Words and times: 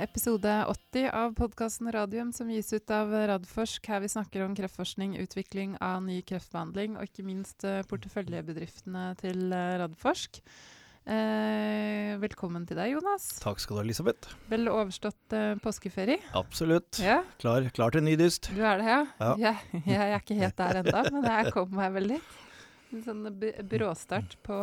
episode 0.00 0.64
80 0.66 1.10
av 1.12 1.34
podkasten 1.36 1.92
Radium, 1.92 2.32
som 2.32 2.48
gis 2.50 2.72
ut 2.72 2.90
av 2.90 3.12
Radforsk. 3.12 3.84
Her 3.92 4.00
vi 4.00 4.08
snakker 4.08 4.44
om 4.44 4.54
kreftforskning, 4.56 5.18
utvikling 5.20 5.74
av 5.84 6.00
ny 6.06 6.20
kreftbehandling, 6.26 6.96
og 6.96 7.08
ikke 7.08 7.24
minst 7.26 7.66
uh, 7.68 7.82
porteføljebedriftene 7.90 9.10
til 9.20 9.52
uh, 9.52 9.76
Radforsk. 9.82 10.40
Eh, 11.10 12.12
velkommen 12.20 12.66
til 12.68 12.76
deg, 12.78 12.92
Jonas. 12.92 13.24
Takk 13.40 13.58
skal 13.58 13.78
du 13.78 13.80
ha, 13.80 13.84
Elisabeth. 13.86 14.34
Vel 14.52 14.68
overstått 14.70 15.34
påskeferie? 15.64 16.20
Absolutt. 16.38 17.00
Ja. 17.02 17.22
Klar, 17.40 17.66
klar, 17.74 17.94
til 17.96 18.04
ny 18.06 18.14
dyst. 18.20 18.50
Du 18.52 18.60
er 18.60 18.78
det, 18.78 18.86
ja? 18.92 19.00
ja. 19.18 19.32
Jeg, 19.40 19.80
jeg 19.96 20.02
er 20.04 20.20
ikke 20.20 20.36
helt 20.38 20.60
der 20.60 20.82
ennå, 20.82 21.06
men 21.16 21.30
jeg 21.32 21.54
kommer 21.56 21.80
meg 21.80 21.96
vel 21.96 22.12
litt. 22.14 22.36
En 22.92 23.02
sånn 23.06 23.26
bråstart 23.72 24.36
på 24.46 24.60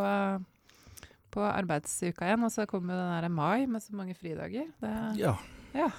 på 1.33 1.43
arbeidsuka 1.45 2.27
igjen. 2.27 2.45
Og 2.47 2.53
så 2.53 2.67
kommer 2.69 2.95
jo 2.95 3.01
den 3.01 3.25
der 3.25 3.33
mai 3.33 3.67
med 3.69 3.83
så 3.83 3.95
mange 3.97 4.15
fridager. 4.17 4.69
Det, 4.81 4.93
ja. 5.19 5.35
ja. 5.75 5.91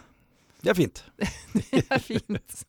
Det 0.63 0.73
er 0.73 0.79
fint. 0.79 1.05
det 1.55 1.85
er 1.85 2.03
fint. 2.03 2.65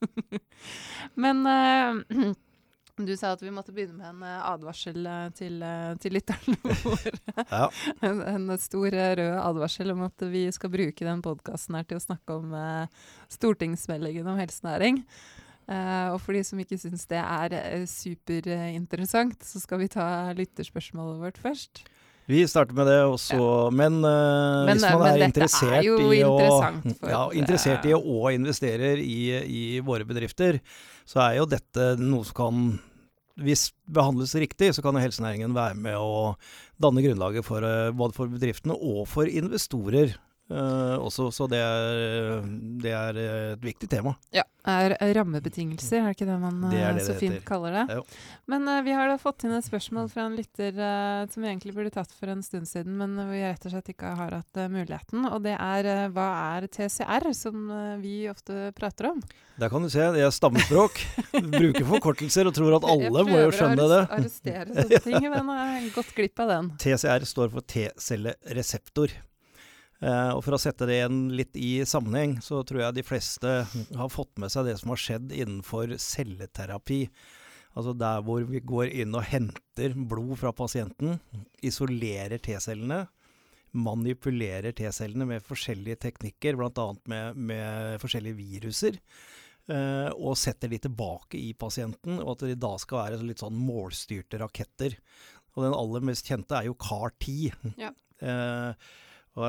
Men 1.24 1.42
uh, 1.48 2.30
du 3.10 3.16
sa 3.18 3.34
at 3.34 3.42
vi 3.44 3.54
måtte 3.56 3.74
begynne 3.74 3.98
med 3.98 4.12
en 4.12 4.24
uh, 4.28 4.52
advarsel 4.52 5.08
uh, 5.08 5.26
til, 5.34 5.64
til 6.04 6.18
lytterne 6.20 6.60
våre. 6.86 7.18
ja. 7.40 7.66
en, 8.06 8.24
en, 8.36 8.56
stor 8.62 8.88
rød 8.94 9.26
advarsel 9.40 9.96
om 9.96 10.06
at 10.10 10.30
vi 10.30 10.46
skal 10.56 10.74
bruke 10.74 11.08
den 11.08 11.26
podkasten 11.26 11.80
her 11.80 11.90
til 11.90 12.02
å 12.02 12.06
snakke 12.06 12.40
om 12.40 12.58
stortingsmeldingen 13.34 14.28
om 14.30 14.42
helsenæring. 14.42 15.04
Uh, 15.70 16.16
og 16.16 16.18
for 16.24 16.34
de 16.34 16.42
som 16.42 16.58
ikke 16.58 16.80
syns 16.82 17.06
det 17.12 17.20
er 17.22 17.54
uh, 17.54 17.86
superinteressant, 17.86 19.38
så 19.46 19.62
skal 19.62 19.84
vi 19.84 19.92
ta 19.94 20.08
lytterspørsmålet 20.34 21.20
vårt 21.22 21.38
først. 21.38 21.84
Vi 22.30 22.44
starter 22.46 22.78
med 22.78 22.86
det 22.86 23.00
også, 23.10 23.38
ja. 23.40 23.70
men, 23.74 23.96
uh, 24.06 24.66
men, 24.68 24.78
hvis 24.78 24.86
man 24.86 25.08
er 25.08 25.24
interessert, 25.26 25.80
er 25.80 25.88
i, 26.14 26.20
å, 26.22 26.36
ja, 27.10 27.24
interessert 27.34 27.88
i 27.90 27.96
å 27.98 28.30
investere 28.30 28.92
i, 29.02 29.18
i, 29.42 29.64
våre 29.86 30.06
bedrifter, 30.06 30.60
så 31.10 31.24
er 31.26 31.40
jo 31.40 31.48
dette 31.50 31.96
noe 31.98 32.28
som 32.28 32.38
kan 32.38 32.62
Hvis 33.40 33.70
behandles 33.88 34.36
riktig, 34.36 34.74
så 34.76 34.84
kan 34.84 34.98
jo 34.98 35.02
helsenæringen 35.02 35.56
være 35.56 35.78
med 35.80 35.96
å 35.98 36.36
danne 36.78 37.02
grunnlaget 37.02 37.48
for 37.48 37.66
uh, 37.66 37.90
både 37.96 38.18
for 38.18 38.30
bedriftene 38.30 38.78
og 38.78 39.08
for 39.10 39.26
investorer 39.26 40.14
også, 40.50 41.30
så 41.36 41.46
det 41.52 41.60
er, 41.62 42.46
det 42.82 42.94
er, 42.96 43.20
et 43.54 43.64
viktig 43.64 43.90
tema. 43.92 44.16
Ja. 44.36 44.46
Er 44.70 44.94
rammebetingelser, 45.16 46.02
er 46.02 46.10
det 46.10 46.18
ikke 46.18 46.28
det 46.28 46.38
man 46.42 46.58
det 46.70 46.82
det 46.98 47.06
så 47.06 47.16
fint 47.18 47.40
kaller 47.48 47.74
det? 47.74 47.84
Ja. 47.96 48.02
Men 48.52 48.68
uh, 48.68 48.82
vi 48.86 48.94
har 48.94 49.08
da 49.10 49.16
fått 49.22 49.46
inn 49.48 49.56
et 49.56 49.66
spørsmål 49.66 50.10
fra 50.12 50.28
en 50.28 50.36
lytter 50.38 50.76
som 51.32 51.42
vi 51.42 51.50
egentlig 51.50 51.74
burde 51.78 51.94
tatt 51.94 52.12
for 52.14 52.30
en 52.30 52.44
stund 52.46 52.68
siden, 52.70 52.98
men 53.00 53.16
vi 53.32 53.42
rett 53.46 53.66
og 53.66 53.74
slett 53.74 53.94
ikke 53.94 54.14
har 54.20 54.36
hatt 54.40 54.62
muligheten. 54.70 55.30
Og 55.32 55.42
det 55.46 55.56
er 55.56 56.10
hva 56.14 56.28
er 56.58 56.68
TCR, 56.70 57.30
som 57.38 57.70
vi 58.04 58.24
ofte 58.32 58.70
prater 58.78 59.14
om? 59.14 59.24
Der 59.60 59.70
kan 59.70 59.84
du 59.84 59.90
se, 59.92 60.04
det 60.16 60.22
er 60.24 60.32
stammespråk. 60.32 61.02
Bruker 61.60 61.88
forkortelser 61.90 62.48
og 62.48 62.56
tror 62.56 62.78
at 62.78 62.86
alle 62.88 63.24
må 63.28 63.42
jo 63.42 63.50
skjønne 63.56 63.88
det. 63.92 64.04
Jeg 64.04 64.08
prøver 64.08 64.20
å 64.20 64.20
arrestere 64.20 64.76
sånne 64.78 65.02
ting, 65.04 65.26
men 65.34 65.52
jeg 65.56 65.72
har 65.74 65.90
gått 65.98 66.14
glipp 66.16 66.44
av 66.46 66.54
den. 66.54 66.70
TCR 66.80 67.26
står 67.28 67.52
for 67.56 67.68
T-cellereseptor. 67.74 69.16
Uh, 70.00 70.32
og 70.38 70.44
For 70.46 70.56
å 70.56 70.62
sette 70.62 70.88
det 70.88 71.02
igjen 71.02 71.24
litt 71.36 71.58
i 71.60 71.82
sammenheng, 71.88 72.38
så 72.44 72.62
tror 72.64 72.86
jeg 72.86 72.96
de 72.96 73.04
fleste 73.04 73.56
har 73.68 74.12
fått 74.14 74.40
med 74.40 74.52
seg 74.54 74.70
det 74.70 74.78
som 74.80 74.94
har 74.94 75.02
skjedd 75.02 75.34
innenfor 75.36 75.98
celleterapi. 76.00 77.02
Altså 77.78 77.94
der 77.98 78.24
hvor 78.26 78.46
vi 78.48 78.62
går 78.64 78.94
inn 79.02 79.16
og 79.16 79.28
henter 79.30 79.96
blod 80.10 80.38
fra 80.40 80.54
pasienten, 80.56 81.20
isolerer 81.66 82.40
T-cellene, 82.42 83.04
manipulerer 83.76 84.74
T-cellene 84.74 85.28
med 85.30 85.46
forskjellige 85.46 86.00
teknikker, 86.08 86.58
bl.a. 86.58 86.88
Med, 87.12 87.38
med 87.38 88.00
forskjellige 88.02 88.40
viruser. 88.40 88.98
Uh, 89.70 90.10
og 90.18 90.34
setter 90.40 90.72
de 90.72 90.80
tilbake 90.82 91.38
i 91.38 91.52
pasienten, 91.54 92.18
og 92.24 92.34
at 92.34 92.48
de 92.50 92.56
da 92.58 92.72
skal 92.82 93.04
være 93.04 93.20
litt 93.28 93.44
sånn 93.44 93.60
målstyrte 93.68 94.40
raketter. 94.42 94.96
Og 95.54 95.68
den 95.68 95.76
aller 95.78 96.08
mest 96.10 96.26
kjente 96.26 96.58
er 96.58 96.72
jo 96.72 96.80
CAR-10. 96.80 97.76
Ja. 97.78 97.92
Uh, 98.24 98.74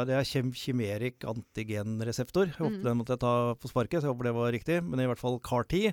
det 0.08 0.16
er 0.16 0.26
kimeric 0.54 1.26
antigenreseptor. 1.28 2.54
håper 2.58 2.82
Den 2.86 2.98
måtte 3.00 3.16
jeg 3.16 3.24
ta 3.24 3.34
på 3.58 3.70
sparket, 3.70 4.00
så 4.00 4.08
jeg 4.08 4.14
håper 4.14 4.30
det 4.30 4.36
var 4.36 4.52
riktig. 4.54 4.80
Men 4.86 5.02
i 5.02 5.08
hvert 5.10 5.20
fall 5.20 5.40
CAR-10, 5.46 5.92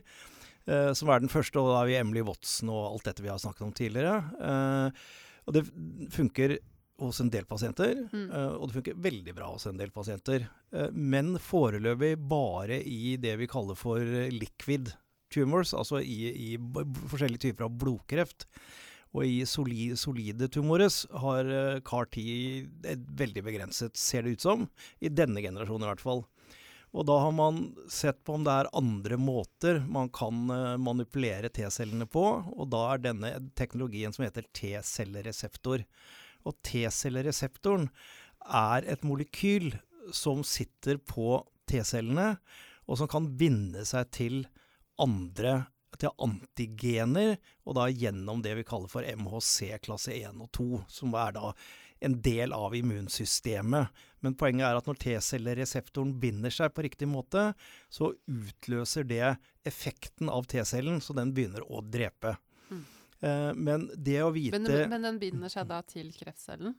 eh, 0.68 0.92
som 0.98 1.12
er 1.12 1.24
den 1.24 1.34
første. 1.34 1.60
Og 1.60 1.72
da 1.72 1.82
er 1.82 1.92
vi 1.92 2.00
Emily 2.00 2.24
Watson 2.28 2.74
og 2.74 2.94
alt 2.94 3.10
dette 3.10 3.26
vi 3.26 3.32
har 3.32 3.42
snakket 3.42 3.68
om 3.68 3.76
tidligere. 3.76 4.18
Eh, 4.52 5.06
og 5.48 5.56
det 5.56 5.64
funker 6.14 6.58
hos 6.98 7.22
en 7.22 7.30
del 7.30 7.46
pasienter, 7.46 7.94
mm. 8.10 8.30
uh, 8.32 8.56
og 8.58 8.70
det 8.70 8.78
funker 8.80 9.02
veldig 9.06 9.34
bra 9.38 9.52
hos 9.52 9.68
en 9.70 9.78
del 9.78 9.92
pasienter. 9.94 10.48
Uh, 10.74 10.90
men 10.92 11.36
foreløpig 11.42 12.16
bare 12.30 12.80
i 12.82 13.16
det 13.22 13.36
vi 13.38 13.50
kaller 13.50 13.78
for 13.78 14.02
liquid 14.34 14.90
tumors, 15.34 15.76
altså 15.78 16.02
i, 16.02 16.32
i 16.34 16.50
forskjellige 17.12 17.50
typer 17.50 17.68
av 17.68 17.78
blodkreft. 17.78 18.48
Og 19.16 19.24
i 19.26 19.42
solide, 19.48 19.98
solide 20.00 20.50
tumores 20.52 21.06
har 21.24 21.48
eh, 21.48 21.80
CAR-10 21.86 22.98
veldig 23.18 23.44
begrenset, 23.46 23.96
ser 23.98 24.26
det 24.26 24.38
ut 24.38 24.48
som. 24.48 24.66
I 25.00 25.14
denne 25.14 25.44
generasjonen 25.44 25.88
i 25.88 25.92
hvert 25.92 26.04
fall. 26.04 26.26
Og 26.96 27.06
da 27.08 27.18
har 27.20 27.34
man 27.36 27.60
sett 27.92 28.20
på 28.26 28.38
om 28.38 28.46
det 28.48 28.54
er 28.54 28.70
andre 28.78 29.18
måter 29.20 29.82
man 29.86 30.12
kan 30.14 30.48
eh, 30.54 30.78
manipulere 30.82 31.52
T-cellene 31.54 32.08
på. 32.10 32.26
Og 32.56 32.70
da 32.74 32.84
er 32.94 33.04
denne 33.04 33.34
teknologien 33.60 34.16
som 34.16 34.26
heter 34.28 34.48
T-cellereseptor. 34.56 35.84
Og 36.48 36.58
T-cellereseptoren 36.68 37.90
er 38.48 38.88
et 38.88 39.04
molekyl 39.08 39.74
som 40.16 40.44
sitter 40.48 41.02
på 41.04 41.42
T-cellene, 41.68 42.38
og 42.88 43.00
som 43.00 43.10
kan 43.12 43.26
binde 43.40 43.84
seg 43.88 44.08
til 44.16 44.38
andre 45.02 45.66
til 46.02 46.14
antigener, 46.24 47.36
og 47.66 47.78
da 47.78 47.88
gjennom 47.90 48.42
det 48.46 48.56
vi 48.60 48.66
kaller 48.68 48.92
for 48.92 49.06
MHC 49.06 49.74
klasse 49.86 50.16
1 50.16 50.42
og 50.44 50.50
2, 50.58 50.68
som 51.00 51.16
er 51.18 51.36
da 51.38 51.52
en 52.00 52.18
del 52.22 52.54
av 52.54 52.76
immunsystemet. 52.78 54.04
Men 54.20 54.36
poenget 54.38 54.68
er 54.68 54.78
at 54.78 54.90
når 54.90 55.00
T-cellereseptoren 55.02 56.14
binder 56.22 56.54
seg 56.54 56.74
på 56.74 56.86
riktig 56.86 57.10
måte, 57.10 57.52
så 57.90 58.12
utløser 58.30 59.08
det 59.10 59.24
effekten 59.68 60.30
av 60.30 60.50
T-cellen, 60.50 61.02
så 61.02 61.16
den 61.18 61.34
begynner 61.38 61.66
å 61.66 61.82
drepe. 61.82 62.36
Mm. 62.70 62.84
Eh, 63.20 63.54
men 63.58 63.88
det 63.96 64.20
å 64.24 64.34
vite 64.36 64.60
men, 64.60 64.90
men, 64.94 65.10
den 65.10 65.22
binder 65.22 65.54
seg 65.54 65.70
da 65.70 65.82
til 65.90 66.12
kreftcellen? 66.14 66.78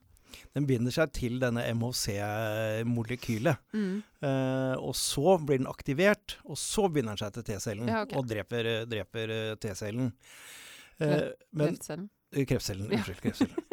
Den 0.56 0.66
binder 0.68 0.94
seg 0.94 1.12
til 1.16 1.38
denne 1.42 1.64
MHC-molekylet. 1.76 3.60
Mm. 3.74 4.00
Uh, 4.24 4.74
og 4.80 4.94
så 4.98 5.36
blir 5.42 5.60
den 5.60 5.70
aktivert, 5.70 6.38
og 6.44 6.58
så 6.60 6.88
binder 6.92 7.14
den 7.14 7.22
seg 7.22 7.34
til 7.36 7.46
T-cellen 7.48 7.90
ja, 7.90 8.04
okay. 8.06 8.18
og 8.18 8.28
dreper, 8.30 8.70
dreper 8.90 9.34
eh, 9.34 9.56
T-cellen. 9.62 10.12
Uh, 10.98 11.30
kreftcellen? 11.54 12.08
Kreftcellen, 12.48 12.90
unnskyld. 12.90 13.20
kreftcellen. 13.22 13.68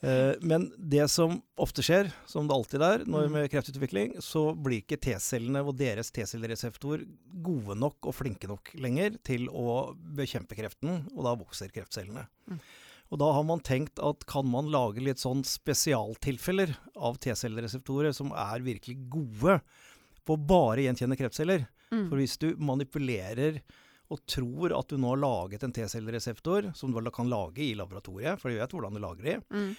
Uh, 0.00 0.34
men 0.52 0.68
det 0.78 1.08
som 1.12 1.40
ofte 1.60 1.84
skjer, 1.84 2.12
som 2.30 2.48
det 2.48 2.56
alltid 2.56 2.84
er 2.86 3.06
når 3.06 3.26
mm. 3.26 3.34
med 3.36 3.50
kreftutvikling, 3.52 4.14
så 4.24 4.50
blir 4.54 4.84
ikke 4.84 5.00
T-cellene 5.02 5.64
og 5.66 5.74
deres 5.80 6.12
T-cellereseptor 6.14 7.02
gode 7.44 7.76
nok 7.80 8.08
og 8.08 8.16
flinke 8.16 8.50
nok 8.50 8.72
lenger 8.80 9.18
til 9.26 9.50
å 9.50 9.96
bekjempe 10.16 10.58
kreften, 10.58 11.02
og 11.16 11.26
da 11.26 11.34
vokser 11.42 11.74
kreftcellene. 11.74 12.28
Mm. 12.50 12.62
Og 13.10 13.18
da 13.18 13.30
har 13.34 13.44
man 13.46 13.62
tenkt 13.66 13.98
at 14.02 14.24
kan 14.30 14.46
man 14.46 14.70
lage 14.70 15.02
litt 15.02 15.22
sånn 15.22 15.42
spesialtilfeller 15.46 16.76
av 16.94 17.18
T-cellereseptorer 17.22 18.14
som 18.14 18.30
er 18.30 18.62
virkelig 18.62 18.96
gode 19.10 19.58
på 20.26 20.36
å 20.36 20.42
bare 20.50 20.86
gjenkjenne 20.86 21.18
kreftceller. 21.18 21.66
Mm. 21.90 22.06
For 22.06 22.20
hvis 22.20 22.38
du 22.38 22.48
manipulerer 22.62 23.60
og 24.10 24.22
tror 24.30 24.74
at 24.78 24.90
du 24.90 24.98
nå 24.98 25.12
har 25.12 25.22
laget 25.22 25.66
en 25.66 25.74
T-cellereseptor, 25.74 26.70
som 26.78 26.94
du 26.94 27.10
kan 27.14 27.30
lage 27.30 27.64
i 27.66 27.74
laboratoriet, 27.78 28.38
for 28.38 28.50
du 28.50 28.58
vet 28.58 28.74
hvordan 28.74 28.94
du 28.94 29.02
lager 29.02 29.26
de, 29.26 29.36
mm. 29.54 29.70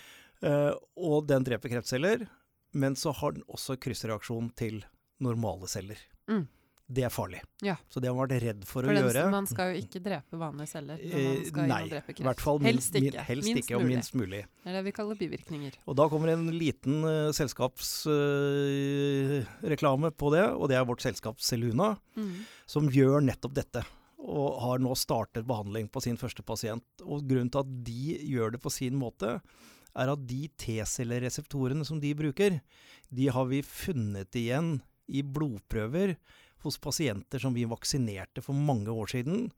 uh, 0.48 0.74
og 1.00 1.28
den 1.32 1.48
dreper 1.48 1.72
kreftceller, 1.72 2.28
men 2.72 2.96
så 3.00 3.12
har 3.16 3.36
den 3.36 3.48
også 3.52 3.80
kryssreaksjon 3.80 4.52
til 4.60 4.84
normale 5.24 5.68
celler. 5.72 6.00
Mm 6.32 6.48
det 6.92 7.06
er 7.08 7.12
farlig. 7.14 7.40
Ja. 7.64 7.78
Så 7.90 8.02
det 8.04 8.10
har 8.10 8.16
man 8.18 8.26
vært 8.26 8.44
redd 8.44 8.66
for, 8.68 8.84
for 8.84 8.92
å 8.92 8.94
gjøre. 9.06 9.22
Man 9.32 9.46
skal 9.50 9.66
jo 9.72 9.78
ikke 9.86 10.00
drepe 10.04 10.38
vanlige 10.40 10.70
celler. 10.74 10.98
når 11.00 11.22
man 11.28 11.46
skal 11.48 11.68
nei, 11.72 11.84
drepe 11.92 12.12
hvert 12.28 12.44
fall 12.44 12.58
helst 12.66 12.96
ikke, 13.00 13.06
min, 13.06 13.16
helst 13.30 13.48
minst, 13.48 13.60
ikke 13.64 13.76
og 13.78 13.82
minst 13.88 14.14
mulig. 14.18 14.42
Det 14.62 14.68
er 14.72 14.76
det 14.78 14.84
vi 14.90 14.94
kaller 14.98 15.16
bivirkninger. 15.20 15.74
Og 15.86 15.94
da 16.00 16.04
kommer 16.12 16.28
en 16.34 16.46
liten 16.52 16.96
uh, 17.08 17.32
selskapsreklame 17.38 20.08
uh, 20.12 20.18
på 20.24 20.28
det, 20.36 20.46
og 20.52 20.66
det 20.72 20.78
er 20.80 20.90
vårt 20.90 21.06
selskap 21.06 21.36
Seluna, 21.44 21.90
mm. 22.20 22.38
som 22.76 22.84
gjør 22.92 23.18
nettopp 23.30 23.54
dette. 23.62 23.82
Og 24.22 24.48
har 24.62 24.78
nå 24.84 24.92
startet 25.00 25.50
behandling 25.50 25.86
på 25.90 26.00
sin 26.04 26.18
første 26.20 26.44
pasient. 26.46 26.86
Og 27.02 27.26
grunnen 27.26 27.52
til 27.54 27.62
at 27.64 27.70
de 27.88 28.04
gjør 28.36 28.50
det 28.56 28.62
på 28.62 28.70
sin 28.74 28.96
måte, 29.00 29.30
er 29.92 30.08
at 30.12 30.22
de 30.28 30.42
T-cellereseptorene 30.60 31.86
som 31.88 32.00
de 32.04 32.12
bruker, 32.16 32.52
de 33.12 33.26
har 33.32 33.46
vi 33.50 33.62
funnet 33.66 34.36
igjen 34.40 34.82
i 35.12 35.22
blodprøver 35.26 36.16
hos 36.64 36.78
pasienter 36.82 37.40
som 37.42 37.54
vi 37.54 37.66
vaksinerte 37.70 38.44
for 38.46 38.54
mange 38.58 38.90
år 38.94 39.10
siden. 39.18 39.52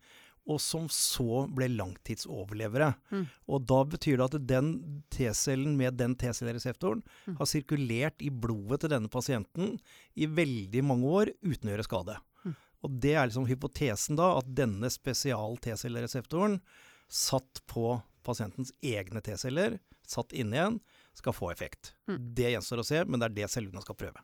og 0.46 0.60
som 0.60 0.90
så 0.92 1.46
ble 1.56 1.70
langtidsoverlevere. 1.72 2.90
Mm. 3.12 3.22
Og 3.48 3.62
da 3.64 3.78
betyr 3.88 4.18
det 4.20 4.26
at 4.26 4.48
den 4.50 5.04
T-cellen 5.10 5.78
med 5.80 5.96
den 5.96 6.16
T-cellereseptoren 6.20 7.02
Mm. 7.28 7.38
har 7.38 7.46
sirkulert 7.48 8.20
i 8.20 8.30
blodet 8.30 8.82
til 8.82 8.90
denne 8.90 9.08
pasienten 9.08 9.80
i 10.18 10.26
veldig 10.28 10.84
mange 10.84 11.06
år 11.08 11.32
uten 11.44 11.70
å 11.70 11.78
gjøre 11.78 11.88
skade. 11.88 12.18
Mm. 12.44 12.56
Og 12.84 13.00
det 13.00 13.14
er 13.16 13.28
liksom 13.28 13.48
hypotesen 13.48 14.18
da, 14.20 14.38
at 14.38 14.54
denne 14.54 14.90
spesial 14.92 15.56
T-cellereseptoren 15.64 16.60
satt 17.08 17.62
på 17.66 18.02
pasientens 18.24 18.74
egne 18.84 19.22
T-celler, 19.24 19.80
satt 20.06 20.34
inne 20.34 20.58
igjen, 20.60 20.80
skal 21.16 21.32
få 21.32 21.54
effekt. 21.54 21.94
Mm. 22.10 22.34
Det 22.36 22.52
gjenstår 22.52 22.80
å 22.80 22.86
se, 22.86 23.06
men 23.06 23.20
det 23.20 23.32
er 23.32 23.36
det 23.40 23.50
cellene 23.50 23.82
skal 23.82 23.96
prøve. 23.96 24.20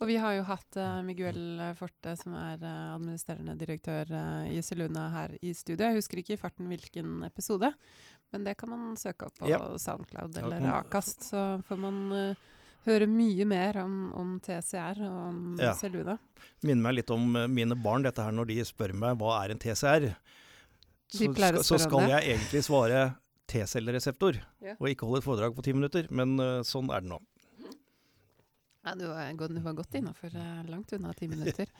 Og 0.00 0.08
vi 0.10 0.16
har 0.20 0.34
jo 0.38 0.46
hatt 0.48 0.76
eh, 0.80 1.02
Miguel 1.06 1.60
Forte, 1.78 2.16
som 2.20 2.34
er 2.38 2.58
eh, 2.62 2.94
administrerende 2.96 3.54
direktør 3.60 4.10
eh, 4.10 4.54
i 4.56 4.62
Seluna 4.64 5.08
her 5.14 5.36
i 5.42 5.52
studio. 5.56 5.86
Jeg 5.86 6.00
husker 6.00 6.20
ikke 6.22 6.34
i 6.36 6.40
farten 6.40 6.68
hvilken 6.70 7.22
episode, 7.28 7.70
men 8.34 8.44
det 8.46 8.56
kan 8.58 8.72
man 8.72 8.96
søke 9.00 9.28
opp 9.28 9.38
på 9.38 9.48
Ja. 9.50 9.60
Soundcloud 9.78 10.36
eller 10.42 10.66
Akast, 10.80 11.22
så 11.30 11.44
får 11.68 11.78
man 11.78 11.98
uh, 12.12 12.44
høre 12.88 13.06
mye 13.08 13.46
mer 13.48 13.78
om, 13.84 13.92
om 14.18 14.32
TCR 14.44 14.98
og 15.06 15.18
om 15.28 15.42
Ja. 15.62 15.72
Seluna. 15.78 16.18
Minner 16.66 16.82
meg 16.88 16.96
litt 16.98 17.12
om 17.14 17.28
eh, 17.38 17.46
mine 17.48 17.76
barn, 17.78 18.02
dette 18.04 18.24
her 18.26 18.34
når 18.34 18.50
de 18.50 18.58
spør 18.66 18.92
meg 18.98 19.20
hva 19.20 19.36
er 19.44 19.54
en 19.54 19.62
TCR. 19.62 20.10
Så, 21.14 21.28
skal, 21.30 21.60
så 21.62 21.78
skal 21.78 22.08
jeg 22.10 22.34
egentlig 22.34 22.64
svare 22.66 23.04
T-cellereseptor, 23.46 24.38
Ja. 24.64 24.74
og 24.80 24.88
ikke 24.88 25.06
holde 25.06 25.20
et 25.20 25.26
foredrag 25.28 25.54
på 25.54 25.62
ti 25.62 25.72
minutter. 25.76 26.08
Men 26.10 26.34
uh, 26.40 26.62
sånn 26.66 26.90
er 26.90 27.04
det 27.04 27.10
nå. 27.12 27.20
Ja, 28.84 28.92
du 28.94 29.06
var, 29.08 29.32
du 29.32 29.60
var 29.64 29.76
godt 29.78 29.94
innafor, 29.96 30.34
langt 30.68 30.92
unna 30.92 31.12
ti 31.16 31.28
minutter. 31.28 31.70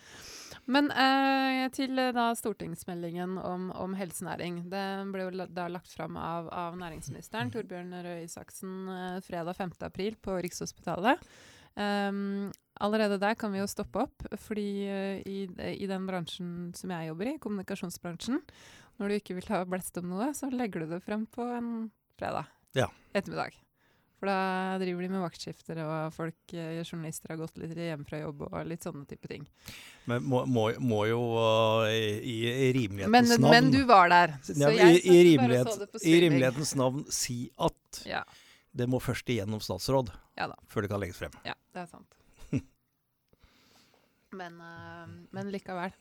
Men 0.64 0.88
eh, 0.90 1.66
til 1.76 1.98
eh, 2.00 2.12
da 2.16 2.30
stortingsmeldingen 2.38 3.36
om, 3.38 3.66
om 3.76 3.96
helsenæring. 3.98 4.62
Det 4.72 4.84
ble 5.12 5.26
jo 5.26 5.46
da 5.52 5.66
lagt 5.68 5.92
fram 5.92 6.16
av, 6.16 6.48
av 6.48 6.78
næringsministeren, 6.80 7.52
Torbjørn 7.52 7.92
Røe 8.06 8.22
Isaksen, 8.24 8.86
eh, 8.88 9.18
fredag 9.26 9.58
5. 9.58 9.74
april 9.90 10.16
på 10.24 10.38
Rikshospitalet. 10.46 11.20
Um, 11.74 12.52
allerede 12.80 13.18
der 13.18 13.34
kan 13.34 13.50
vi 13.52 13.58
jo 13.58 13.66
stoppe 13.66 14.04
opp, 14.06 14.24
fordi 14.38 14.68
uh, 14.86 15.16
i, 15.26 15.40
i 15.74 15.88
den 15.90 16.04
bransjen 16.06 16.70
som 16.78 16.92
jeg 16.94 17.08
jobber 17.10 17.32
i, 17.32 17.38
kommunikasjonsbransjen, 17.42 18.38
når 19.02 19.10
du 19.10 19.16
ikke 19.18 19.36
vil 19.40 19.50
ha 19.50 19.64
blest 19.66 19.98
om 19.98 20.06
noe, 20.12 20.30
så 20.38 20.52
legger 20.54 20.84
du 20.84 20.94
det 20.94 21.02
frem 21.02 21.26
på 21.26 21.48
en 21.56 21.72
fredag 22.14 22.46
Ja. 22.78 22.86
ettermiddag. 23.12 23.58
For 24.20 24.30
da 24.30 24.76
driver 24.80 25.04
de 25.04 25.08
med 25.10 25.22
vaktskifter, 25.24 25.80
og 25.84 26.14
folk, 26.14 26.38
eh, 26.54 26.80
journalister 26.84 27.32
har 27.32 27.40
gått 27.40 27.58
litt 27.60 27.74
hjemme 27.76 28.06
fra 28.08 28.20
jobb 28.20 28.44
og 28.46 28.56
litt 28.70 28.86
sånne 28.86 29.02
type 29.10 29.30
ting. 29.30 29.46
Men 30.08 30.24
må, 30.30 30.44
må, 30.46 30.68
må 30.78 31.00
jo 31.10 31.20
uh, 31.34 31.88
i, 31.90 32.36
i 32.46 32.68
rimelighetens 32.76 33.10
Men, 33.10 33.30
navn 33.42 33.56
men 33.56 33.70
du 33.74 33.80
var 33.88 34.12
der, 34.12 34.36
så 34.46 34.56
Ja, 34.60 34.70
jeg 34.74 35.00
i, 35.00 35.02
i, 35.02 35.18
rimelighet, 35.32 35.66
bare 35.66 35.76
så 35.76 35.84
det 35.84 35.90
på 35.92 36.02
I 36.04 36.16
rimelighetens 36.26 36.74
navn 36.78 37.06
si 37.12 37.38
at 37.58 38.02
Ja, 38.08 38.22
det 38.74 38.88
må 38.90 39.00
først 39.02 39.28
igjennom 39.30 39.62
statsråd 39.64 40.12
ja 40.38 40.48
før 40.70 40.84
det 40.84 40.90
kan 40.90 41.02
legges 41.02 41.18
frem. 41.18 41.34
Ja, 41.46 41.54
det 41.74 41.84
er 41.84 41.90
sant. 41.90 42.16
Men, 44.40 44.56
uh, 44.58 45.10
men 45.30 45.50
likevel. 45.54 45.92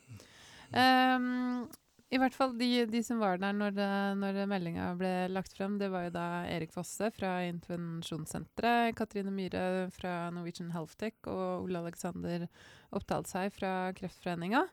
Ehm, 0.73 1.67
I 2.13 2.19
hvert 2.21 2.35
fall 2.37 2.51
de, 2.59 2.67
de 2.89 3.01
som 3.05 3.21
var 3.21 3.39
der 3.41 3.55
når, 3.57 3.73
det- 3.73 4.17
når 4.21 4.41
meldinga 4.51 4.89
ble 4.99 5.13
lagt 5.33 5.55
frem, 5.57 5.79
det 5.81 5.89
var 5.89 6.07
jo 6.07 6.13
da 6.13 6.25
Erik 6.45 6.73
Fosse 6.75 7.09
fra 7.15 7.39
Intervensjonssenteret, 7.47 8.93
Katrine 8.97 9.33
Myhre 9.33 9.89
fra 9.95 10.29
Norwegian 10.33 10.69
Healthtech 10.75 11.25
og 11.31 11.65
Ole 11.65 11.81
Alexander 11.81 12.45
Oppdalsheim 12.93 13.55
fra 13.55 13.73
Kreftforeninga. 13.97 14.67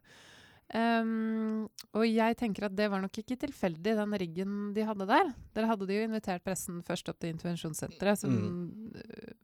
Um, 0.71 1.65
og 1.99 2.05
jeg 2.07 2.37
tenker 2.39 2.69
at 2.69 2.75
det 2.79 2.87
var 2.93 3.01
nok 3.03 3.17
ikke 3.19 3.35
tilfeldig, 3.43 3.97
den 3.99 4.15
riggen 4.23 4.53
de 4.77 4.85
hadde 4.87 5.09
der. 5.09 5.33
Der 5.57 5.67
hadde 5.67 5.89
de 5.89 5.97
jo 5.97 6.05
invitert 6.07 6.45
pressen 6.47 6.79
først 6.87 7.11
opp 7.11 7.19
til 7.19 7.33
intervensjonssenteret, 7.35 8.21
som 8.21 8.37
mm. 8.37 9.01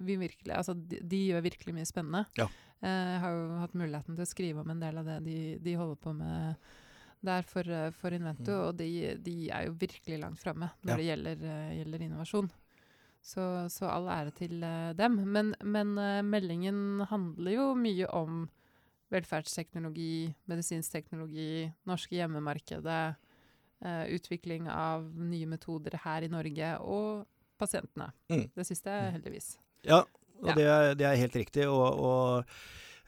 vi 0.07 0.21
virkelig 0.21 0.55
Altså, 0.55 0.77
de, 0.79 1.01
de 1.03 1.25
gjør 1.33 1.49
virkelig 1.49 1.75
mye 1.75 1.89
spennende. 1.89 2.27
Ja. 2.39 2.47
Uh, 2.79 3.15
har 3.25 3.35
jo 3.35 3.47
hatt 3.65 3.75
muligheten 3.75 4.15
til 4.15 4.23
å 4.23 4.29
skrive 4.29 4.63
om 4.63 4.71
en 4.71 4.85
del 4.85 5.01
av 5.01 5.09
det 5.09 5.23
de, 5.27 5.39
de 5.65 5.75
holder 5.81 5.99
på 5.99 6.13
med 6.15 6.69
der 7.27 7.43
for, 7.47 7.67
eh, 7.69 7.91
for 7.99 8.15
Invento, 8.15 8.53
Mm. 8.55 8.67
og 8.69 8.77
de, 8.79 8.89
de 9.23 9.35
er 9.51 9.67
jo 9.67 9.75
virkelig 9.81 10.21
langt 10.23 10.39
framme 10.41 10.71
når 10.85 10.95
Ja. 10.95 10.97
det 10.97 11.07
gjelder, 11.11 11.45
eh, 11.51 11.75
gjelder 11.83 12.05
innovasjon. 12.07 12.51
Så, 13.27 13.43
så 13.75 13.89
all 13.91 14.07
ære 14.07 14.33
til 14.39 14.63
eh, 14.63 14.93
dem. 14.95 15.17
Men, 15.27 15.55
men 15.65 15.95
meldingen 16.31 17.01
handler 17.11 17.53
jo 17.57 17.75
mye 17.75 18.07
om 18.15 18.49
velferdsteknologi, 19.11 20.35
medisinsk 20.51 20.93
teknologi, 20.93 21.73
norske 21.87 22.17
hjemmemarkedet, 22.19 23.17
utvikling 24.11 24.69
av 24.73 25.05
nye 25.15 25.47
metoder 25.47 25.99
her 26.03 26.25
i 26.25 26.31
Norge, 26.33 26.71
og 26.81 27.27
pasientene. 27.61 28.09
Mm. 28.31 28.47
Det 28.57 28.65
siste 28.67 28.89
Mm. 28.91 29.13
heldigvis. 29.13 29.59
Ja, 29.85 30.01
og 30.43 30.49
Ja. 30.49 30.55
Det, 30.55 30.65
er, 30.67 30.95
det 30.95 31.07
er 31.07 31.17
helt 31.17 31.37
riktig. 31.37 31.67
Og, 31.69 32.01
og 32.01 32.45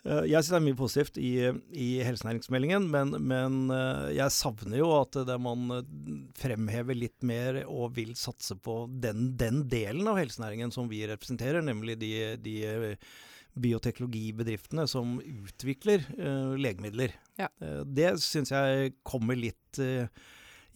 jeg 0.04 0.40
syns 0.40 0.50
det 0.52 0.58
er 0.58 0.64
mye 0.64 0.78
positivt 0.78 1.18
i, 1.20 1.32
i 1.74 1.88
helsenæringsmeldingen, 2.06 2.86
men, 2.92 3.16
men 3.28 3.56
eh, 3.74 4.04
jeg 4.16 4.34
savner 4.36 4.78
jo 4.80 4.92
at 4.96 5.18
det 5.28 5.38
man 5.42 5.74
eh, 5.74 5.96
fremhever 6.38 6.96
litt 6.96 7.26
mer 7.26 7.62
og 7.66 7.96
vil 7.98 8.14
satse 8.18 8.56
på 8.56 8.84
den, 9.02 9.32
den 9.40 9.64
delen 9.68 10.08
av 10.08 10.20
helsenæringen 10.20 10.72
som 10.74 10.88
vi 10.90 11.02
representerer, 11.10 11.64
nemlig 11.66 11.98
de, 12.00 12.12
de 12.44 12.56
eh, 12.68 13.10
bioteknologibedriftene 13.58 14.86
som 14.88 15.18
utvikler 15.18 16.04
uh, 16.18 16.54
legemidler. 16.58 17.14
Ja. 17.40 17.48
Eh, 17.62 17.80
det 17.84 18.12
syns 18.22 18.52
jeg 18.54 18.94
kommer 19.06 19.38
litt 19.38 19.80
uh, 19.82 20.06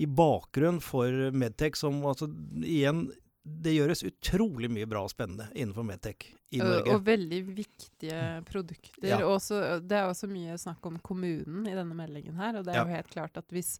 i 0.02 0.08
bakgrunn 0.08 0.80
for 0.82 1.30
Medtech, 1.36 1.78
som 1.78 2.00
altså 2.08 2.30
igjen 2.62 3.06
det 3.42 3.74
gjøres 3.74 4.04
utrolig 4.06 4.70
mye 4.70 4.86
bra 4.90 5.04
og 5.06 5.12
spennende 5.12 5.48
innenfor 5.54 5.86
Medtech 5.86 6.30
i 6.52 6.60
Og, 6.60 6.68
Norge. 6.68 6.94
og 6.94 7.04
veldig 7.06 7.40
viktige 7.56 8.20
produkter. 8.48 9.08
Ja. 9.08 9.18
Også, 9.26 9.80
det 9.80 9.96
er 9.98 10.08
også 10.12 10.28
mye 10.30 10.56
snakk 10.60 10.84
om 10.86 10.98
kommunen 11.04 11.66
i 11.66 11.74
denne 11.76 11.96
meldingen 11.96 12.36
her. 12.36 12.58
Og 12.60 12.64
det 12.66 12.74
er 12.74 12.82
Ja. 12.82 12.84
jo 12.86 12.94
helt 12.96 13.10
klart 13.10 13.36
at 13.40 13.48
hvis 13.50 13.78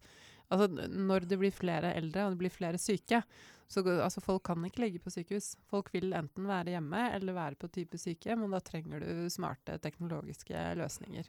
Altså 0.51 0.67
når 0.91 1.23
det 1.25 1.37
blir 1.39 1.51
flere 1.55 1.95
eldre 1.97 2.25
og 2.27 2.33
det 2.33 2.37
blir 2.37 2.51
flere 2.51 2.77
syke, 2.77 3.23
så 3.67 3.81
altså 4.03 4.21
folk 4.21 4.43
kan 4.43 4.61
ikke 4.67 4.81
ligge 4.83 4.99
på 5.01 5.09
sykehus. 5.09 5.55
Folk 5.71 5.87
vil 5.93 6.13
enten 6.13 6.45
være 6.45 6.75
hjemme 6.75 7.11
eller 7.15 7.33
være 7.33 7.55
på 7.55 7.71
type 7.73 7.97
sykehjem, 7.97 8.43
og 8.43 8.51
da 8.51 8.59
trenger 8.59 8.99
du 9.01 9.29
smarte 9.33 9.79
teknologiske 9.81 10.53
løsninger. 10.77 11.25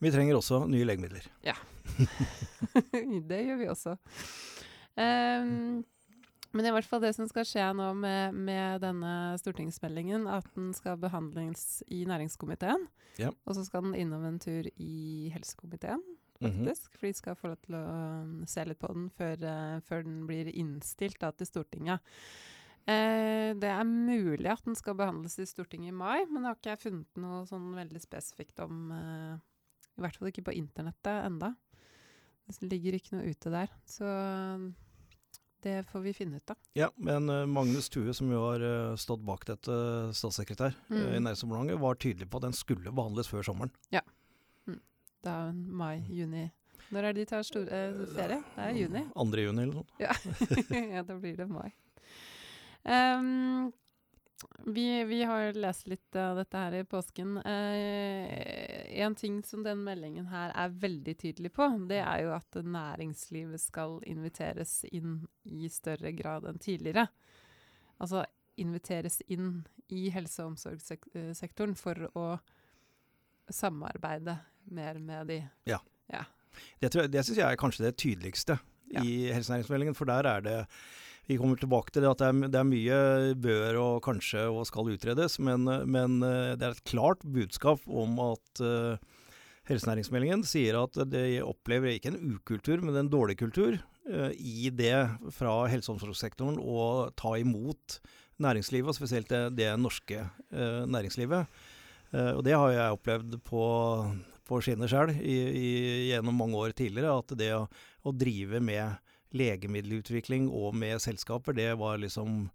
Vi 0.00 0.10
trenger 0.14 0.38
også 0.38 0.62
nye 0.70 0.86
legemidler. 0.86 1.26
Ja. 1.44 1.52
det 3.28 3.42
gjør 3.44 3.58
vi 3.58 3.68
også. 3.68 3.98
Ehm, 4.96 5.84
men 6.58 6.66
i 6.66 6.72
hvert 6.74 6.86
fall 6.90 7.00
det 7.04 7.12
som 7.14 7.28
skal 7.30 7.46
skje 7.46 7.64
nå 7.78 7.88
med, 7.94 8.34
med 8.34 8.82
denne 8.82 9.12
stortingsmeldingen, 9.38 10.26
at 10.34 10.46
den 10.58 10.72
skal 10.74 10.98
behandles 11.00 11.84
i 11.94 12.02
næringskomiteen. 12.10 12.88
Ja. 13.22 13.30
Og 13.46 13.54
så 13.56 13.64
skal 13.66 13.86
den 13.86 13.94
innom 13.98 14.26
en 14.26 14.40
tur 14.42 14.66
i 14.74 15.30
helsekomiteen, 15.34 16.02
Mhm. 16.38 16.50
faktisk. 16.66 16.92
For 16.98 17.06
de 17.08 17.12
skal 17.18 17.34
få 17.34 17.48
lov 17.50 17.56
til 17.64 17.74
å 17.74 17.82
um, 18.22 18.34
se 18.46 18.62
litt 18.64 18.78
på 18.78 18.90
den 18.94 19.08
før, 19.10 19.40
eh, 19.42 19.80
før 19.88 20.04
den 20.06 20.20
blir 20.28 20.50
innstilt 20.54 21.18
da, 21.18 21.32
til 21.34 21.48
Stortinget. 21.48 21.98
Eh, 22.86 23.54
det 23.58 23.68
er 23.68 23.84
mulig 23.84 24.46
at 24.52 24.62
den 24.64 24.76
skal 24.78 24.94
behandles 24.94 25.34
i 25.42 25.46
Stortinget 25.50 25.90
i 25.90 25.96
mai, 25.98 26.24
men 26.30 26.42
det 26.44 26.48
har 26.52 26.56
ikke 26.60 26.72
jeg 26.76 26.84
funnet 26.86 27.20
noe 27.20 27.42
sånn 27.50 27.72
veldig 27.74 28.00
spesifikt 28.04 28.62
om. 28.64 28.92
Eh, 28.92 29.34
I 29.98 30.00
hvert 30.04 30.16
fall 30.16 30.30
ikke 30.30 30.46
på 30.46 30.54
internettet 30.54 31.24
enda. 31.26 31.56
Det 32.48 32.70
ligger 32.70 32.94
ikke 32.96 33.16
noe 33.18 33.28
ute 33.34 33.50
der. 33.52 33.68
Så 33.84 34.06
um, 34.08 34.68
det 35.62 35.82
får 35.90 36.00
vi 36.00 36.12
finne 36.14 36.36
ut 36.36 36.50
av. 36.50 36.58
Ja, 36.78 36.90
men 36.96 37.28
eh, 37.28 37.46
Magnus 37.46 37.88
Thue, 37.88 38.14
som 38.14 38.30
jo 38.32 38.42
har 38.44 38.62
eh, 38.62 38.96
stått 38.96 39.24
bak 39.26 39.46
dette, 39.48 39.72
statssekretær 40.14 40.76
mm. 40.88 40.96
i 40.96 41.02
Mm. 41.02 41.24
Næringsdepartementet, 41.24 41.80
var 41.80 41.94
tydelig 41.94 42.30
på 42.30 42.38
at 42.38 42.48
den 42.48 42.56
skulle 42.56 42.92
behandles 42.94 43.28
før 43.28 43.42
sommeren. 43.42 43.74
Ja. 43.94 44.04
Da 45.24 45.50
mai, 45.52 46.04
juni. 46.14 46.46
Når 46.94 47.04
er 47.04 47.12
det 47.12 47.24
de 47.24 47.30
tar 47.32 47.42
store 47.44 47.82
eh, 47.88 47.98
ferie? 48.14 48.38
Det 48.54 48.64
er 48.64 48.78
juni. 48.78 49.02
2. 49.16 49.42
juni 49.44 49.62
eller 49.64 49.80
noe. 49.80 49.88
Ja, 50.00 50.14
ja 50.94 51.02
da 51.04 51.18
blir 51.18 51.36
det 51.36 51.48
mai. 51.50 51.68
Ehm, 52.88 53.72
vi, 54.66 55.04
vi 55.04 55.22
har 55.26 55.52
lest 55.52 55.86
litt 55.90 56.16
av 56.16 56.36
dette 56.36 56.56
her 56.60 56.74
i 56.78 56.84
påsken. 56.84 57.36
Eh, 57.42 59.00
en 59.02 59.14
ting 59.18 59.40
som 59.44 59.62
den 59.64 59.82
meldingen 59.84 60.26
her 60.30 60.52
er 60.54 60.68
veldig 60.82 61.14
tydelig 61.18 61.52
på, 61.56 61.66
det 61.88 61.98
er 62.04 62.22
jo 62.26 62.34
at 62.36 62.58
næringslivet 62.64 63.60
skal 63.60 63.98
inviteres 64.06 64.84
inn 64.92 65.26
i 65.44 65.68
større 65.72 66.12
grad 66.12 66.46
enn 66.50 66.58
tidligere. 66.62 67.08
Altså 68.00 68.24
inviteres 68.58 69.20
inn 69.28 69.64
i 69.88 70.08
helse- 70.10 70.42
og 70.44 70.52
omsorgssektoren 70.54 71.74
for 71.78 72.08
å 72.18 72.28
samarbeide 73.50 74.38
mer 74.70 74.98
med 75.00 75.26
de. 75.30 75.38
Det, 76.80 76.90
tror 76.90 77.02
jeg- 77.04 77.10
det 77.12 77.24
syns 77.24 77.38
jeg 77.38 77.52
er 77.52 77.56
kanskje 77.56 77.84
det 77.84 77.96
tydeligste 77.96 78.58
Ja. 78.90 79.00
i 79.02 79.30
helsenæringsmeldingen, 79.32 79.94
for 79.94 80.04
der 80.06 80.26
er 80.26 80.40
det 80.40 80.66
Vi 81.28 81.36
kommer 81.36 81.60
tilbake 81.60 81.92
til 81.92 82.04
det 82.04 82.08
at 82.08 82.22
det 82.22 82.28
er, 82.30 82.48
det 82.48 82.56
er 82.56 82.64
mye 82.64 82.98
bør 83.36 83.78
og 83.82 83.96
kanskje 84.06 84.46
og 84.48 84.64
skal 84.64 84.88
utredes, 84.94 85.36
men, 85.44 85.68
men 85.84 86.22
eh, 86.24 86.54
det 86.56 86.64
er 86.64 86.76
et 86.76 86.86
klart 86.88 87.20
budskap 87.20 87.82
om 87.84 88.14
at 88.24 88.62
uh, 88.64 88.96
helsenæringsmeldingen 89.68 90.40
sier 90.48 90.78
at 90.80 90.96
de 91.12 91.42
opplever 91.44 91.92
ikke 91.92 92.14
en 92.14 92.38
ukultur, 92.38 92.80
men 92.80 92.96
en 92.96 93.10
dårlig 93.12 93.36
kultur 93.42 93.76
uh, 93.76 94.30
i 94.32 94.70
det 94.72 94.94
fra 95.36 95.58
helse- 95.68 95.92
og 95.92 95.98
omsorgssektoren 95.98 96.56
å 96.64 96.86
ta 97.12 97.34
imot 97.36 97.98
næringslivet, 98.40 98.88
og 98.88 98.96
spesielt 98.96 99.28
det, 99.28 99.42
det 99.58 99.68
norske 99.76 100.24
uh, 100.24 100.88
næringslivet. 100.88 101.60
Og 102.08 102.38
det 102.40 102.54
har 102.56 102.70
jeg 102.72 102.94
opplevd 102.94 103.34
på, 103.44 103.62
på 104.48 104.58
skinner 104.64 104.88
sjøl 104.88 105.10
gjennom 105.12 106.38
mange 106.40 106.56
år 106.56 106.72
tidligere, 106.72 107.18
at 107.20 107.34
det 107.36 107.50
å, 107.52 107.66
å 108.00 108.14
drive 108.16 108.62
med 108.64 108.96
legemiddelutvikling 109.36 110.48
og 110.48 110.76
med 110.78 111.00
selskaper, 111.04 111.56
det 111.56 111.72
var 111.80 112.00
liksom 112.00 112.48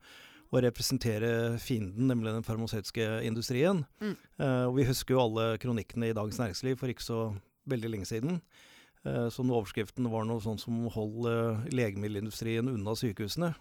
å 0.53 0.61
representere 0.61 1.57
fienden, 1.61 2.11
nemlig 2.11 2.35
den 2.35 2.45
farmasøytiske 2.45 3.07
industrien. 3.25 3.83
Mm. 4.03 4.13
Uh, 4.37 4.65
og 4.67 4.77
vi 4.77 4.85
husker 4.89 5.15
jo 5.15 5.23
alle 5.23 5.47
kronikkene 5.61 6.11
i 6.11 6.15
Dagens 6.15 6.37
Næringsliv 6.41 6.77
for 6.81 6.93
ikke 6.93 7.05
så 7.05 7.19
veldig 7.69 7.89
lenge 7.95 8.09
siden. 8.09 8.37
Uh, 9.03 9.27
så 9.33 9.43
overskriften 9.43 10.05
var 10.13 10.27
noe 10.29 10.43
sånn 10.43 10.61
som 10.61 10.85
'hold 10.93 11.25
uh, 11.25 11.65
legemiddelindustrien 11.73 12.69
unna 12.69 12.93
sykehusene'. 12.95 13.53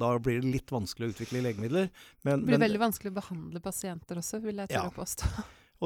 da 0.00 0.18
blir 0.18 0.40
det 0.40 0.48
litt 0.48 0.72
vanskelig 0.72 1.06
å 1.06 1.12
utvikle 1.12 1.44
legemidler. 1.44 1.90
Men, 2.24 2.40
det 2.40 2.46
blir 2.48 2.58
men, 2.58 2.64
veldig 2.64 2.80
vanskelig 2.80 3.12
å 3.12 3.18
behandle 3.20 3.60
pasienter 3.60 4.16
også, 4.16 4.40
vil 4.40 4.56
jeg 4.56 4.72
tørre 4.72 4.88
ja. 4.88 4.96
påstå. 4.96 5.28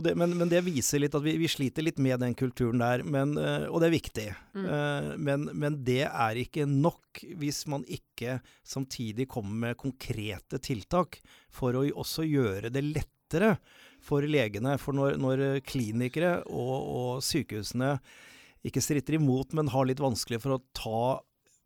Det, 0.04 0.12
men, 0.18 0.34
men, 0.36 0.50
det 0.52 0.60
viser 0.66 1.00
litt 1.00 1.14
at 1.16 1.24
vi, 1.24 1.36
vi, 1.40 1.48
sliter 1.48 1.84
litt 1.84 2.00
med 2.02 2.20
den 2.20 2.34
kulturen 2.36 2.82
der, 2.82 3.04
men, 3.06 3.32
uh, 3.40 3.64
og 3.70 3.80
det 3.80 3.88
er 3.88 3.94
viktig. 3.94 4.26
Mm. 4.52 4.66
Uh, 4.68 5.10
men, 5.28 5.48
men, 5.56 5.78
det 5.86 6.02
er 6.08 6.40
ikke 6.42 6.66
nok 6.68 7.22
hvis 7.40 7.62
man 7.72 7.86
ikke 7.88 8.38
samtidig 8.66 9.28
kommer 9.32 9.70
med 9.70 9.80
konkrete 9.80 10.60
tiltak 10.60 11.20
for 11.48 11.78
å 11.78 11.86
også 12.02 12.26
gjøre 12.28 12.72
det 12.74 12.84
lettere 12.84 13.54
for 14.04 14.26
legene. 14.28 14.76
For 14.82 14.96
når, 14.96 15.16
når 15.22 15.46
klinikere 15.66 16.42
og, 16.44 16.76
og 16.76 17.24
sykehusene 17.24 17.96
ikke 18.66 18.82
stritter 18.82 19.16
imot, 19.16 19.54
men 19.56 19.70
har 19.72 19.86
litt 19.88 20.02
vanskelig 20.02 20.42
for 20.42 20.56
å 20.56 20.62
ta 20.76 21.00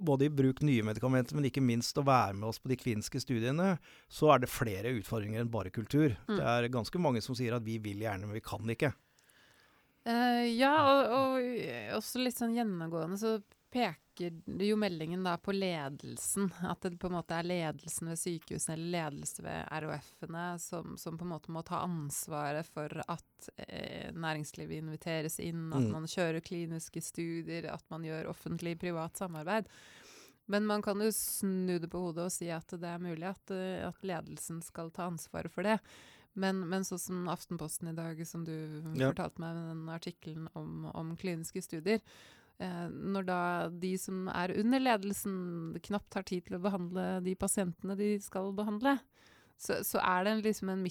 både 0.01 0.27
i 0.27 0.33
bruk 0.33 0.63
nye 0.67 0.85
medikamenter, 0.87 1.37
men 1.37 1.47
ikke 1.49 1.63
minst 1.65 1.99
å 2.01 2.05
være 2.07 2.35
med 2.39 2.49
oss 2.51 2.61
på 2.63 2.73
de 2.73 2.79
kliniske 2.81 3.21
studiene, 3.23 3.75
så 4.09 4.33
er 4.35 4.43
det 4.43 4.51
flere 4.53 4.95
utfordringer 4.97 5.43
enn 5.43 5.53
bare 5.53 5.73
kultur. 5.75 6.17
Mm. 6.29 6.37
Det 6.39 6.49
er 6.55 6.73
ganske 6.73 7.03
mange 7.03 7.23
som 7.25 7.37
sier 7.39 7.57
at 7.57 7.67
vi 7.67 7.79
vil 7.83 8.03
gjerne, 8.05 8.27
men 8.27 8.39
vi 8.39 8.45
kan 8.45 8.75
ikke. 8.75 8.93
Uh, 10.09 10.47
ja, 10.49 10.73
og, 10.89 11.13
og, 11.13 11.49
også 11.99 12.23
litt 12.25 12.39
sånn 12.39 12.57
gjennomgående 12.57 13.21
så 13.21 13.35
peker 13.73 14.35
jo 14.61 14.77
meldingen 14.77 15.23
da 15.25 15.37
på 15.41 15.53
ledelsen. 15.53 16.51
At 16.67 16.83
det 16.83 16.99
på 17.01 17.09
en 17.09 17.17
måte 17.17 17.37
er 17.37 17.47
ledelsen 17.47 18.11
ved 18.11 18.21
sykehusene 18.21 18.77
eller 18.77 18.93
ledelse 18.97 19.45
ved 19.45 19.71
RHF-ene 19.81 20.45
som, 20.61 20.97
som, 21.01 21.19
på 21.19 21.27
en 21.27 21.33
måte 21.33 21.55
må 21.55 21.63
ta 21.67 21.83
ansvaret 21.87 22.69
for 22.69 23.01
at 23.07 23.51
eh, 23.67 24.11
næringslivet 24.13 24.83
inviteres 24.83 25.41
inn, 25.41 25.71
at 25.73 25.87
mm. 25.87 25.95
man 25.95 26.11
kjører 26.11 26.45
kliniske 26.45 27.03
studier, 27.05 27.71
at 27.73 27.87
man 27.93 28.05
gjør 28.05 28.31
offentlig-privat 28.35 29.23
samarbeid. 29.23 29.71
Men 30.51 30.67
man 30.67 30.83
kan 30.83 31.01
jo 31.01 31.13
snu 31.15 31.79
det 31.79 31.89
på 31.91 32.01
hodet 32.09 32.27
og 32.27 32.33
si 32.35 32.49
at 32.51 32.73
det 32.75 32.89
er 32.91 33.03
mulig 33.03 33.29
at, 33.31 33.53
eh, 33.55 33.87
at 33.87 34.01
ledelsen 34.03 34.61
skal 34.67 34.91
ta 34.95 35.07
ansvaret 35.11 35.53
for 35.55 35.67
det. 35.67 35.79
Men, 36.39 36.63
men 36.71 36.85
sånn 36.87 37.01
som 37.03 37.31
Aftenposten 37.31 37.91
i 37.91 37.97
dag, 37.97 38.21
som 38.27 38.45
du 38.47 38.55
ja. 38.55 39.11
fortalte 39.11 39.43
meg 39.43 39.57
med 39.57 39.71
den 39.73 39.89
artikkelen 39.91 40.47
om, 40.59 40.85
om 40.95 41.17
kliniske 41.19 41.63
studier, 41.65 42.03
når 42.61 43.25
da 43.29 43.43
de 43.73 43.95
som 43.97 44.27
er 44.29 44.53
under 44.61 44.83
ledelsen, 44.83 45.35
knapt 45.87 46.19
har 46.19 46.27
tid 46.29 46.45
til 46.47 46.59
å 46.59 46.63
behandle 46.63 47.07
de 47.25 47.33
pasientene 47.41 47.97
de 47.97 48.11
skal 48.21 48.51
behandle, 48.57 48.99
så, 49.61 49.79
så 49.85 50.01
er 50.01 50.25
det 50.25 50.35
liksom 50.47 50.71
en 50.73 50.85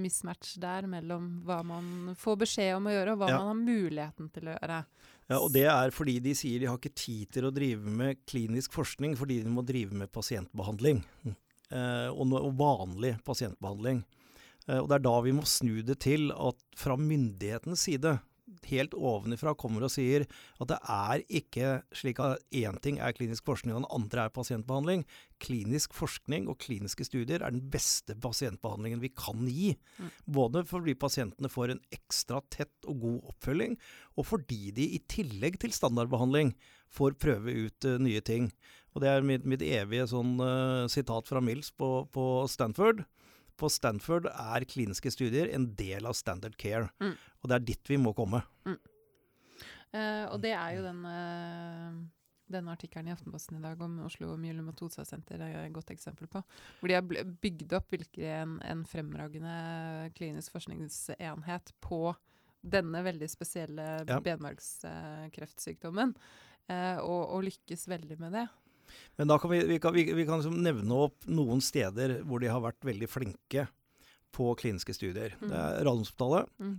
mismatch 0.00 0.54
der 0.60 0.86
mellom 0.88 1.28
hva 1.44 1.58
man 1.66 2.14
får 2.16 2.38
beskjed 2.46 2.76
om 2.78 2.88
å 2.88 2.94
gjøre, 2.94 3.12
og 3.12 3.20
hva 3.20 3.28
ja. 3.28 3.40
man 3.42 3.50
har 3.50 3.58
muligheten 3.60 4.30
til 4.32 4.48
å 4.48 4.54
gjøre. 4.54 4.78
Ja, 5.26 5.40
og 5.40 5.50
Det 5.52 5.64
er 5.68 5.92
fordi 5.94 6.16
de 6.24 6.32
sier 6.38 6.62
de 6.62 6.70
har 6.70 6.78
ikke 6.80 6.96
tid 6.96 7.32
til 7.34 7.48
å 7.48 7.52
drive 7.54 7.92
med 7.92 8.22
klinisk 8.28 8.76
forskning, 8.76 9.18
fordi 9.20 9.40
de 9.44 9.52
må 9.52 9.64
drive 9.66 9.96
med 9.98 10.12
pasientbehandling. 10.14 11.02
Eh, 11.26 12.08
og, 12.12 12.30
og, 12.38 12.52
vanlig 12.56 13.16
pasientbehandling. 13.26 14.04
Eh, 14.68 14.78
og 14.78 14.88
Det 14.88 14.96
er 14.96 15.06
da 15.08 15.14
vi 15.26 15.34
må 15.36 15.44
snu 15.50 15.80
det 15.84 15.98
til 16.06 16.30
at 16.30 16.62
fra 16.78 16.96
myndighetens 17.00 17.84
side 17.88 18.16
helt 18.70 18.94
ovenifra 18.96 19.54
kommer 19.58 19.86
og 19.86 19.92
sier 19.92 20.24
at 20.60 20.70
det 20.70 20.78
er 20.92 21.22
ikke 21.40 21.70
slik 21.96 22.20
at 22.22 22.42
én 22.54 22.78
ting 22.82 23.00
er 23.02 23.14
klinisk 23.16 23.46
forskning 23.48 23.74
og 23.74 23.82
den 23.82 23.90
andre 23.98 24.26
er 24.26 24.34
pasientbehandling. 24.34 25.04
Klinisk 25.42 25.94
forskning 25.96 26.48
og 26.50 26.58
kliniske 26.64 27.06
studier 27.08 27.42
er 27.42 27.54
den 27.54 27.64
beste 27.72 28.16
pasientbehandlingen 28.22 29.02
vi 29.02 29.12
kan 29.14 29.44
gi. 29.50 29.74
Mm. 29.98 30.14
Både 30.38 30.64
fordi 30.68 30.96
pasientene 30.98 31.50
får 31.52 31.74
en 31.74 31.84
ekstra 31.94 32.40
tett 32.52 32.88
og 32.88 33.02
god 33.04 33.32
oppfølging, 33.34 33.76
og 34.16 34.28
fordi 34.28 34.72
de 34.76 34.88
i 34.96 35.02
tillegg 35.10 35.60
til 35.62 35.74
standardbehandling 35.76 36.54
får 36.92 37.18
prøve 37.20 37.52
ut 37.66 37.88
uh, 37.88 37.98
nye 38.02 38.22
ting. 38.24 38.50
Og 38.96 39.02
Det 39.04 39.10
er 39.12 39.26
mitt, 39.28 39.44
mitt 39.44 39.60
evige 39.60 40.06
sånn, 40.08 40.38
uh, 40.40 40.88
sitat 40.88 41.28
fra 41.28 41.42
Mills 41.44 41.68
på, 41.70 42.06
på 42.12 42.46
Stanford 42.48 43.04
på 43.60 43.70
Stanford 43.72 44.28
er 44.30 44.66
kliniske 44.68 45.12
studier 45.14 45.50
en 45.54 45.70
del 45.78 46.06
av 46.08 46.16
standard 46.18 46.56
care. 46.60 46.90
Mm. 47.02 47.14
Og 47.42 47.50
det 47.50 47.56
er 47.56 47.66
dit 47.72 47.90
vi 47.92 47.98
må 48.00 48.12
komme. 48.16 48.42
Mm. 48.68 48.78
Uh, 49.96 50.24
og 50.34 50.40
det 50.42 50.52
er 50.52 50.76
jo 50.76 50.84
den, 50.84 51.00
uh, 51.08 51.96
denne 52.52 52.74
artikkelen 52.74 53.08
i 53.08 53.14
Aftenposten 53.14 53.58
i 53.58 53.64
dag 53.64 53.80
om 53.82 54.00
Oslo 54.04 54.34
Myelomatosesenter 54.40 55.40
er 55.40 55.60
et 55.62 55.74
godt 55.74 55.92
eksempel 55.94 56.28
på. 56.30 56.42
Hvor 56.80 56.90
de 56.90 56.98
har 56.98 57.06
bygd 57.42 57.76
opp 57.78 57.92
virkelig 57.94 58.28
en, 58.34 58.58
en 58.66 58.84
fremragende 58.88 59.56
klinisk 60.18 60.56
forskningsenhet 60.58 61.72
på 61.84 62.00
denne 62.66 63.02
veldig 63.06 63.28
spesielle 63.30 63.86
ja. 64.02 64.20
benmargskreftsykdommen. 64.20 66.16
Uh, 66.66 66.98
og, 66.98 67.20
og 67.36 67.44
lykkes 67.46 67.86
veldig 67.88 68.18
med 68.20 68.40
det. 68.40 68.46
Men 69.16 69.32
da 69.32 69.38
kan 69.42 69.52
vi, 69.52 69.62
vi, 69.68 69.80
kan, 69.82 69.94
vi, 69.96 70.06
vi 70.12 70.26
kan 70.28 70.40
liksom 70.42 70.60
nevne 70.64 71.00
opp 71.06 71.26
noen 71.30 71.62
steder 71.64 72.20
hvor 72.26 72.42
de 72.42 72.52
har 72.52 72.62
vært 72.64 72.86
veldig 72.86 73.08
flinke 73.10 73.66
på 74.36 74.52
kliniske 74.60 74.94
studier. 74.96 75.36
Mm. 75.40 75.48
Det 75.48 75.58
er 75.58 75.82
Radiumhospitalet. 75.82 76.54
Mm. 76.60 76.78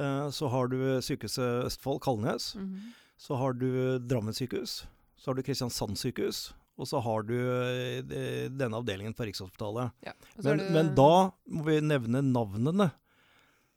Eh, 0.00 0.26
så 0.34 0.50
har 0.52 0.72
du 0.72 0.78
Sykehuset 1.04 1.68
Østfold, 1.68 2.02
Kalnes. 2.04 2.54
Mm. 2.58 2.92
Så 3.20 3.38
har 3.38 3.56
du 3.56 3.98
Drammen 4.02 4.34
sykehus. 4.34 4.84
Så 5.16 5.30
har 5.30 5.38
du 5.38 5.44
Kristiansand 5.46 5.98
sykehus. 6.00 6.50
Og 6.74 6.88
så 6.90 6.98
har 6.98 7.22
du 7.22 7.36
uh, 7.38 8.02
denne 8.50 8.78
avdelingen 8.80 9.14
på 9.14 9.28
Rikshospitalet. 9.28 9.94
Ja, 10.02 10.14
men, 10.42 10.62
men, 10.74 10.90
da 10.98 11.30
må 11.46 11.66
vi 11.68 11.78
nevne 11.84 12.24
navnene. 12.26 12.90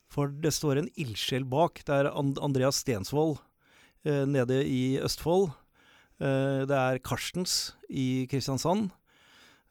For 0.10 0.31
det 0.31 0.53
står 0.55 0.81
en 0.81 0.89
ildsjel 0.98 1.46
bak. 1.46 1.84
Det 1.86 1.93
er 1.93 2.10
And 2.10 2.39
Andreas 2.41 2.79
Stensvold 2.81 3.36
eh, 4.07 4.24
nede 4.25 4.62
i 4.63 4.98
Østfold. 5.03 5.51
Eh, 6.18 6.64
det 6.70 6.78
er 6.78 7.04
Karstens 7.06 7.76
i 7.90 8.26
Kristiansand. 8.32 8.90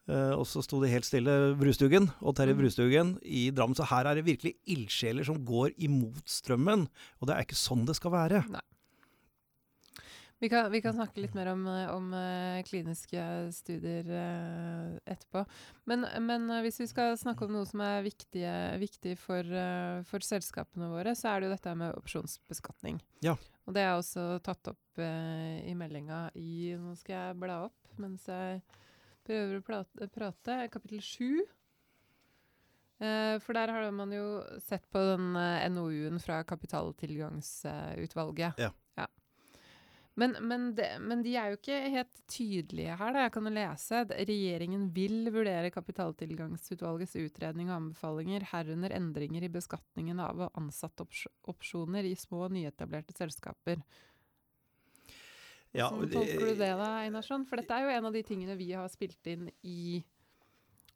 Uh, 0.07 0.39
og 0.39 0.45
så 0.47 0.61
sto 0.63 0.77
det 0.79 0.87
helt 0.93 1.03
stille 1.03 1.33
Brustugen 1.59 2.05
og 2.23 2.37
Terje 2.37 2.53
mm. 2.55 2.59
Brustugen 2.61 3.09
i 3.27 3.49
Drammen. 3.51 3.75
Så 3.75 3.83
her 3.89 4.07
er 4.07 4.15
det 4.15 4.23
virkelig 4.23 4.53
ildsjeler 4.63 5.27
som 5.27 5.41
går 5.43 5.73
imot 5.83 6.23
strømmen. 6.31 6.85
Og 7.19 7.27
det 7.27 7.35
er 7.35 7.43
ikke 7.43 7.59
sånn 7.59 7.83
det 7.83 7.97
skal 7.99 8.13
være. 8.15 8.45
Nei. 8.53 8.63
Vi 10.39 10.51
kan, 10.53 10.67
vi 10.69 10.83
kan 10.85 10.93
snakke 10.93 11.23
litt 11.23 11.33
mer 11.33 11.49
om, 11.49 11.63
om 11.65 12.11
uh, 12.13 12.59
kliniske 12.67 13.21
studier 13.55 14.05
uh, 14.05 14.93
etterpå. 15.09 15.41
Men, 15.89 16.05
men 16.21 16.45
hvis 16.61 16.77
vi 16.83 16.89
skal 16.91 17.17
snakke 17.17 17.47
om 17.47 17.55
noe 17.57 17.65
som 17.65 17.81
er 17.81 18.05
viktige, 18.05 18.53
viktig 18.81 19.15
for, 19.17 19.49
for, 20.09 20.25
selskapene 20.25 20.91
våre, 20.93 21.15
så 21.17 21.31
er 21.31 21.41
det 21.41 21.49
jo 21.49 21.55
dette 21.55 21.73
med 21.81 21.97
opsjonsbeskatning. 21.97 23.01
Ja. 23.25 23.33
Og 23.67 23.75
det 23.75 23.81
er 23.83 23.97
også 23.97 24.37
tatt 24.45 24.69
opp 24.71 24.99
eh, 25.03 25.57
i 25.67 25.73
meldinga 25.75 26.29
i 26.39 26.71
Nå 26.79 26.93
skal 26.95 27.15
jeg 27.17 27.39
bla 27.41 27.65
opp 27.67 27.75
mens 27.99 28.27
jeg 28.29 28.61
prøver 29.27 29.57
å 29.57 29.65
prate, 29.65 30.07
prate 30.13 30.69
kapittel 30.71 31.01
sju. 31.03 31.43
Eh, 33.03 33.35
for 33.43 33.53
der 33.57 33.67
har 33.73 33.91
man 33.93 34.11
jo 34.15 34.43
sett 34.63 34.85
på 34.93 34.99
den 35.11 35.35
eh, 35.35 35.69
NOU-en 35.73 36.19
fra 36.23 36.43
kapitaltilgangsutvalget. 36.47 38.53
Ja. 38.61 38.71
ja. 39.01 39.07
Men, 40.17 40.33
men, 40.41 40.71
de, 40.73 40.85
men, 40.97 41.21
de 41.21 41.35
er 41.37 41.51
jo 41.51 41.59
ikke 41.59 41.77
helt 41.93 42.21
tydelige 42.25 42.95
her. 42.97 43.13
Da. 43.13 43.25
Jeg 43.27 43.33
kan 43.35 43.45
jo 43.45 43.51
lese. 43.53 43.99
Regjeringen 44.17 44.87
vil 44.95 45.29
vurdere 45.33 45.69
kapitaltilgangsutvalgets 45.75 47.13
utredning 47.21 47.69
og 47.69 47.75
anbefalinger, 47.75 48.47
herunder 48.49 48.95
endringer 48.97 49.45
i 49.45 49.51
beskatningen 49.53 50.17
av 50.25 50.47
ansattopsjoner 50.47 52.09
i 52.09 52.15
små, 52.17 52.47
nyetablerte 52.49 53.13
selskaper. 53.13 53.85
Ja, 55.75 55.91
Sånn 55.91 56.09
tolker 56.09 56.47
du 56.47 56.53
det 56.63 56.73
da, 56.79 56.91
Einarsson? 57.03 57.45
For 57.45 57.61
dette 57.61 57.77
er 57.77 57.85
jo 57.85 57.93
en 57.99 58.09
av 58.09 58.17
de 58.17 58.25
tingene 58.25 58.57
vi 58.57 58.71
har 58.73 58.89
spilt 58.89 59.29
inn 59.29 59.51
i, 59.61 59.99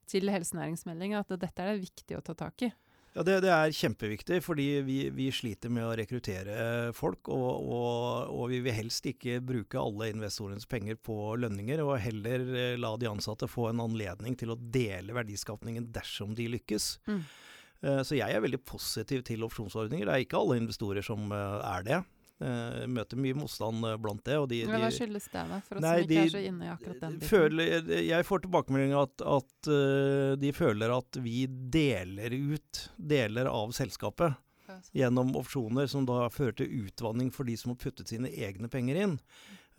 til 0.10 0.34
helsenæringsmeldinga, 0.34 1.22
at 1.22 1.36
dette 1.38 1.62
er 1.62 1.76
det 1.76 1.86
viktig 1.86 2.18
å 2.18 2.24
ta 2.26 2.34
tak 2.48 2.66
i. 2.66 2.72
Ja, 3.12 3.26
det, 3.28 3.42
det, 3.44 3.50
er 3.52 3.74
kjempeviktig, 3.76 4.38
fordi 4.46 4.66
vi, 4.88 4.98
vi, 5.12 5.26
sliter 5.36 5.72
med 5.74 5.84
å 5.84 5.96
rekruttere 6.00 6.56
folk. 6.96 7.28
Og, 7.34 7.50
og, 7.60 8.30
og, 8.32 8.46
vi 8.54 8.62
vil 8.64 8.78
helst 8.78 9.10
ikke 9.12 9.42
bruke 9.44 9.82
alle 9.82 10.14
investorenes 10.14 10.68
penger 10.72 10.96
på 10.96 11.18
lønninger, 11.44 11.84
og 11.84 12.00
heller 12.00 12.46
eh, 12.56 12.78
la 12.80 12.94
de 12.96 13.10
ansatte 13.12 13.52
få 13.52 13.68
en 13.72 13.84
anledning 13.84 14.38
til 14.40 14.54
å 14.56 14.60
dele 14.60 15.18
verdiskapningen 15.18 15.90
dersom 15.92 16.38
de 16.40 16.48
lykkes. 16.56 16.94
Mm. 17.12 17.20
Eh, 17.82 18.02
så 18.08 18.16
jeg 18.16 18.32
er 18.32 18.46
veldig 18.48 18.62
positiv 18.64 19.26
til 19.28 19.44
opsjonsordninger. 19.48 20.08
Det 20.08 20.16
er 20.16 20.26
ikke 20.26 20.40
alle 20.40 20.62
investorer 20.62 21.06
som 21.06 21.28
eh, 21.36 21.60
er 21.74 21.88
det. 21.88 22.02
Jeg 22.42 22.90
møter 22.90 23.20
mye 23.22 23.38
motstand 23.38 23.86
blant 24.02 24.24
det. 24.26 24.38
De, 24.52 24.62
Hva 24.70 24.92
skyldes 24.94 25.28
det, 25.30 25.46
da? 25.52 25.60
For 25.68 25.80
oss 25.80 25.86
nei, 25.86 25.96
som 25.96 26.04
ikke 26.04 26.12
de, 26.12 26.20
er 26.22 26.32
så 26.34 26.44
inne 26.50 26.66
i 26.68 26.72
akkurat 26.74 27.04
den 27.06 27.18
biten. 27.18 27.30
Føler, 27.30 27.92
jeg 28.08 28.28
får 28.28 28.46
tilbakemeldinger 28.46 29.02
at, 29.06 29.26
at 29.38 29.72
de 30.42 30.54
føler 30.58 30.96
at 30.96 31.22
vi 31.22 31.44
deler 31.48 32.38
ut 32.56 32.86
deler 32.98 33.52
av 33.52 33.76
selskapet 33.78 34.40
gjennom 34.96 35.36
opsjoner, 35.40 35.88
som 35.88 36.06
da 36.08 36.26
fører 36.32 36.56
til 36.62 36.86
utvanning 36.86 37.32
for 37.34 37.48
de 37.48 37.58
som 37.60 37.74
har 37.74 37.82
puttet 37.82 38.12
sine 38.12 38.32
egne 38.32 38.70
penger 38.72 39.00
inn. 39.04 39.18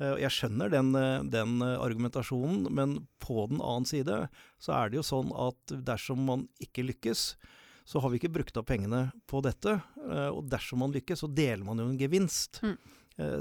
Eh, 0.00 0.18
jeg 0.24 0.34
skjønner 0.34 0.72
den, 0.72 0.94
eh, 0.96 1.22
den, 1.22 1.60
eh, 1.62 1.78
argumentasjonen, 1.78 2.70
men 2.70 3.06
på 3.20 3.48
den 3.48 3.60
annen 3.60 3.86
side 3.86 4.28
så 4.58 4.72
er 4.76 4.90
det 4.90 5.00
jo 5.00 5.02
sånn 5.02 5.32
at 5.48 5.76
dersom 5.84 6.24
man 6.26 6.48
ikke 6.60 6.86
lykkes, 6.86 7.36
så 7.84 8.02
har 8.02 8.12
vi 8.12 8.20
ikke 8.20 8.32
brukt 8.32 8.56
opp 8.60 8.68
pengene 8.70 9.08
på 9.30 9.42
dette. 9.44 9.76
Og 10.30 10.44
dersom 10.50 10.82
man 10.84 10.94
lykkes, 10.94 11.24
så 11.24 11.28
deler 11.30 11.64
man 11.66 11.82
jo 11.82 11.88
en 11.90 11.98
gevinst. 11.98 12.60
Mm. 12.62 12.76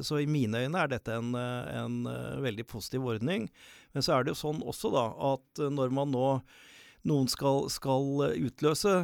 Så 0.03 0.17
i 0.19 0.27
mine 0.27 0.63
øyne 0.65 0.81
er 0.81 0.89
dette 0.91 1.13
en, 1.15 1.35
en, 1.37 1.99
veldig 2.43 2.65
positiv 2.67 3.05
ordning. 3.13 3.45
Men 3.93 4.05
så 4.05 4.15
er 4.15 4.25
det 4.25 4.33
jo 4.33 4.41
sånn 4.41 4.63
også 4.65 4.91
da 4.93 5.05
at 5.29 5.61
når 5.71 5.93
man 5.93 6.11
nå 6.11 6.25
noen 7.07 7.29
skal, 7.31 7.69
skal 7.73 8.33
utløse 8.33 8.95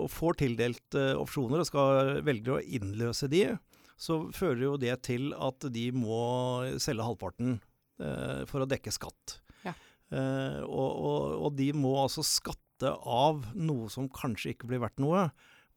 og 0.00 0.08
får 0.12 0.40
tildelt 0.42 0.98
opsjoner 1.20 1.62
og 1.62 1.68
skal 1.68 2.18
velge 2.26 2.56
å 2.56 2.64
innløse 2.64 3.30
de, 3.30 3.44
så 3.98 4.20
fører 4.34 4.62
jo 4.62 4.76
det 4.78 4.94
til 5.08 5.32
at 5.34 5.66
de 5.74 5.88
må 5.94 6.22
selge 6.80 7.04
halvparten 7.04 7.58
eh, 7.58 8.44
for 8.48 8.62
å 8.62 8.70
dekke 8.70 8.94
skatt. 8.94 9.40
Ja. 9.64 9.74
Eh, 10.14 10.60
og, 10.62 10.90
og, 10.92 11.22
og, 11.42 11.50
de 11.58 11.72
må 11.76 11.96
altså 12.04 12.22
skatte 12.26 12.62
av 12.86 13.46
noe 13.54 13.88
som 13.92 14.10
kanskje 14.12 14.54
ikke 14.54 14.68
blir 14.70 14.82
verdt 14.82 15.00
noe. 15.02 15.28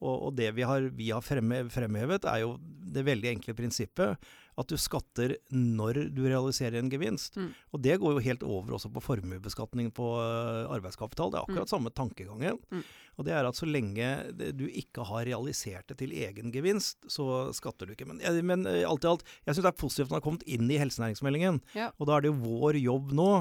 Og, 0.01 0.15
og 0.27 0.31
det 0.37 0.49
vi 0.57 0.65
har, 0.65 0.87
vi 0.97 1.11
har 1.13 1.21
fremhevet, 1.21 2.25
er 2.25 2.43
jo 2.43 2.55
det 2.91 3.05
veldig 3.05 3.35
enkle 3.35 3.57
prinsippet 3.57 4.31
at 4.59 4.69
du 4.69 4.77
skatter 4.79 5.35
når 5.53 6.01
du 6.15 6.23
realiserer 6.25 6.79
en 6.81 6.89
gevinst. 6.91 7.37
Mm. 7.39 7.51
Og 7.71 7.83
det 7.85 7.97
går 8.01 8.15
jo 8.15 8.25
helt 8.25 8.43
over 8.45 8.75
også 8.75 8.91
på 8.93 9.03
formuebeskatning 9.03 9.91
på 9.95 10.09
uh, 10.17 10.67
arbeidskapital. 10.73 11.31
Det 11.31 11.39
er 11.39 11.45
akkurat 11.45 11.69
mm. 11.69 11.71
samme 11.71 11.93
tankegangen. 11.95 12.59
Mm. 12.73 12.83
Og 13.19 13.27
det 13.27 13.35
er 13.37 13.47
at 13.47 13.57
så 13.57 13.67
lenge 13.69 14.09
du 14.57 14.65
ikke 14.67 15.05
har 15.07 15.25
realisert 15.29 15.87
det 15.91 15.99
til 16.01 16.13
egen 16.15 16.51
gevinst, 16.53 16.99
så 17.11 17.49
skatter 17.55 17.87
du 17.87 17.95
ikke. 17.95 18.09
Men, 18.09 18.21
men 18.47 18.67
uh, 18.67 18.83
alt 18.89 19.07
i 19.07 19.11
alt, 19.13 19.27
jeg 19.45 19.55
syns 19.55 19.65
det 19.65 19.73
er 19.73 19.81
positivt 19.85 20.09
at 20.09 20.13
den 20.13 20.19
har 20.19 20.27
kommet 20.27 20.47
inn 20.49 20.71
i 20.71 20.79
helsenæringsmeldingen. 20.81 21.61
Ja. 21.77 21.91
Og 21.97 22.09
da 22.09 22.17
er 22.17 22.25
det 22.25 22.33
jo 22.33 22.41
vår 22.43 22.81
jobb 22.81 23.15
nå 23.17 23.31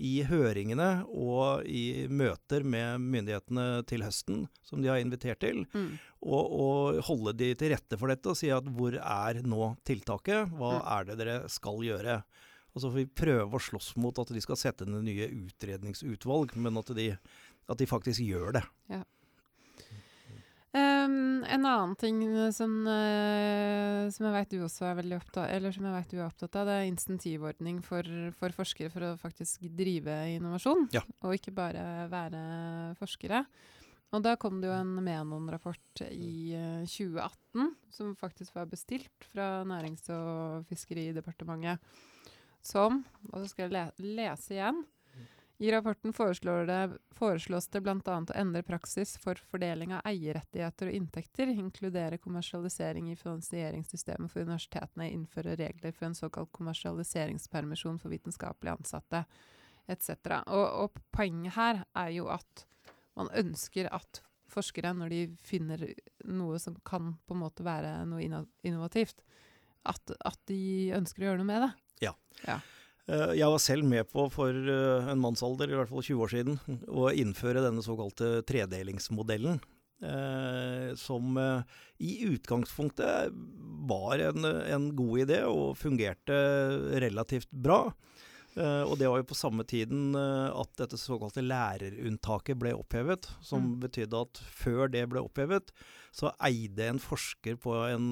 i 0.00 0.22
høringene 0.24 1.04
og 1.08 1.66
i 1.68 2.06
møter 2.08 2.64
med 2.64 3.02
myndighetene 3.02 3.82
til 3.88 4.04
høsten, 4.06 4.46
som 4.64 4.82
de 4.82 4.90
har 4.90 5.02
invitert 5.02 5.42
til, 5.44 5.64
mm. 5.72 5.90
og, 6.24 6.54
og, 6.64 7.02
holde 7.08 7.34
de 7.38 7.52
til 7.58 7.74
rette 7.74 7.98
for 8.00 8.12
dette 8.12 8.32
og 8.32 8.38
si 8.38 8.50
at 8.54 8.68
hvor 8.72 8.96
er 8.96 9.42
nå 9.44 9.74
tiltaket? 9.88 10.52
Hva 10.56 10.72
mm. 10.78 10.82
er 10.96 11.08
det 11.08 11.18
dere 11.20 11.38
skal 11.52 11.84
gjøre? 11.84 12.20
Og 12.72 12.80
så 12.80 12.88
får 12.88 13.02
vi 13.02 13.08
prøve 13.22 13.58
å 13.58 13.62
slåss 13.62 13.92
mot 14.00 14.16
at 14.22 14.32
de 14.32 14.40
skal 14.40 14.58
sette 14.60 14.88
ned 14.88 15.04
nye 15.04 15.28
utredningsutvalg, 15.42 16.54
men 16.56 16.80
at 16.80 16.94
de, 16.96 17.10
at 17.68 17.82
de 17.82 17.88
faktisk 17.90 18.24
gjør 18.24 18.56
det. 18.56 18.64
Ja. 18.92 19.02
Um, 20.72 21.42
en 21.44 21.66
annen 21.68 21.90
ting 22.00 22.22
som, 22.56 22.78
uh, 22.88 24.08
som 24.08 24.24
jeg 24.24 24.32
vet 24.38 24.54
du 24.54 24.62
også 24.64 24.86
er 24.88 24.94
veldig 25.02 25.18
opptatt 25.18 25.50
eller 25.52 25.74
som 25.74 25.84
jeg 25.84 25.92
vet 25.98 26.14
du 26.14 26.16
er 26.16 26.24
opptatt 26.24 26.56
av, 26.56 26.64
det 26.64 26.76
er 26.78 26.88
insentivordning 26.88 27.82
for, 27.84 28.08
for 28.38 28.56
forskere 28.56 28.88
for 28.94 29.04
å 29.04 29.10
faktisk 29.20 29.66
drive 29.76 30.14
innovasjon, 30.32 30.86
ja. 30.96 31.04
og 31.20 31.36
ikke 31.36 31.52
bare 31.52 32.06
være 32.08 32.40
forskere. 32.96 33.42
Og 34.12 34.24
da 34.24 34.32
kom 34.40 34.62
det 34.62 34.68
jo 34.68 34.76
en 34.76 34.96
Menon-rapport 35.04 36.02
i 36.08 36.56
uh, 36.56 36.80
eh, 36.80 36.88
2018 36.88 37.68
som 37.92 38.16
faktisk 38.16 38.56
var 38.56 38.72
bestilt 38.72 39.28
fra 39.32 39.66
Nærings- 39.68 40.08
og 40.12 40.64
fiskeridepartementet, 40.72 41.80
som 42.62 43.00
Og 43.32 43.40
så 43.40 43.48
skal 43.50 43.66
jeg 43.66 43.74
le 43.74 44.14
lese 44.22 44.56
igjen. 44.56 44.84
I 45.58 45.72
rapporten 45.72 46.12
det, 46.66 46.98
foreslås 47.14 47.68
det 47.68 47.80
bl.a. 47.80 48.00
å 48.06 48.34
endre 48.34 48.62
praksis 48.66 49.14
for 49.22 49.38
fordeling 49.50 49.92
av 49.94 50.00
eierrettigheter 50.08 50.90
og 50.90 50.96
inntekter, 50.98 51.52
inkludere 51.52 52.18
kommersialisering 52.18 53.12
i 53.12 53.16
finansieringssystemet 53.16 54.32
for 54.32 54.42
universitetene, 54.42 55.10
innføre 55.12 55.56
regler 55.56 55.94
for 55.94 56.08
en 56.08 56.18
såkalt 56.18 56.50
kommersialiseringspermisjon 56.56 58.00
for 58.02 58.10
vitenskapelig 58.10 58.74
ansatte, 58.74 59.22
etc. 59.86 60.42
Og, 60.46 60.66
og 60.66 61.00
poenget 61.14 61.54
her 61.54 61.84
er 61.94 62.10
jo 62.16 62.26
at 62.32 62.66
man 63.18 63.30
ønsker 63.36 63.90
at 63.92 64.22
forskere, 64.52 64.92
når 64.96 65.12
de 65.12 65.22
finner 65.46 65.86
noe 66.28 66.58
som 66.60 66.74
kan 66.84 67.14
på 67.26 67.36
en 67.36 67.42
måte 67.44 67.64
være 67.64 68.02
noe 68.08 68.24
innovativt, 68.66 69.22
at, 69.88 70.12
at 70.26 70.38
de 70.50 70.92
ønsker 70.96 71.22
å 71.22 71.30
gjøre 71.30 71.42
noe 71.42 71.48
med 71.48 71.64
det. 71.66 71.72
Ja. 72.08 72.12
ja. 72.46 72.58
Eh, 73.10 73.34
jeg 73.38 73.50
var 73.50 73.62
selv 73.62 73.86
med 73.88 74.06
på 74.12 74.28
for 74.30 74.54
eh, 74.54 75.10
en 75.10 75.22
mannsalder, 75.22 75.70
i 75.70 75.78
hvert 75.78 75.90
fall 75.90 76.04
20 76.04 76.22
år 76.22 76.32
siden, 76.32 76.58
å 76.86 77.10
innføre 77.10 77.64
denne 77.64 77.82
såkalte 77.84 78.40
tredelingsmodellen. 78.48 79.62
Eh, 80.02 80.92
som 80.98 81.36
i 82.02 82.12
utgangspunktet 82.26 83.34
var 83.86 84.22
en, 84.30 84.46
en, 84.46 84.88
god 84.98 85.26
idé 85.26 85.44
og 85.46 85.76
fungerte 85.78 86.34
relativt 87.02 87.50
bra. 87.50 87.84
og 88.52 88.98
det 89.00 89.08
var 89.08 89.22
jo 89.22 89.28
på 89.30 89.36
samme 89.38 89.64
tiden 89.64 90.12
at 90.18 90.74
dette 90.76 90.98
såkalte 91.00 91.40
lærerunntaket 91.40 92.58
ble 92.58 92.74
opphevet. 92.76 93.30
Som 93.40 93.62
mm. 93.62 93.76
betydde 93.86 94.24
at 94.26 94.42
før 94.42 94.90
det 94.92 95.06
ble 95.08 95.22
opphevet, 95.22 95.70
så 96.12 96.34
eide 96.50 96.90
en 96.90 97.00
forsker 97.00 97.56
på 97.62 97.78
en, 97.86 98.10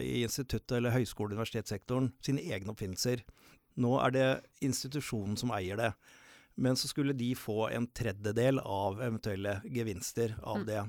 i 0.00 0.22
instituttet 0.22 0.78
eller 0.78 0.94
høyskole- 0.94 1.34
og 1.34 1.42
universitetssektoren 1.42 2.12
sine 2.24 2.46
egne 2.46 2.72
oppfinnelser. 2.72 3.26
Nå 3.80 3.94
er 4.02 4.14
det 4.14 4.28
institusjonen 4.64 5.38
som 5.40 5.52
eier 5.54 5.80
det. 5.80 5.92
Men 6.54 6.76
så 6.78 6.88
skulle 6.88 7.16
de 7.18 7.32
få 7.34 7.68
en 7.74 7.88
tredjedel 7.90 8.60
av 8.62 9.00
eventuelle 9.02 9.58
gevinster 9.66 10.36
av 10.42 10.62
mm. 10.62 10.66
det. 10.68 10.82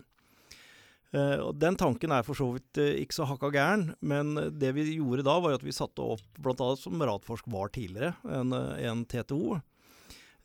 Uh, 1.16 1.38
og 1.48 1.54
Den 1.62 1.78
tanken 1.80 2.12
er 2.12 2.26
for 2.28 2.38
så 2.38 2.50
vidt 2.56 2.82
uh, 2.82 2.92
ikke 3.02 3.16
så 3.16 3.28
hakka 3.30 3.50
gæren, 3.54 3.88
men 4.04 4.36
det 4.60 4.74
vi 4.76 4.88
gjorde 4.98 5.26
da, 5.26 5.38
var 5.42 5.56
at 5.56 5.64
vi 5.66 5.74
satte 5.76 6.04
opp, 6.04 6.26
bl.a. 6.38 6.74
som 6.80 7.02
Radforsk 7.02 7.48
var 7.54 7.72
tidligere, 7.74 8.14
en, 8.28 8.54
en 8.54 9.06
TTO. 9.10 9.56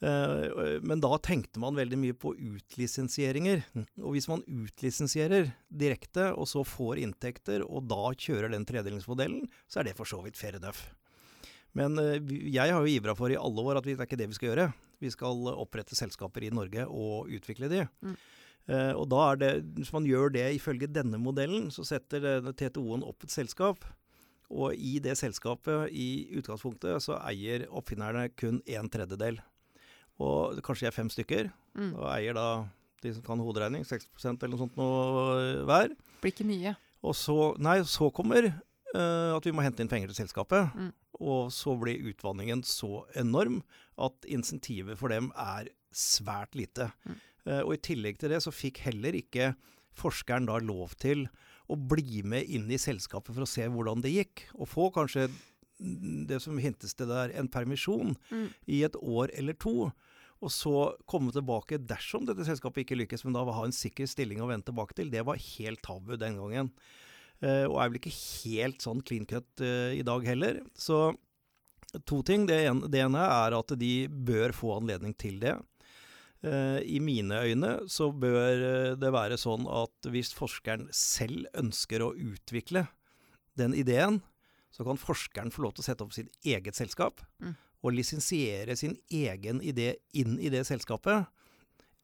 Uh, 0.00 0.81
men 0.81 1.03
da 1.03 1.11
tenkte 1.20 1.61
man 1.61 1.76
veldig 1.76 1.98
mye 2.00 2.16
på 2.16 2.33
utlisensieringer. 2.33 3.66
Og 4.00 4.14
hvis 4.14 4.31
man 4.31 4.44
utlisensierer 4.46 5.50
direkte, 5.68 6.31
og 6.33 6.48
så 6.48 6.64
får 6.64 7.03
inntekter, 7.03 7.66
og 7.66 7.90
da 7.90 8.14
kjører 8.14 8.55
den 8.55 8.64
tredelingsmodellen, 8.68 9.50
så 9.68 9.83
er 9.83 9.90
det 9.90 9.98
for 9.98 10.09
så 10.09 10.22
vidt 10.24 10.40
fair 10.40 10.57
enough. 10.61 10.87
Men 11.78 11.98
eh, 12.02 12.18
jeg 12.50 12.74
har 12.74 12.80
jo 12.80 12.90
ivra 12.90 13.14
for 13.18 13.33
i 13.33 13.38
alle 13.38 13.64
år 13.66 13.80
at 13.80 13.87
det 13.87 13.96
er 13.96 14.06
ikke 14.09 14.18
det 14.20 14.30
vi 14.33 14.38
skal 14.38 14.50
gjøre. 14.52 14.68
Vi 15.00 15.12
skal 15.14 15.48
opprette 15.54 15.96
selskaper 15.96 16.44
i 16.44 16.52
Norge 16.54 16.85
og 16.88 17.30
utvikle 17.33 17.70
de. 17.72 17.87
Mm. 18.04 18.18
Uh, 18.70 18.92
og 19.00 19.06
da 19.11 19.20
er 19.24 19.38
det, 19.40 19.52
Hvis 19.78 19.90
man 19.90 20.04
gjør 20.06 20.28
det 20.35 20.44
ifølge 20.54 20.87
denne 20.87 21.18
modellen, 21.18 21.70
så 21.74 21.83
setter 21.87 22.52
TTO-en 22.52 23.06
opp 23.06 23.24
et 23.24 23.33
selskap. 23.33 23.87
Og 24.50 24.74
i 24.74 24.98
det 25.02 25.16
selskapet, 25.18 25.88
i 25.94 26.28
utgangspunktet, 26.38 26.98
så 27.02 27.16
eier 27.22 27.68
oppfinnerne 27.70 28.28
kun 28.35 28.61
en 28.66 28.90
tredjedel. 28.90 29.38
Og 30.20 30.61
kanskje 30.66 30.87
de 30.87 30.90
er 30.90 30.96
fem 30.96 31.11
stykker. 31.11 31.50
Mm. 31.78 31.92
Og 31.94 32.06
eier 32.12 32.37
da 32.37 32.46
de 33.00 33.14
som 33.16 33.24
kan 33.24 33.40
hoderegning, 33.40 33.87
6% 33.88 34.42
eller 34.42 34.52
noe 34.52 34.61
sånt 34.61 34.76
noe 34.76 35.62
hver. 35.68 35.94
Blir 36.20 36.35
ikke 36.35 36.48
mye. 36.48 36.74
Og 37.00 37.16
så, 37.16 37.37
nei, 37.62 37.78
så 37.88 38.11
kommer 38.12 38.50
uh, 38.50 39.30
at 39.37 39.46
vi 39.46 39.54
må 39.56 39.64
hente 39.64 39.80
inn 39.85 39.90
penger 39.90 40.12
til 40.12 40.26
selskapet. 40.26 40.74
Mm. 40.76 40.90
Og 41.20 41.52
så 41.52 41.76
blir 41.78 42.11
utvanningen 42.11 42.64
så 42.66 43.04
enorm 43.18 43.61
at 44.00 44.26
insentivet 44.28 44.98
for 44.98 45.12
dem 45.12 45.30
er 45.37 45.68
svært 45.92 46.56
lite. 46.56 46.90
Mm. 47.04 47.18
Uh, 47.46 47.62
og 47.64 47.74
i 47.76 47.83
tillegg 47.90 48.20
til 48.20 48.33
det 48.33 48.42
så 48.44 48.52
fikk 48.54 48.83
heller 48.87 49.16
ikke 49.16 49.52
forskeren 50.00 50.48
da 50.48 50.59
lov 50.62 50.94
til 51.00 51.26
å 51.70 51.76
bli 51.76 52.22
med 52.26 52.48
inn 52.50 52.70
i 52.72 52.80
selskapet 52.80 53.35
for 53.35 53.44
å 53.44 53.48
se 53.48 53.66
hvordan 53.70 54.02
det 54.04 54.14
gikk. 54.14 54.46
Og 54.59 54.70
få 54.70 54.88
kanskje 54.94 55.28
det 56.28 56.40
som 56.44 56.59
hintes 56.61 56.96
til 56.96 57.09
der, 57.09 57.33
en 57.38 57.48
permisjon 57.48 58.16
mm. 58.30 58.48
i 58.68 58.83
et 58.87 58.96
år 59.00 59.33
eller 59.38 59.56
to. 59.61 59.90
Og 60.40 60.52
så 60.52 60.74
komme 61.11 61.33
tilbake 61.35 61.80
dersom 61.85 62.24
dette 62.28 62.46
selskapet 62.48 62.85
ikke 62.85 62.98
lykkes, 63.02 63.26
men 63.26 63.37
da 63.37 63.44
ha 63.44 63.66
en 63.66 63.76
sikker 63.76 64.09
stilling 64.09 64.40
å 64.40 64.48
vende 64.48 64.70
tilbake 64.70 64.96
til. 64.96 65.12
Det 65.12 65.24
var 65.28 65.40
helt 65.40 65.83
tabu 65.85 66.16
den 66.20 66.40
gangen. 66.40 66.72
Uh, 67.40 67.64
og 67.70 67.79
er 67.81 67.88
vel 67.88 67.98
ikke 68.03 68.12
helt 68.12 68.85
sånn 68.85 69.00
clean 69.07 69.24
cut 69.29 69.62
uh, 69.64 69.90
i 69.96 70.05
dag 70.05 70.26
heller. 70.29 70.61
Så 70.76 71.11
to 72.05 72.20
ting. 72.26 72.44
Det 72.48 72.59
ene, 72.68 72.90
det 72.92 73.00
ene, 73.07 73.24
er 73.24 73.57
at 73.57 73.74
de 73.81 73.94
bør 74.09 74.53
få 74.57 74.76
anledning 74.76 75.16
til 75.16 75.40
det. 75.42 75.57
Uh, 76.44 76.81
I 76.85 77.00
mine 77.05 77.40
øyne 77.44 77.72
så 77.92 78.11
bør 78.12 78.96
det 79.00 79.12
være 79.12 79.40
sånn 79.40 79.66
at 79.68 80.11
hvis 80.12 80.35
forskeren 80.37 80.88
selv 80.92 81.48
ønsker 81.57 82.05
å 82.05 82.12
utvikle 82.12 82.87
den 83.61 83.74
ideen, 83.76 84.20
så 84.70 84.85
kan 84.87 85.00
forskeren 85.00 85.50
få 85.53 85.64
lov 85.64 85.74
til 85.74 85.85
å 85.85 85.88
sette 85.88 86.05
opp 86.07 86.14
sitt 86.14 86.31
eget 86.46 86.79
selskap 86.79 87.24
mm. 87.42 87.57
og 87.83 87.96
lisensiere 87.96 88.76
sin 88.79 88.94
egen 89.11 89.61
idé 89.64 89.94
inn 90.16 90.38
i 90.38 90.53
det 90.53 90.62
selskapet. 90.68 91.26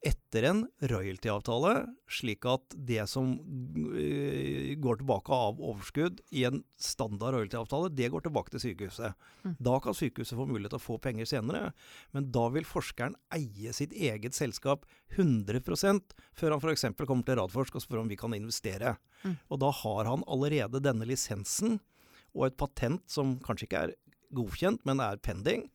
Etter 0.05 0.45
en 0.47 0.61
royalty-avtale, 0.91 1.73
slik 2.11 2.45
at 2.49 2.75
det 2.89 3.03
som 3.11 3.33
uh, 3.39 4.75
går 4.83 5.01
tilbake 5.01 5.33
av 5.33 5.61
overskudd 5.63 6.21
i 6.37 6.45
en 6.49 6.61
standard 6.81 7.35
royalty-avtale, 7.35 7.91
det 7.97 8.11
går 8.13 8.27
tilbake 8.27 8.53
til 8.53 8.63
sykehuset. 8.67 9.17
Mm. 9.43 9.57
Da 9.69 9.79
kan 9.83 9.97
sykehuset 9.97 10.37
få 10.39 10.47
mulighet 10.47 10.75
til 10.77 10.81
å 10.81 10.87
få 10.87 10.99
penger 11.03 11.29
senere, 11.31 11.73
men 12.15 12.31
da 12.35 12.47
vil 12.55 12.69
forskeren 12.69 13.17
eie 13.35 13.75
sitt 13.77 13.95
eget 13.97 14.37
selskap 14.37 14.87
100% 15.17 16.17
før 16.37 16.57
han 16.57 16.63
f.eks. 16.63 16.89
kommer 17.03 17.27
til 17.27 17.41
Radforsk 17.41 17.81
og 17.81 17.87
spør 17.87 18.05
om 18.05 18.13
vi 18.13 18.21
kan 18.21 18.37
investere. 18.37 18.97
Mm. 19.25 19.39
Og 19.51 19.63
da 19.65 19.73
har 19.83 20.13
han 20.13 20.27
allerede 20.29 20.85
denne 20.85 21.09
lisensen 21.09 21.81
og 22.37 22.51
et 22.51 22.59
patent 22.61 23.03
som 23.11 23.39
kanskje 23.43 23.71
ikke 23.71 23.87
er 23.89 23.97
godkjent, 24.37 24.85
men 24.85 25.01
er 25.01 25.21
pending. 25.23 25.71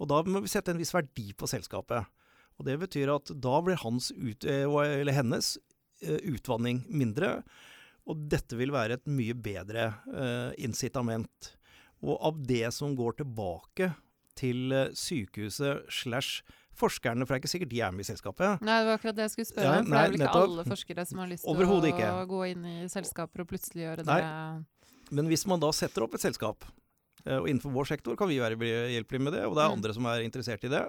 Og 0.00 0.08
da 0.10 0.22
må 0.26 0.42
vi 0.42 0.50
sette 0.50 0.72
en 0.72 0.80
viss 0.80 0.94
verdi 0.96 1.30
på 1.36 1.48
selskapet. 1.50 2.08
Og 2.60 2.66
Det 2.68 2.76
betyr 2.82 3.14
at 3.14 3.32
da 3.40 3.56
blir 3.64 3.80
hans 3.80 4.10
ut, 4.12 4.44
eh, 4.44 4.68
eller 4.68 5.16
hennes 5.16 5.54
eh, 6.04 6.20
utvanning 6.28 6.84
mindre. 6.92 7.38
Og 8.04 8.28
dette 8.28 8.56
vil 8.58 8.72
være 8.74 8.98
et 8.98 9.08
mye 9.08 9.36
bedre 9.36 9.90
uh, 10.08 10.50
incitament. 10.58 11.52
Og 12.00 12.16
av 12.26 12.38
det 12.48 12.64
som 12.74 12.96
går 12.96 13.20
tilbake 13.20 13.90
til 14.40 14.72
sykehuset 14.96 15.84
slash 15.92 16.40
forskerne, 16.80 17.26
for 17.26 17.34
det 17.34 17.38
er 17.38 17.42
ikke 17.44 17.52
sikkert 17.52 17.70
de 17.70 17.82
er 17.84 17.92
med 17.94 18.06
i 18.06 18.08
selskapet. 18.08 18.64
Nei, 18.64 18.78
det 18.80 18.88
var 18.88 18.98
akkurat 18.98 19.18
det 19.18 19.26
jeg 19.28 19.34
skulle 19.34 19.50
spørre. 19.50 19.68
Ja, 19.68 19.76
for 19.76 19.92
det 19.92 20.00
er 20.00 20.08
vel 20.08 20.16
ikke 20.16 20.24
nettopp. 20.24 20.48
alle 20.48 20.64
forskere 20.72 21.04
som 21.06 21.22
har 21.22 21.30
lyst 21.30 21.46
til 21.46 22.08
å 22.08 22.26
gå 22.32 22.42
inn 22.48 22.66
i 22.66 22.76
selskaper 22.90 23.44
og 23.44 23.50
plutselig 23.52 23.84
gjøre 23.84 24.02
det. 24.02 24.08
Nei. 24.08 24.90
Men 25.20 25.30
hvis 25.30 25.44
man 25.50 25.62
da 25.62 25.70
setter 25.76 26.08
opp 26.08 26.16
et 26.16 26.24
selskap, 26.24 26.66
og 27.28 27.46
innenfor 27.52 27.76
vår 27.76 27.92
sektor 27.92 28.16
kan 28.16 28.32
vi 28.32 28.40
være 28.40 28.56
hjelpelige 28.96 29.28
med 29.28 29.36
det, 29.36 29.44
og 29.44 29.58
det 29.58 29.66
er 29.66 29.70
mm. 29.70 29.76
andre 29.76 29.96
som 30.00 30.08
er 30.08 30.24
interessert 30.24 30.64
i 30.66 30.72
det, 30.72 30.86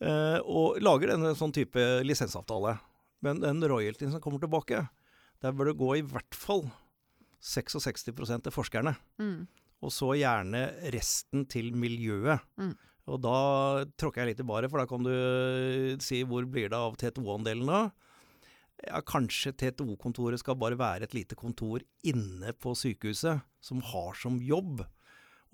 og 0.00 0.80
lager 0.84 1.14
en 1.14 1.30
sånn 1.38 1.54
type 1.56 1.82
lisensavtale. 2.04 2.74
Men 3.24 3.40
den 3.40 3.64
royaltyen 3.64 4.12
som 4.12 4.20
kommer 4.22 4.42
tilbake, 4.42 4.82
der 5.42 5.54
bør 5.56 5.70
det 5.70 5.78
gå 5.80 5.92
i 5.98 6.04
hvert 6.04 6.36
fall 6.36 6.66
66% 7.42 8.46
til 8.46 8.54
forskerne. 8.54 8.96
Mm. 9.20 9.46
Og 9.84 9.92
så 9.92 10.12
gjerne 10.16 10.66
resten 10.94 11.46
til 11.50 11.72
miljøet. 11.76 12.44
Mm. 12.60 12.74
Og 13.06 13.22
da 13.22 13.38
tråkker 14.00 14.24
jeg 14.24 14.32
litt 14.32 14.42
i 14.42 14.48
baret, 14.48 14.70
for 14.72 14.82
da 14.82 14.88
kan 14.90 15.06
du 15.06 15.96
si 16.02 16.24
hvor 16.26 16.46
blir 16.50 16.72
det 16.72 16.78
av 16.78 16.96
TTO-andelen 16.98 17.70
da? 17.70 17.84
Ja, 18.86 19.00
kanskje 19.06 19.54
TTO-kontoret 19.56 20.42
skal 20.42 20.58
bare 20.60 20.78
være 20.78 21.06
et 21.06 21.14
lite 21.16 21.38
kontor 21.38 21.84
inne 22.04 22.52
på 22.60 22.74
sykehuset, 22.76 23.44
som 23.62 23.80
har 23.92 24.18
som 24.18 24.40
jobb 24.42 24.82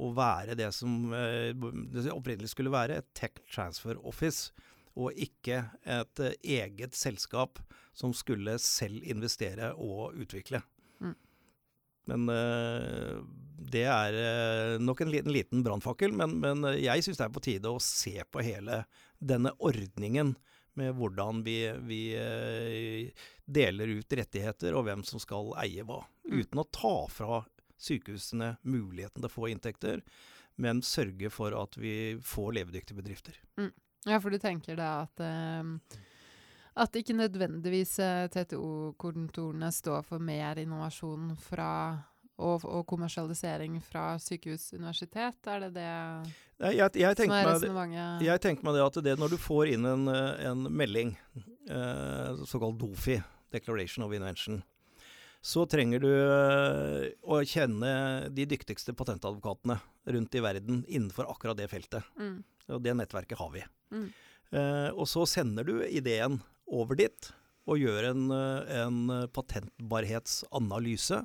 å 0.00 0.10
være 0.16 0.56
det 0.58 0.70
som 0.74 1.12
eh, 1.14 1.52
det 1.52 2.12
opprinnelig 2.12 2.52
skulle 2.54 2.72
være, 2.72 3.00
et 3.00 3.10
tech 3.18 3.42
transfer 3.52 3.98
office. 4.08 4.52
Og 4.92 5.16
ikke 5.16 5.62
et 5.88 6.22
eh, 6.22 6.38
eget 6.60 6.96
selskap 6.96 7.60
som 7.96 8.14
skulle 8.16 8.58
selv 8.62 9.04
investere 9.08 9.72
og 9.76 10.16
utvikle. 10.20 10.62
Mm. 11.00 11.16
Men 12.08 12.30
uh, 12.32 13.18
det 13.72 13.84
er 13.86 14.16
nok 14.82 15.04
en 15.04 15.12
liten, 15.12 15.32
liten 15.32 15.60
brannfakkel. 15.62 16.14
Men, 16.16 16.38
men, 16.40 16.64
jeg 16.80 17.04
syns 17.04 17.20
det 17.20 17.26
er 17.28 17.34
på 17.36 17.44
tide 17.44 17.70
å 17.70 17.82
se 17.84 18.16
på 18.24 18.42
hele 18.42 18.82
denne 19.20 19.52
ordningen 19.60 20.32
med 20.80 20.96
hvordan 20.96 21.42
vi, 21.44 21.56
vi 21.84 22.00
deler 23.44 23.92
ut 23.92 24.16
rettigheter, 24.16 24.72
og 24.72 24.86
hvem 24.88 25.04
som 25.04 25.20
skal 25.20 25.52
eie 25.60 25.84
hva. 25.84 26.00
Mm. 26.24 26.40
Uten 26.40 26.62
å 26.64 26.68
ta 26.72 26.94
fra 27.12 27.42
sykehusene 27.82 28.54
muligheten 28.62 29.20
til 29.20 29.28
å 29.28 29.32
få 29.32 29.50
inntekter, 29.52 30.02
men 30.60 30.82
sørge 30.84 31.30
for 31.32 31.56
at 31.56 31.76
vi 31.80 32.16
får 32.22 32.56
levedyktige 32.60 33.00
bedrifter. 33.00 33.38
Mm. 33.60 33.72
Ja, 34.08 34.18
for 34.18 34.34
du 34.34 34.38
tenker 34.42 34.76
da 34.78 34.94
at 35.04 35.22
uh, 35.22 35.98
at 36.72 36.96
ikke 36.96 37.16
nødvendigvis 37.16 37.98
eh, 38.00 38.28
TTO-kontorene 38.32 39.68
står 39.72 40.06
for 40.08 40.22
mer 40.24 40.56
innovasjon 40.62 41.34
fra 41.36 41.68
og, 42.42 42.64
og, 42.64 42.86
kommersialisering 42.88 43.76
fra 43.84 44.16
sykehus-universitet? 44.18 45.36
Er 45.46 45.66
det 45.66 45.70
det 45.76 45.90
jeg, 46.72 46.94
jeg 46.96 47.18
som 47.18 47.34
er 47.36 47.48
resonnementet? 47.50 48.24
Jeg 48.26 48.42
tenker 48.42 48.66
meg 48.66 48.78
det 48.78 48.86
at 48.86 48.98
det 49.04 49.16
når 49.20 49.34
du 49.34 49.38
får 49.40 49.74
inn 49.74 49.86
en, 49.86 50.08
en 50.08 50.64
melding, 50.72 51.12
eh, 51.68 52.42
såkalt 52.48 52.80
DOFI, 52.80 53.20
Declaration 53.52 54.06
of 54.06 54.16
Invention, 54.16 54.62
så 55.42 55.64
trenger 55.66 56.02
du 56.02 56.10
eh, 56.12 57.08
å 57.26 57.40
kjenne 57.42 57.92
de 58.30 58.46
dyktigste 58.46 58.94
patentadvokatene 58.94 59.78
rundt 60.14 60.36
i 60.38 60.42
verden 60.44 60.84
innenfor 60.86 61.26
akkurat 61.32 61.58
det 61.58 61.66
feltet. 61.72 62.06
Mm. 62.14 62.36
Og 62.70 62.82
det 62.84 62.94
nettverket 62.94 63.40
har 63.40 63.50
vi. 63.50 63.64
Mm. 63.90 64.06
Eh, 64.54 64.90
og 64.94 65.08
så 65.10 65.26
sender 65.26 65.66
du 65.66 65.80
ideen 65.88 66.38
over 66.70 66.98
dit 67.00 67.32
og 67.66 67.82
gjør 67.82 68.12
en, 68.12 68.22
eh, 68.36 68.70
en 68.84 69.26
patentbarhetsanalyse 69.34 71.18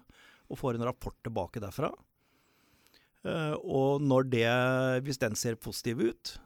og 0.47 0.59
får 0.63 0.77
en 0.77 0.87
rapport 0.89 1.17
tilbake 1.21 1.61
derfra. 1.61 1.91
Eh, 3.27 3.55
og 3.61 4.01
når 4.01 4.29
det, 4.33 4.49
hvis 5.05 5.21
den 5.21 5.35
ser 5.35 5.61
positiv 5.61 6.01
ut, 6.01 6.37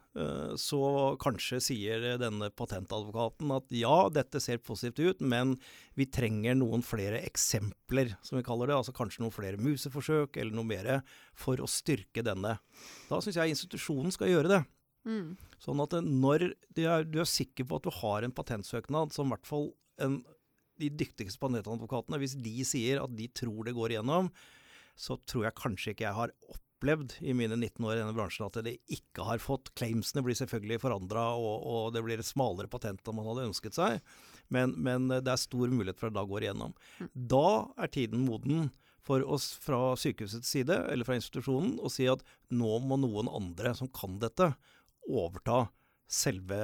så 0.60 0.78
kanskje 1.22 1.60
sier 1.64 2.02
denne 2.20 2.50
patentadvokaten 2.52 3.52
at 3.56 3.70
ja, 3.72 4.10
dette 4.12 4.42
ser 4.44 4.60
positivt 4.60 5.00
ut, 5.00 5.22
men 5.24 5.54
vi 5.96 6.04
trenger 6.04 6.58
noen 6.58 6.84
flere 6.84 7.22
eksempler, 7.24 8.12
som 8.20 8.36
vi 8.36 8.44
kaller 8.44 8.68
det. 8.68 8.76
Altså 8.76 8.92
kanskje 8.96 9.24
noen 9.24 9.32
flere 9.32 9.60
museforsøk 9.60 10.36
eller 10.36 10.52
noe 10.58 10.68
mer 10.68 10.90
for 11.32 11.60
å 11.64 11.70
styrke 11.70 12.24
denne. 12.26 12.58
Da 13.08 13.22
syns 13.24 13.40
jeg 13.40 13.54
institusjonen 13.54 14.12
skal 14.12 14.34
gjøre 14.34 14.52
det. 14.52 14.60
Mm. 15.08 15.32
Sånn 15.62 15.80
at 15.82 15.96
når 16.04 16.50
du 16.76 16.82
er, 16.84 17.06
du 17.08 17.18
er, 17.22 17.28
sikker 17.28 17.66
på 17.66 17.80
at 17.80 17.86
du 17.86 17.94
har 18.02 18.26
en 18.26 18.34
patentsøknad 18.34 19.14
som 19.14 19.30
i 19.30 19.34
hvert 19.34 19.48
fall 19.48 19.70
en, 20.02 20.20
de 20.82 20.90
dyktigste 20.92 21.40
patentadvokatene, 21.42 22.20
hvis 22.20 22.36
de 22.42 22.58
sier 22.68 23.00
at 23.02 23.16
de 23.16 23.30
tror 23.32 23.64
det 23.64 23.74
går 23.76 23.96
igjennom, 23.96 24.28
så 24.98 25.16
tror 25.24 25.48
jeg 25.48 25.58
kanskje 25.58 25.94
ikke 25.94 26.06
jeg 26.10 26.18
har 26.18 26.36
opplevd 26.82 27.14
i 27.20 27.34
mine 27.34 27.56
19 27.56 27.84
år 27.86 27.94
i 27.94 28.00
denne 28.00 28.14
bransjen 28.16 28.46
at 28.48 28.58
det 28.66 28.74
ikke 28.90 29.22
har 29.26 29.38
fått. 29.38 29.70
Claimsene 29.78 30.22
blir 30.26 30.34
selvfølgelig 30.34 30.80
forandra, 30.82 31.30
og, 31.38 31.62
og, 31.62 31.82
det 31.94 32.02
blir 32.02 32.18
et 32.18 32.26
smalere 32.26 32.70
patent 32.70 33.06
enn 33.06 33.16
man 33.16 33.28
hadde 33.30 33.48
ønsket 33.50 33.78
seg. 33.78 34.00
Men, 34.52 34.74
men, 34.74 35.06
det 35.12 35.30
er 35.30 35.40
stor 35.40 35.70
mulighet 35.70 36.00
for 36.00 36.10
at 36.10 36.16
det 36.16 36.20
da 36.20 36.28
går 36.28 36.46
igjennom. 36.46 36.74
Mm. 36.98 37.10
Da 37.14 37.50
er 37.78 37.92
tiden 37.92 38.24
moden 38.26 38.72
for 39.02 39.22
oss 39.22 39.52
fra 39.58 39.94
sykehusets 39.98 40.50
side, 40.50 40.74
eller 40.90 41.06
fra 41.06 41.18
institusjonen, 41.18 41.76
å 41.82 41.90
si 41.90 42.06
at 42.10 42.22
nå 42.50 42.80
må 42.82 42.98
noen 43.02 43.30
andre 43.30 43.74
som 43.78 43.90
kan 43.94 44.18
dette, 44.22 44.52
overta 45.10 45.68
selve 46.12 46.58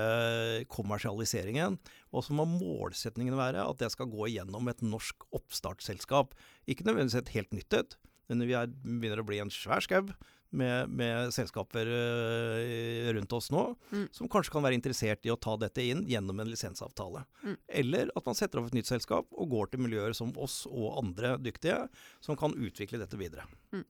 kommersialiseringen. 0.71 1.79
Og 2.13 2.27
så 2.27 2.35
må 2.37 2.45
målsetningen 2.51 3.39
være 3.39 3.65
at 3.65 3.81
det 3.81 3.91
skal 3.95 4.11
gå 4.13 4.29
igjennom 4.29 4.69
et 4.71 4.85
norsk 4.85 5.25
oppstartsselskap. 5.35 6.37
Ikke 6.69 6.87
nødvendigvis 6.87 7.23
et 7.23 7.35
helt 7.35 7.57
nytt 7.57 7.79
et, 7.79 7.99
vi 8.29 8.57
er, 8.57 8.69
begynner 8.69 9.23
å 9.23 9.29
bli 9.29 9.41
en 9.43 9.53
svær 9.53 9.85
skau 9.85 10.05
med, 10.51 10.89
med, 10.89 11.33
selskaper 11.35 11.87
uh, 11.87 13.13
rundt 13.13 13.33
oss 13.33 13.51
nå, 13.53 13.65
mm. 13.91 14.07
som 14.13 14.31
kanskje 14.33 14.55
kan 14.55 14.65
være 14.65 14.79
interessert 14.79 15.27
i 15.27 15.33
å 15.33 15.37
ta 15.37 15.57
dette 15.61 15.85
inn 15.85 16.07
gjennom 16.09 16.41
en 16.41 16.49
lisensavtale. 16.49 17.25
Mm. 17.45 17.59
Eller 17.83 18.13
at 18.17 18.27
man 18.27 18.39
setter 18.39 18.61
opp 18.61 18.71
et 18.71 18.79
nytt 18.79 18.89
selskap 18.89 19.29
og 19.33 19.53
går 19.53 19.73
til 19.73 19.85
miljøer 19.85 20.17
som 20.17 20.33
oss 20.41 20.63
og 20.71 20.99
andre 21.03 21.37
dyktige, 21.43 21.85
som 22.25 22.39
kan 22.39 22.57
utvikle 22.57 23.01
dette 23.03 23.21
videre. 23.21 23.45
Mm. 23.77 23.85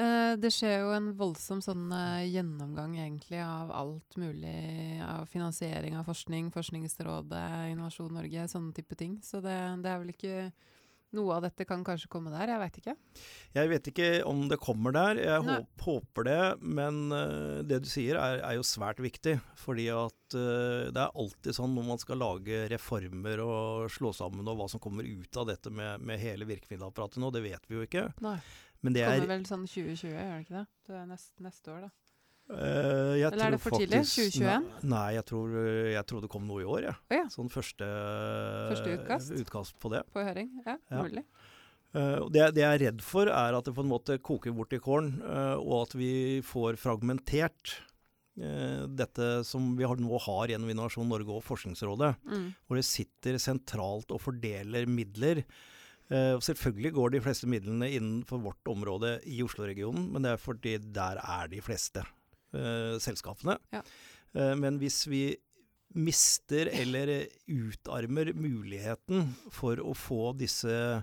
Uh, 0.00 0.32
det 0.40 0.52
skjer 0.54 0.78
jo 0.80 0.92
en 0.96 1.10
voldsom 1.18 1.60
sånn 1.64 1.90
uh, 1.92 2.24
gjennomgang 2.24 2.94
egentlig 3.02 3.42
av 3.44 3.72
alt 3.74 4.16
mulig 4.16 5.00
av 5.04 5.26
finansiering 5.28 5.98
av 6.00 6.08
forskning, 6.08 6.48
Forskningsrådet, 6.54 7.46
Innovasjon 7.74 8.14
Norge, 8.16 8.48
sånne 8.48 8.72
type 8.76 8.96
ting. 8.96 9.18
Så 9.20 9.42
det, 9.44 9.56
det 9.84 9.92
er 9.92 10.00
vel 10.00 10.14
ikke 10.14 10.36
noe 11.16 11.36
av 11.36 11.44
dette 11.46 11.66
kan 11.66 11.82
kanskje 11.86 12.10
komme 12.12 12.32
der, 12.32 12.52
jeg 12.52 12.60
veit 12.62 12.78
ikke. 12.80 12.94
Jeg 13.56 13.70
vet 13.72 13.90
ikke 13.90 14.08
om 14.28 14.44
det 14.50 14.60
kommer 14.62 14.94
der, 14.94 15.20
jeg 15.22 15.44
håper, 15.46 15.84
håper 15.86 16.28
det. 16.28 16.40
Men 16.62 17.00
uh, 17.14 17.60
det 17.66 17.80
du 17.84 17.88
sier 17.90 18.18
er, 18.20 18.38
er, 18.38 18.56
jo 18.58 18.66
svært 18.66 19.02
viktig. 19.02 19.36
Fordi 19.58 19.88
at 19.94 20.36
uh, 20.38 20.88
det 20.90 21.02
er 21.02 21.20
alltid 21.24 21.56
sånn 21.56 21.74
når 21.76 21.88
man 21.90 22.02
skal 22.02 22.22
lage 22.22 22.64
reformer 22.72 23.42
og 23.44 23.90
slå 23.92 24.14
sammen, 24.16 24.46
og 24.46 24.60
hva 24.60 24.68
som 24.70 24.82
kommer 24.82 25.06
ut 25.06 25.40
av 25.40 25.50
dette 25.50 25.72
med, 25.74 26.04
med 26.06 26.22
hele 26.22 26.48
virkemiddelapparatet 26.50 27.22
nå, 27.22 27.32
det 27.34 27.44
vet 27.48 27.70
vi 27.70 27.80
jo 27.80 27.86
ikke. 27.88 28.10
Nei. 28.24 28.38
Men 28.80 28.96
det, 28.96 29.04
det 29.04 29.16
kommer 29.18 29.34
vel 29.34 29.48
sånn 29.48 29.66
2020, 29.68 30.14
gjør 30.14 30.30
det 30.30 30.44
ikke 30.46 30.60
det? 30.60 30.68
Det 30.88 30.94
er 30.96 31.10
neste, 31.10 31.42
neste 31.44 31.74
år, 31.74 31.88
da. 31.88 31.92
Uh, 32.50 33.14
Eller 33.14 33.44
er 33.46 33.54
det 33.54 33.60
for 33.62 33.78
tidlig? 33.78 34.02
2021? 34.10 34.66
Nei, 34.90 35.06
jeg 35.14 35.26
tror, 35.28 35.52
jeg 35.92 36.06
tror, 36.10 36.24
det 36.24 36.30
kom 36.32 36.48
noe 36.48 36.64
i 36.64 36.66
år. 36.66 36.88
Ja. 36.88 36.94
Oh, 36.98 37.16
ja. 37.20 37.26
Sånn 37.30 37.50
første, 37.52 37.86
første 37.86 38.96
utkast. 38.96 39.34
utkast. 39.38 39.76
på 39.82 39.92
det. 39.94 40.02
På 40.10 40.24
høring, 40.26 40.50
ja, 40.64 40.74
ja. 40.90 41.04
mulig. 41.04 41.24
Uh, 41.94 42.26
det, 42.30 42.50
det, 42.56 42.64
jeg 42.64 42.70
er 42.70 42.82
redd 42.86 43.04
for, 43.06 43.30
er 43.30 43.58
at 43.58 43.66
det 43.66 43.76
på 43.76 43.84
en 43.84 43.92
måte 43.92 44.18
koker 44.22 44.54
bort 44.56 44.74
i 44.74 44.82
kålen, 44.82 45.16
uh, 45.22 45.56
og 45.58 45.76
at 45.84 45.96
vi 45.98 46.12
får 46.46 46.80
fragmentert 46.80 47.78
dette 48.40 49.24
som 49.44 49.74
vi 49.76 49.84
har, 49.84 49.98
nå 50.00 50.16
har 50.24 50.48
gjennom 50.48 50.70
Innovasjon 50.72 51.10
Norge 51.10 51.34
og 51.34 51.42
Forskningsrådet, 51.44 52.14
mm. 52.24 52.46
hvor 52.64 52.78
det 52.78 52.86
sitter 52.88 53.36
sentralt 53.42 54.14
og 54.14 54.22
fordeler 54.22 54.86
midler. 54.88 55.42
Uh, 56.10 56.40
selvfølgelig 56.42 56.90
går 56.96 57.12
de 57.14 57.20
fleste 57.22 57.46
midlene 57.50 57.90
innenfor 57.94 58.40
vårt 58.42 58.70
område 58.70 59.18
i 59.30 59.42
Oslo-regionen, 59.44 60.08
men 60.10 60.24
det 60.24 60.32
er 60.32 60.40
fordi 60.42 60.72
der 60.82 61.20
er 61.20 61.50
de 61.52 61.60
fleste 61.62 62.02
uh, 62.56 62.96
selskapene. 63.02 63.58
Ja. 63.74 63.84
Uh, 64.34 64.54
men 64.58 64.78
hvis 64.82 65.04
vi 65.10 65.24
mister 65.90 66.70
eller 66.70 67.10
utarmer 67.50 68.30
muligheten 68.38 69.32
for 69.50 69.80
å 69.82 69.94
få 69.98 70.30
disse 70.38 71.02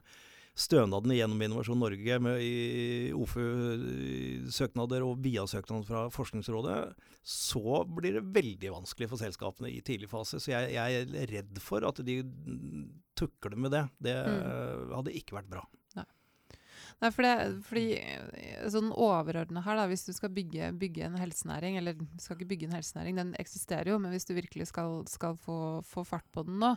stønadene 0.58 1.18
gjennom 1.20 1.42
Innovasjon 1.44 1.78
Norge 1.78 2.18
med 2.24 3.14
OFU-søknader 3.18 5.04
og 5.06 5.20
BIA-søknader 5.22 5.86
fra 5.86 6.06
Forskningsrådet, 6.14 6.78
så 7.28 7.84
blir 7.86 8.18
det 8.18 8.26
veldig 8.34 8.72
vanskelig 8.80 9.10
for 9.12 9.22
selskapene 9.22 9.70
i 9.70 9.84
tidlig 9.86 10.10
fase. 10.10 10.40
Så 10.42 10.54
jeg, 10.54 10.72
jeg 10.74 11.04
er 11.04 11.30
redd 11.34 11.62
for 11.62 11.86
at 11.86 12.02
de 12.08 12.22
tukler 13.20 13.58
med 13.60 13.76
det. 13.76 13.84
Det 14.08 14.16
mm. 14.18 14.96
hadde 14.96 15.18
ikke 15.20 15.38
vært 15.38 15.52
bra. 15.52 15.66
Nei, 16.98 17.12
for 17.14 17.26
det, 17.28 17.34
fordi 17.68 17.86
eh, 18.00 18.64
sånn 18.74 18.90
overordna 18.90 19.62
her, 19.62 19.78
da, 19.78 19.84
hvis 19.90 20.08
du 20.08 20.14
skal 20.18 20.32
bygge, 20.34 20.72
bygge, 20.82 21.06
en 21.06 21.20
helsenæring, 21.22 21.78
eller 21.78 22.00
skal 22.22 22.40
ikke 22.40 22.50
bygge 22.56 22.70
en 22.72 22.78
helsenæring, 22.80 23.20
den 23.20 23.36
eksisterer 23.38 23.92
jo, 23.92 24.00
men 24.02 24.16
hvis 24.16 24.26
du 24.26 24.34
virkelig 24.34 24.72
skal, 24.72 25.04
skal 25.12 25.38
få, 25.44 25.60
få, 25.86 26.06
fart 26.08 26.26
på 26.34 26.48
den 26.48 26.58
nå, 26.64 26.74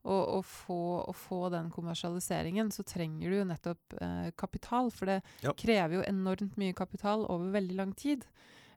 og, 0.00 0.22
og, 0.40 0.44
få, 0.48 0.80
og, 1.04 1.14
få, 1.14 1.42
den 1.52 1.68
kommersialiseringen, 1.70 2.72
så 2.74 2.82
trenger 2.88 3.30
du 3.30 3.36
jo 3.36 3.46
nettopp 3.46 3.98
eh, 4.00 4.30
kapital. 4.40 4.88
For 4.96 5.10
det 5.10 5.18
ja. 5.44 5.52
krever 5.52 5.98
jo 5.98 6.06
enormt 6.08 6.56
mye 6.60 6.76
kapital 6.76 7.26
over 7.28 7.52
veldig 7.52 7.76
lang 7.76 7.92
tid. 7.92 8.24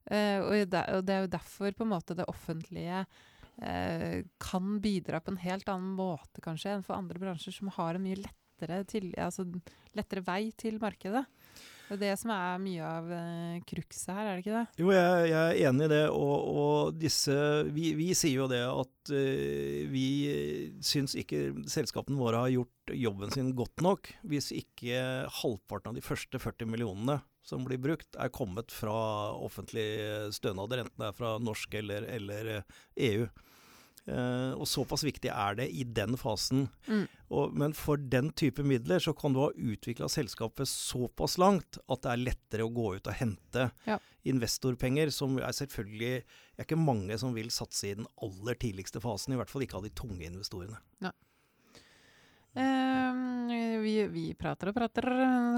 Eh, 0.03 0.43
og, 0.43 0.51
det, 0.67 0.83
og, 0.91 1.05
det, 1.07 1.15
er 1.15 1.23
jo 1.23 1.31
derfor 1.37 1.71
på 1.71 1.87
en 1.87 1.93
måte 1.93 2.17
det 2.19 2.27
offentlige 2.27 3.05
eh, 3.63 4.25
kan 4.43 4.79
bidra 4.83 5.23
på 5.23 5.31
en 5.31 5.39
helt 5.45 5.69
annen 5.71 5.95
måte 5.95 6.43
kanskje 6.43 6.75
enn 6.75 6.83
for 6.83 6.97
andre 6.97 7.21
bransjer 7.23 7.55
som 7.55 7.71
har 7.77 7.95
en 7.95 8.03
mye 8.03 8.19
lettere, 8.19 8.42
til, 8.89 9.11
altså, 9.19 9.45
lettere 9.97 10.25
vei 10.25 10.51
til 10.57 10.79
markedet. 10.81 11.25
Det 11.83 11.97
er 11.97 11.99
det 11.99 12.13
som 12.17 12.31
er 12.33 12.61
mye 12.63 12.85
av 12.87 13.09
uh, 13.11 13.57
cruxet 13.69 14.13
her, 14.15 14.25
er 14.25 14.37
det 14.37 14.43
ikke 14.43 14.55
det? 14.55 14.81
Jo, 14.81 14.87
jeg, 14.95 15.25
jeg 15.29 15.41
er 15.43 15.59
enig 15.69 15.85
i 15.85 15.91
det. 15.91 16.03
Og, 16.15 16.47
og 16.63 16.95
disse 16.97 17.35
vi, 17.75 17.91
vi, 17.99 18.07
sier 18.17 18.39
jo 18.39 18.47
det 18.49 18.63
at 18.65 19.11
uh, 19.13 19.91
vi 19.91 20.07
syns 20.81 21.13
ikke 21.19 21.43
selskapene 21.69 22.17
våre 22.17 22.45
har 22.45 22.53
gjort 22.55 22.95
jobben 22.97 23.35
sin 23.35 23.51
godt 23.57 23.83
nok 23.85 24.09
hvis 24.27 24.49
ikke 24.55 25.03
halvparten 25.43 25.91
av 25.91 25.99
de 25.99 26.05
første 26.05 26.41
40 26.41 26.71
millionene 26.71 27.19
som 27.43 27.65
blir 27.67 27.81
brukt, 27.83 28.15
er 28.15 28.31
kommet 28.31 28.71
fra 28.71 28.95
offentlige 29.35 30.31
stønader, 30.31 30.85
enten 30.85 31.01
det 31.03 31.09
er 31.09 31.17
fra 31.17 31.35
norsk 31.43 31.73
eller, 31.75 32.05
eller 32.07 32.51
EU. 32.95 33.27
Uh, 34.03 34.51
og 34.59 34.67
såpass 34.67 35.05
viktig 35.07 35.29
er 35.31 35.55
det 35.55 35.69
i 35.71 35.85
den 35.87 36.17
fasen. 36.19 36.65
Mm. 36.89 37.05
Og, 37.31 37.53
men 37.55 37.75
for 37.77 37.95
den 37.95 38.33
type 38.35 38.63
midler 38.67 38.99
så 38.99 39.13
kan 39.15 39.31
du 39.31 39.39
ha 39.39 39.51
utvikla 39.55 40.09
selskapet 40.11 40.67
såpass 40.67 41.37
langt 41.39 41.79
at 41.87 42.03
det 42.03 42.11
er 42.11 42.23
lettere 42.25 42.65
å 42.67 42.73
gå 42.73 42.97
ut 42.97 43.07
og 43.07 43.15
hente 43.15 43.69
ja. 43.87 43.97
investorpenger, 44.27 45.13
som 45.15 45.37
er 45.39 45.55
selvfølgelig 45.55 46.15
Det 46.19 46.59
er 46.59 46.67
ikke 46.67 46.79
mange 46.83 47.15
som 47.17 47.31
vil 47.33 47.47
satse 47.53 47.93
i 47.93 47.95
den 47.95 48.09
aller 48.21 48.59
tidligste 48.59 48.99
fasen. 49.03 49.33
I 49.33 49.39
hvert 49.39 49.53
fall 49.53 49.63
ikke 49.63 49.79
av 49.79 49.87
de 49.87 49.93
tunge 49.95 50.27
investorene. 50.27 50.81
Ja. 51.03 51.13
Uh, 52.53 53.79
vi, 53.81 53.95
vi, 54.11 54.25
prater 54.37 54.69
og 54.69 54.75
prater. 54.77 55.07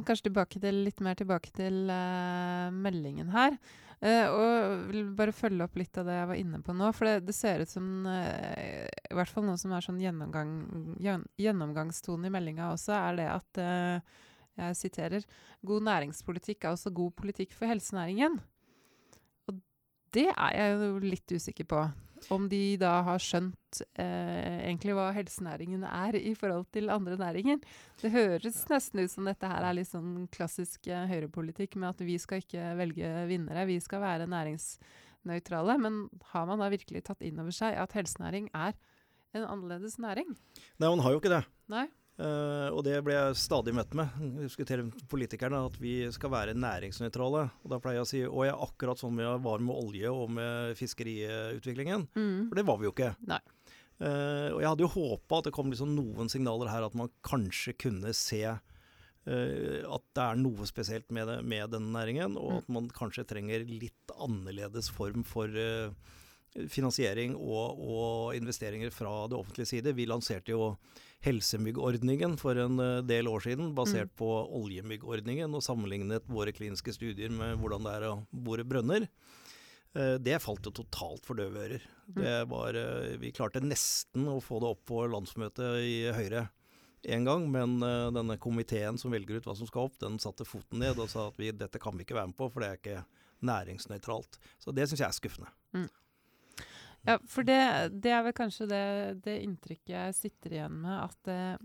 Kanskje 0.05 0.29
tilbake 0.29 0.61
til, 0.61 0.83
litt 0.85 1.01
mer 1.03 1.17
tilbake 1.17 1.49
til 1.57 1.89
uh, 1.89 2.69
meldingen 2.71 3.33
her. 3.33 3.57
Uh, 4.03 4.27
og 4.27 4.87
vil 4.91 5.05
bare 5.15 5.33
følge 5.33 5.63
opp 5.65 5.77
litt 5.79 5.97
av 5.97 6.09
det 6.09 6.17
jeg 6.17 6.29
var 6.29 6.39
inne 6.39 6.59
på 6.65 6.75
nå. 6.75 6.91
For 6.95 7.07
det, 7.07 7.25
det 7.29 7.35
ser 7.37 7.63
ut 7.63 7.71
som 7.71 8.07
uh, 8.07 8.85
I 8.85 9.15
hvert 9.15 9.31
fall 9.31 9.47
noe 9.47 9.59
som 9.61 9.73
er 9.75 9.85
sånn 9.85 10.01
gjennomgang, 10.03 10.55
gjennomgangstone 11.39 12.27
i 12.29 12.33
meldinga 12.33 12.73
også, 12.73 12.95
er 12.97 13.21
det 13.21 13.29
at 13.31 13.61
uh, 13.63 14.23
Jeg 14.59 14.79
siterer 14.79 15.27
God 15.67 15.87
næringspolitikk 15.87 16.63
er 16.63 16.75
også 16.75 16.93
god 16.95 17.15
politikk 17.17 17.55
for 17.55 17.71
helsenæringen. 17.71 18.37
Og 19.49 19.61
det 20.15 20.29
er 20.31 20.51
jeg 20.59 20.77
jo 20.79 20.91
litt 21.03 21.37
usikker 21.39 21.67
på. 21.71 21.85
Om 22.33 22.47
de 22.49 22.61
da 22.81 22.91
har 23.05 23.21
skjønt 23.21 23.81
eh, 24.01 24.61
egentlig 24.65 24.95
hva 24.97 25.09
helsenæringen 25.15 25.83
er 25.87 26.17
i 26.17 26.33
forhold 26.37 26.67
til 26.73 26.89
andre 26.93 27.17
næringer. 27.19 27.59
Det 28.01 28.11
høres 28.13 28.61
nesten 28.71 29.03
ut 29.03 29.13
som 29.13 29.27
dette 29.29 29.49
her 29.51 29.67
er 29.67 29.77
litt 29.77 29.91
sånn 29.91 30.25
klassisk 30.33 30.87
eh, 30.89 31.05
høyrepolitikk 31.11 31.77
med 31.81 31.91
at 31.91 32.05
vi 32.07 32.17
skal 32.21 32.43
ikke 32.43 32.71
velge 32.79 33.11
vinnere, 33.29 33.67
vi 33.69 33.77
skal 33.83 34.03
være 34.05 34.29
næringsnøytrale. 34.31 35.77
Men 35.83 36.05
har 36.31 36.47
man 36.49 36.63
da 36.63 36.71
virkelig 36.73 37.05
tatt 37.09 37.25
inn 37.25 37.41
over 37.43 37.55
seg 37.55 37.77
at 37.81 37.97
helsenæring 37.97 38.49
er 38.55 38.73
en 39.35 39.45
annerledes 39.45 39.99
næring? 40.01 40.33
Nei, 40.79 40.89
man 40.89 41.03
har 41.05 41.15
jo 41.15 41.21
ikke 41.21 41.35
det. 41.35 41.45
Nei. 41.71 41.87
Uh, 42.15 42.71
og 42.71 42.79
det 42.87 43.01
blir 43.03 43.17
jeg 43.17 43.39
stadig 43.41 43.73
møtt 43.75 43.95
med. 43.97 44.11
Diskuterer 44.39 44.87
politikerne 45.11 45.65
at 45.67 45.75
vi 45.81 45.97
skal 46.15 46.31
være 46.31 46.55
næringsnøytrale. 46.55 47.41
Og 47.63 47.73
da 47.73 47.79
pleier 47.83 47.99
jeg 47.99 48.05
å 48.05 48.11
si 48.11 48.21
og 48.27 48.45
jeg 48.45 48.53
er 48.53 48.63
akkurat 48.67 49.01
sånn 49.01 49.19
vi 49.19 49.27
var 49.43 49.65
med 49.65 49.75
olje 49.75 50.13
og 50.13 50.31
med 50.37 50.79
fiskeriutviklingen. 50.79 52.07
Mm. 52.15 52.47
For 52.47 52.59
det 52.59 52.65
var 52.69 52.79
vi 52.79 52.87
jo 52.87 52.93
ikke. 52.95 53.11
Uh, 53.27 54.51
og 54.53 54.61
jeg 54.61 54.69
hadde 54.69 54.87
jo 54.87 54.93
håpa 54.95 55.41
at 55.41 55.49
det 55.49 55.55
kom 55.55 55.71
liksom 55.71 55.91
noen 55.95 56.31
signaler 56.31 56.71
her 56.71 56.87
at 56.87 56.95
man 56.99 57.11
kanskje 57.23 57.75
kunne 57.79 58.11
se 58.15 58.41
uh, 58.47 58.57
at 59.27 60.07
det 60.15 60.25
er 60.25 60.39
noe 60.39 60.67
spesielt 60.67 61.11
med, 61.15 61.27
det, 61.31 61.41
med 61.47 61.71
denne 61.75 61.91
næringen, 61.95 62.39
og 62.39 62.51
mm. 62.51 62.59
at 62.61 62.75
man 62.79 62.91
kanskje 62.95 63.27
trenger 63.27 63.67
litt 63.67 64.15
annerledes 64.15 64.91
form 64.93 65.23
for 65.27 65.51
finansiering 66.71 67.35
og, 67.35 67.79
og 67.79 68.37
investeringer 68.37 68.93
fra 68.93 69.25
det 69.31 69.37
offentlige 69.37 69.69
side. 69.73 69.95
Vi 69.97 70.07
lanserte 70.07 70.53
jo 70.53 70.75
helsemyggordningen 71.25 72.37
for 72.39 72.57
en 72.61 72.79
eh, 72.81 73.01
del 73.07 73.29
år 73.31 73.45
siden, 73.47 73.73
basert 73.77 74.11
mm. 74.13 74.17
på 74.19 74.29
oljemyggordningen, 74.59 75.53
og 75.55 75.63
sammenlignet 75.65 76.27
våre 76.31 76.53
kliniske 76.55 76.95
studier 76.95 77.33
med 77.33 77.57
hvordan 77.61 77.87
det 77.87 77.95
er 77.97 78.07
å 78.11 78.19
bore 78.29 78.65
brønner. 78.67 79.07
Eh, 79.95 80.15
det 80.21 80.41
falt 80.43 80.67
jo 80.67 80.75
totalt 80.75 81.25
for 81.25 81.39
døve 81.39 81.65
ører. 81.65 81.87
Mm. 82.13 82.21
Var, 82.51 82.81
eh, 82.81 83.15
vi 83.21 83.33
klarte 83.35 83.63
nesten 83.63 84.29
å 84.31 84.37
få 84.43 84.61
det 84.61 84.75
opp 84.75 84.85
på 84.91 85.01
landsmøtet 85.11 85.81
i 85.81 85.97
Høyre 86.15 86.47
en 87.05 87.27
gang, 87.27 87.43
men 87.53 87.75
denne 88.15 88.33
komiteen 88.41 88.97
som 88.97 89.11
velger 89.13 89.37
ut 89.37 89.45
hva 89.45 89.53
som 89.53 89.67
skal 89.69 89.91
opp, 89.91 89.99
den 90.01 90.15
satte 90.17 90.41
foten 90.41 90.79
ned 90.81 90.97
og 90.97 91.11
sa 91.11 91.27
at 91.29 91.35
vi, 91.37 91.51
dette 91.53 91.77
kan 91.77 91.93
vi 91.93 92.01
ikke 92.01 92.15
være 92.17 92.31
med 92.31 92.37
på, 92.39 92.47
for 92.49 92.63
det 92.63 92.69
er 92.71 92.79
ikke 92.79 93.03
næringsnøytralt. 93.45 94.39
Så 94.57 94.73
det 94.73 94.87
syns 94.89 95.03
jeg 95.03 95.05
er 95.05 95.17
skuffende. 95.19 95.51
Mm. 95.77 95.85
Ja, 97.05 97.19
for 97.29 97.47
det, 97.47 97.61
det, 98.01 98.11
er 98.11 98.25
vel 98.25 98.35
kanskje 98.35 98.67
det, 98.71 98.83
det, 99.25 99.39
inntrykket 99.45 99.93
jeg 99.93 100.17
sitter 100.17 100.57
igjen 100.57 100.81
med, 100.81 101.05
at, 101.05 101.59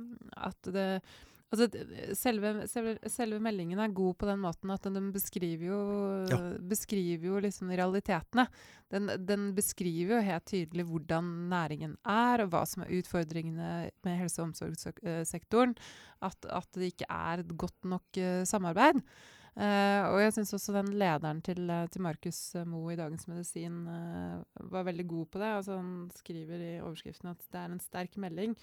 at 0.50 0.72
det 0.74 0.88
Altså, 1.50 1.66
selve, 2.14 2.50
selve, 2.70 2.92
selve, 3.10 3.38
meldingen 3.42 3.80
er 3.82 3.94
god 3.94 4.14
på 4.20 4.26
den 4.28 4.38
måten 4.38 4.70
at 4.70 4.84
den, 4.86 4.94
den 4.94 5.08
beskriver 5.10 5.64
jo, 5.66 5.78
ja. 6.30 6.38
beskriver 6.62 7.26
jo 7.26 7.40
liksom 7.42 7.72
realitetene. 7.74 8.44
Den, 8.94 9.10
den, 9.26 9.48
beskriver 9.56 10.14
jo 10.14 10.28
helt 10.28 10.46
tydelig 10.46 10.86
hvordan 10.86 11.32
næringen 11.50 11.96
er, 12.06 12.44
og 12.44 12.52
hva 12.52 12.62
som 12.70 12.84
er 12.84 12.94
utfordringene 13.00 13.72
med 14.06 14.20
helse- 14.22 14.38
og 14.38 14.52
omsorgssektoren. 14.52 15.74
At, 16.22 16.38
at, 16.46 16.70
det 16.78 16.92
ikke 16.92 17.10
er 17.10 17.42
et 17.42 17.52
godt 17.58 17.90
nok 17.96 18.22
uh, 18.22 18.44
samarbeid. 18.46 19.02
Uh, 19.60 20.06
og 20.14 20.22
jeg 20.22 20.32
syns 20.38 20.54
også 20.56 20.72
den 20.72 20.94
lederen 20.96 21.42
til, 21.44 21.66
eh, 21.68 21.88
til 21.92 22.00
Markus 22.00 22.38
eh, 22.56 22.64
Moe 22.64 22.94
i 22.94 22.96
Dagens 22.96 23.26
Medisin 23.28 23.82
uh, 23.84 24.38
var 24.72 24.86
veldig 24.86 25.04
god 25.10 25.26
på 25.34 25.42
det. 25.42 25.50
Altså, 25.58 25.76
han 25.76 26.06
skriver 26.16 26.62
i 26.64 26.70
overskriften 26.80 27.28
at 27.34 27.44
det 27.52 27.60
er 27.60 27.74
en 27.74 27.82
sterk 27.84 28.16
melding, 28.22 28.54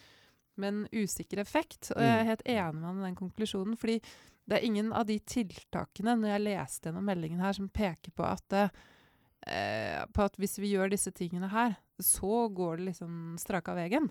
men 0.57 0.87
usikker 0.89 1.43
effekt. 1.43 1.91
Og 1.93 2.01
jeg 2.01 2.15
er 2.15 2.23
mm. 2.23 2.31
helt 2.31 2.43
enig 2.49 2.79
med 2.79 2.89
han 2.89 3.03
i 3.03 3.07
den 3.11 3.19
konklusjonen. 3.19 3.77
fordi 3.77 3.99
det 4.47 4.57
er 4.57 4.65
ingen 4.65 4.89
av 4.95 5.05
de 5.05 5.19
tiltakene 5.21 6.17
når 6.17 6.33
jeg 6.33 6.45
leste 6.47 6.89
gjennom 6.89 7.09
meldingen 7.11 7.45
her, 7.45 7.53
som 7.53 7.69
peker 7.69 8.17
på 8.17 8.25
at, 8.25 8.57
uh, 8.57 10.03
på 10.09 10.25
at 10.25 10.41
hvis 10.41 10.57
vi 10.63 10.73
gjør 10.73 10.95
disse 10.95 11.13
tingene 11.13 11.53
her, 11.53 11.77
så 12.01 12.47
går 12.49 12.79
det 12.79 12.93
liksom 12.93 13.35
strak 13.37 13.69
av 13.69 13.83
veien. 13.83 14.09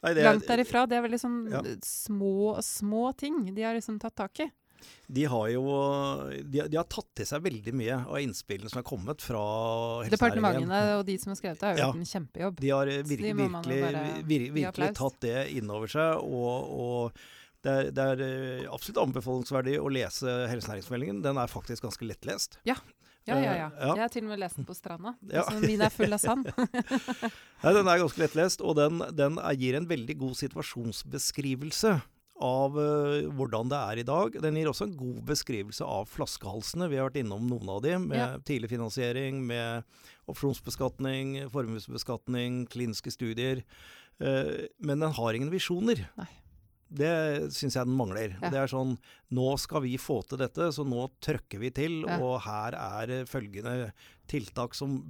Langt 0.00 0.48
derifra. 0.48 0.88
Det 0.88 0.96
er 0.96 1.04
veldig 1.10 1.20
sånn 1.20 1.40
ja. 1.52 1.66
små, 1.84 2.62
små 2.64 3.10
ting 3.20 3.50
de 3.52 3.66
har 3.66 3.76
liksom 3.76 4.00
tatt 4.00 4.16
tak 4.16 4.46
i 4.46 4.54
de 5.06 5.24
har 5.30 5.48
jo 5.52 5.62
de, 6.42 6.64
de, 6.66 6.76
har 6.76 6.86
tatt 6.90 7.08
til 7.20 7.28
seg 7.28 7.44
veldig 7.44 7.74
mye 7.78 7.98
av 8.02 8.18
innspillene 8.22 8.72
som 8.72 8.80
er 8.82 8.86
kommet 8.88 9.22
fra 9.22 9.44
Departementene 10.10 10.82
og 10.98 11.06
de 11.06 11.16
som 11.22 11.32
har 11.32 11.38
skrevet 11.38 11.62
det, 11.62 11.70
har 11.70 11.80
gjort 11.80 11.86
ja, 11.86 12.02
en 12.02 12.12
kjempejobb. 12.12 12.60
De 12.64 12.74
har 12.74 12.90
virkelig, 12.90 13.32
de 13.32 13.46
virkelig, 13.46 13.80
vir, 14.26 14.46
virkelig 14.56 14.92
tatt 14.98 15.18
det 15.24 15.38
inn 15.58 15.72
over 15.72 15.90
seg. 15.90 16.22
og, 16.26 16.76
og 16.76 17.26
det 17.66 17.72
er, 17.72 17.88
det 17.90 18.04
er, 18.12 18.20
eh, 18.22 18.66
absolutt 18.70 19.00
anbefalingsverdig 19.02 19.80
å 19.82 19.90
lese 19.90 20.34
helsenæringsmeldingen. 20.52 21.22
Den 21.24 21.40
er 21.40 21.50
faktisk 21.50 21.86
ganske 21.86 22.06
lettlest. 22.06 22.60
Ja. 22.68 22.76
Ja, 23.26 23.40
ja, 23.42 23.54
ja. 23.58 23.70
Jeg 23.74 23.98
har 24.04 24.10
til 24.14 24.22
og 24.22 24.30
med 24.30 24.38
lest 24.38 24.58
den 24.60 24.66
på 24.68 24.74
stranda. 24.76 25.16
Ja. 25.34 25.42
min 25.58 25.82
er 25.82 25.90
full 25.90 26.14
av 26.14 26.22
sand. 26.22 26.46
Nei, 27.64 27.72
den 27.74 27.88
er 27.90 28.02
ganske 28.04 28.22
lettlest, 28.22 28.62
og 28.62 28.76
den, 28.78 29.02
den 29.18 29.40
gir 29.58 29.78
en 29.80 29.88
veldig 29.90 30.18
god 30.20 30.38
situasjonsbeskrivelse 30.44 31.96
av 32.42 32.76
uh, 32.76 33.26
hvordan 33.36 33.70
det 33.72 33.78
er 33.78 34.00
i 34.00 34.06
dag. 34.06 34.38
Den 34.44 34.58
gir 34.58 34.70
også 34.70 34.88
en 34.88 34.96
god 34.98 35.20
beskrivelse 35.30 35.86
av 35.86 36.08
flaskehalsene. 36.12 36.88
Vi 36.92 36.98
har 37.00 37.08
vært 37.08 37.20
innom 37.22 37.46
noen 37.48 37.70
av 37.72 37.82
de, 37.84 37.94
med 38.02 38.18
ja. 38.20 38.32
tidlig 38.46 38.70
finansiering, 38.74 39.40
med 39.48 39.86
opsjonsbeskatning, 40.30 41.38
formuesbeskatning, 41.52 42.64
kliniske 42.72 43.14
studier. 43.14 43.62
Uh, 44.20 44.66
men 44.78 45.04
den 45.04 45.14
har 45.16 45.38
ingen 45.38 45.52
visjoner. 45.52 46.06
Nei. 46.20 46.28
Det 46.86 47.50
syns 47.50 47.74
jeg 47.74 47.88
den 47.88 47.96
mangler. 47.98 48.36
Ja. 48.38 48.50
Det 48.52 48.60
er 48.60 48.70
sånn 48.70 48.92
Nå 49.34 49.46
skal 49.58 49.82
vi 49.82 49.96
få 49.98 50.20
til 50.28 50.38
dette, 50.38 50.68
så 50.70 50.84
nå 50.86 51.08
trøkker 51.24 51.58
vi 51.62 51.72
til. 51.74 52.04
Ja. 52.06 52.20
Og 52.22 52.38
her 52.46 52.76
er 52.78 53.16
følgende 53.26 53.90
tiltak 54.30 54.76
som 54.78 55.00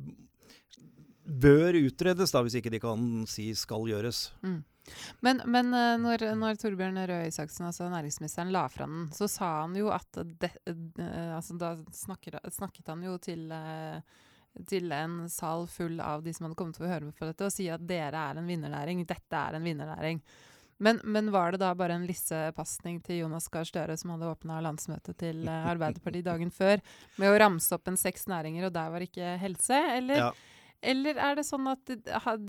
bør 1.26 1.76
utredes, 1.78 2.32
da, 2.32 2.42
hvis 2.44 2.56
ikke 2.60 2.72
de 2.72 2.80
kan 2.82 3.26
si 3.28 3.50
skal 3.58 3.86
gjøres. 3.90 4.30
Mm. 4.46 4.60
Men, 5.24 5.42
men 5.50 5.72
uh, 5.74 5.96
når, 6.02 6.28
når, 6.38 6.60
Torbjørn 6.62 7.02
Røe 7.10 7.26
Isaksen, 7.30 7.66
altså 7.68 7.88
næringsministeren, 7.92 8.52
la 8.54 8.66
fram 8.72 8.94
den, 9.00 9.10
så 9.16 9.28
sa 9.30 9.50
han 9.62 9.76
jo 9.78 9.90
at 9.94 10.22
det, 10.40 10.52
uh, 10.70 11.36
altså 11.36 11.58
Da 11.60 11.74
snakker, 11.94 12.38
snakket 12.54 12.94
han 12.94 13.04
jo 13.06 13.18
til 13.22 13.50
uh, 13.52 14.00
til 14.64 14.92
en 14.92 15.26
sal 15.28 15.66
full 15.68 16.00
av 16.00 16.22
de 16.24 16.32
som 16.34 16.46
hadde 16.46 16.56
kommet 16.56 16.78
til 16.78 16.86
å 16.86 16.90
høre 16.90 17.12
på 17.12 17.28
dette, 17.28 17.44
og 17.44 17.52
si 17.52 17.66
at 17.68 17.82
dere 17.84 18.22
er 18.30 18.40
en 18.40 18.46
vinnernæring. 18.48 19.02
Dette 19.04 19.36
er 19.36 19.58
en 19.58 19.66
vinnernæring. 19.66 20.22
Men, 20.78 21.00
men, 21.04 21.30
var 21.32 21.52
det 21.52 21.62
da 21.62 21.70
bare 21.74 21.96
en 21.96 22.04
lissepasning 22.08 22.98
til 23.04 23.22
Jonas 23.22 23.48
Gahr 23.52 23.64
Støre, 23.64 23.96
som 23.96 24.12
hadde 24.12 24.28
åpna 24.28 24.58
landsmøtet 24.64 25.16
til 25.22 25.46
eh, 25.48 25.68
Arbeiderpartiet 25.70 26.26
dagen 26.26 26.52
før, 26.52 26.82
med 27.16 27.32
å 27.32 27.38
ramse 27.40 27.72
opp 27.72 27.88
en 27.88 27.96
seks 28.00 28.26
næringer, 28.28 28.68
og 28.68 28.74
der 28.74 28.92
var 28.92 29.06
ikke 29.06 29.36
helse? 29.40 29.78
Eller, 29.96 30.26
ja. 30.26 30.28
Eller 30.80 31.18
er 31.20 31.38
det 31.38 31.46
sånn 31.48 31.66
at 31.70 31.82
de, 31.88 31.96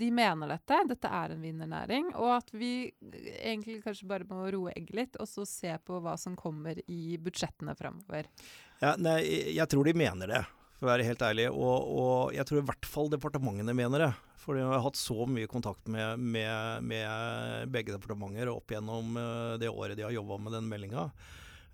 de, 0.00 0.10
mener 0.14 0.52
dette, 0.52 0.82
dette 0.90 1.10
er 1.20 1.34
en 1.34 1.42
vinnernæring, 1.42 2.12
og 2.16 2.34
at 2.36 2.52
vi 2.52 2.90
egentlig 3.38 3.80
kanskje 3.84 4.08
bare 4.10 4.28
må 4.28 4.44
roe 4.54 4.74
egget 4.74 4.94
litt, 4.96 5.18
og 5.20 5.30
så 5.30 5.46
se 5.48 5.72
på 5.84 6.00
hva 6.04 6.16
som 6.20 6.36
kommer 6.38 6.80
i 6.86 7.18
budsjettene 7.22 7.74
framover? 7.78 8.30
Ja, 8.82 8.94
nei, 9.00 9.20
jeg 9.56 9.68
tror 9.70 9.88
de 9.88 9.96
mener 9.98 10.30
det 10.36 10.44
for 10.78 10.86
å 10.86 10.92
være 10.92 11.06
helt 11.08 11.22
ærlig. 11.26 11.48
Og, 11.50 11.90
og, 11.98 12.34
jeg 12.36 12.46
tror 12.46 12.60
i 12.60 12.66
hvert 12.70 12.88
fall 12.88 13.10
departementene 13.12 13.74
mener 13.76 14.06
det. 14.06 14.12
For 14.38 14.56
jeg 14.56 14.68
har 14.70 14.84
hatt 14.84 14.96
så 14.96 15.26
mye 15.28 15.50
kontakt 15.50 15.90
med, 15.90 16.22
med, 16.22 16.86
med 16.86 17.72
begge 17.74 17.96
departementer 17.96 18.52
opp 18.52 18.70
gjennom 18.72 19.18
uh, 19.18 19.58
det 19.60 19.68
året 19.68 19.98
de 19.98 20.06
har 20.06 20.14
jobba 20.14 20.38
med 20.44 20.54
den 20.56 20.70
meldinga. 20.70 21.08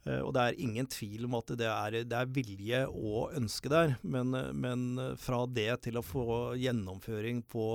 Uh, 0.04 0.20
og 0.20 0.32
det 0.36 0.42
er 0.42 0.62
ingen 0.64 0.88
tvil 0.90 1.28
om 1.28 1.38
at 1.38 1.54
det 1.58 1.68
er, 1.70 2.00
det 2.04 2.18
er 2.18 2.32
vilje 2.34 2.82
og 2.90 3.36
ønske 3.38 3.72
der. 3.72 3.94
Men, 4.02 4.34
men, 4.56 4.88
fra 5.20 5.44
det 5.48 5.70
til 5.86 6.00
å 6.00 6.04
få 6.04 6.26
gjennomføring 6.60 7.44
på 7.48 7.68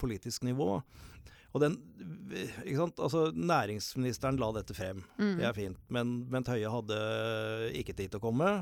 politisk 0.00 0.44
nivå 0.48 0.74
og 1.50 1.62
den, 1.64 1.76
ikke 2.62 2.78
sant? 2.78 3.00
Altså, 3.02 3.24
Næringsministeren 3.34 4.38
la 4.38 4.52
dette 4.54 4.74
frem, 4.76 5.02
mm. 5.18 5.32
det 5.40 5.48
er 5.48 5.56
fint. 5.56 5.80
Men 5.90 6.20
Bent 6.30 6.50
Høie 6.50 6.70
hadde 6.70 7.00
ikke 7.80 7.96
tid 7.98 8.12
til 8.12 8.20
å 8.20 8.26
komme. 8.28 8.52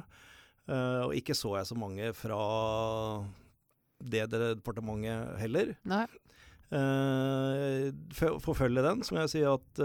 Uh, 0.68 1.08
og 1.08 1.12
ikke 1.16 1.36
så 1.36 1.54
jeg 1.58 1.68
så 1.68 1.76
mange 1.80 2.10
fra 2.16 2.38
det 3.98 4.26
departementet 4.32 5.36
heller. 5.40 5.74
Nei. 5.88 6.06
Uh, 6.68 7.88
forfølge 8.44 8.84
den, 8.84 9.04
så 9.04 9.14
må 9.14 9.24
jeg 9.24 9.34
si 9.36 9.44
at 9.48 9.82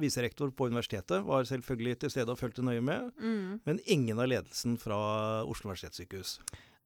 viserektor 0.00 0.50
på 0.50 0.68
universitetet 0.70 1.24
var 1.26 1.44
selvfølgelig 1.48 1.98
til 2.02 2.12
stede 2.14 2.32
og 2.32 2.40
fulgte 2.40 2.64
nøye 2.64 2.82
med. 2.84 3.10
Mm. 3.20 3.60
Men 3.66 3.82
ingen 3.84 4.20
av 4.20 4.30
ledelsen 4.30 4.78
fra 4.80 4.96
Oslo 5.44 5.70
universitetssykehus. 5.70 6.38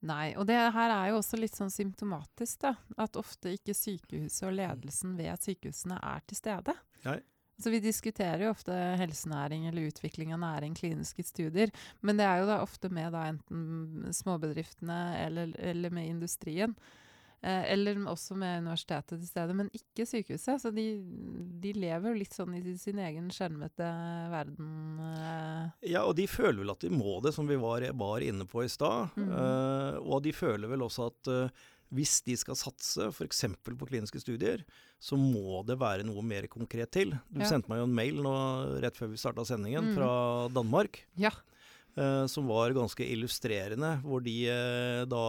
Nei, 0.08 0.30
og 0.38 0.46
det 0.46 0.58
her 0.74 0.92
er 0.94 1.08
jo 1.10 1.18
også 1.18 1.38
litt 1.40 1.56
sånn 1.58 1.72
symptomatisk, 1.74 2.60
da. 2.62 2.76
At 3.02 3.18
ofte 3.18 3.56
ikke 3.56 3.74
sykehuset 3.74 4.46
og 4.46 4.54
ledelsen 4.54 5.16
ved 5.18 5.42
sykehusene 5.42 5.98
er 5.98 6.22
til 6.26 6.38
stede. 6.38 6.76
Nei. 7.06 7.18
Så 7.58 7.72
Vi 7.74 7.80
diskuterer 7.82 8.44
jo 8.44 8.52
ofte 8.52 8.74
helsenæring 9.00 9.64
eller 9.66 9.88
utvikling 9.90 10.30
av 10.30 10.38
næring, 10.44 10.76
kliniske 10.78 11.24
studier. 11.26 11.72
Men 12.06 12.20
det 12.20 12.28
er 12.28 12.38
jo 12.38 12.46
da 12.46 12.60
ofte 12.62 12.90
med 12.94 13.10
da 13.10 13.24
enten 13.32 14.12
småbedriftene 14.14 14.98
eller, 15.24 15.50
eller 15.58 15.90
med 15.90 16.06
industrien. 16.06 16.76
Eh, 17.38 17.72
eller 17.72 18.00
også 18.10 18.34
med 18.34 18.64
universitetet 18.64 19.20
til 19.20 19.28
stede, 19.28 19.54
men 19.54 19.70
ikke 19.76 20.06
sykehuset. 20.08 20.58
Så 20.62 20.72
de, 20.74 20.86
de 21.62 21.72
lever 21.76 22.10
jo 22.10 22.18
litt 22.18 22.34
sånn 22.34 22.56
i 22.58 22.74
sin 22.80 22.98
egen 23.02 23.30
skjermete 23.34 23.88
verden. 24.32 24.70
Eh. 25.06 25.90
Ja, 25.94 26.02
og 26.02 26.16
de 26.18 26.26
føler 26.30 26.64
vel 26.64 26.74
at 26.74 26.82
de 26.82 26.90
må 26.90 27.20
det, 27.24 27.34
som 27.36 27.46
vi 27.48 27.58
var, 27.60 27.86
var 27.98 28.26
inne 28.26 28.48
på 28.48 28.64
i 28.66 28.70
stad. 28.72 29.14
Mm. 29.14 29.30
Uh, 29.30 29.98
og 30.02 30.22
de 30.26 30.34
føler 30.34 30.70
vel 30.70 30.82
også 30.88 31.10
at 31.12 31.30
uh, 31.30 31.66
hvis 31.94 32.18
de 32.26 32.34
skal 32.36 32.58
satse 32.58 33.06
f.eks. 33.08 33.44
på 33.64 33.88
kliniske 33.88 34.20
studier, 34.20 34.64
så 35.00 35.16
må 35.16 35.62
det 35.68 35.78
være 35.80 36.04
noe 36.04 36.24
mer 36.26 36.48
konkret 36.50 36.90
til. 36.92 37.14
Du 37.30 37.40
ja. 37.40 37.48
sendte 37.48 37.70
meg 37.70 37.80
jo 37.80 37.86
en 37.86 37.94
mail 37.96 38.18
nå 38.24 38.34
rett 38.82 38.98
før 38.98 39.14
vi 39.14 39.20
starta 39.20 39.46
sendingen 39.48 39.92
mm. 39.92 39.94
fra 39.96 40.10
Danmark. 40.52 41.04
Ja. 41.20 41.32
Eh, 41.98 42.26
som 42.26 42.46
var 42.46 42.70
ganske 42.70 43.02
illustrerende, 43.02 43.96
hvor 44.06 44.22
de 44.22 44.34
eh, 44.46 45.04
da 45.10 45.22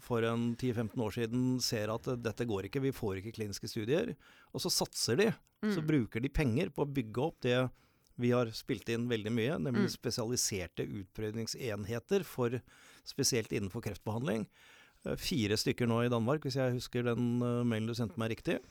for 0.00 0.24
en 0.24 0.54
10-15 0.54 1.02
år 1.04 1.12
siden 1.12 1.42
ser 1.60 1.90
at 1.92 2.08
dette 2.24 2.46
går 2.48 2.68
ikke, 2.68 2.80
vi 2.86 2.92
får 2.94 3.20
ikke 3.20 3.34
kliniske 3.36 3.68
studier. 3.68 4.14
Og 4.54 4.62
så 4.64 4.72
satser 4.72 5.20
de. 5.20 5.26
Mm. 5.64 5.74
Så 5.74 5.84
bruker 5.84 6.24
de 6.24 6.30
penger 6.32 6.70
på 6.72 6.86
å 6.86 6.88
bygge 6.88 7.24
opp 7.24 7.42
det 7.44 7.58
vi 8.16 8.30
har 8.32 8.48
spilt 8.56 8.88
inn 8.88 9.10
veldig 9.10 9.32
mye, 9.34 9.58
nemlig 9.60 9.90
mm. 9.90 9.92
spesialiserte 9.92 10.86
utprøvingsenheter 11.02 12.24
for 12.24 12.56
spesielt 13.04 13.52
innenfor 13.52 13.84
kreftbehandling. 13.84 14.46
Eh, 15.04 15.18
fire 15.20 15.58
stykker 15.60 15.90
nå 15.90 16.06
i 16.06 16.12
Danmark, 16.12 16.46
hvis 16.48 16.56
jeg 16.56 16.78
husker 16.78 17.10
den 17.10 17.42
mailen 17.42 17.90
du 17.90 17.96
sendte 17.98 18.16
meg 18.22 18.32
riktig. 18.38 18.62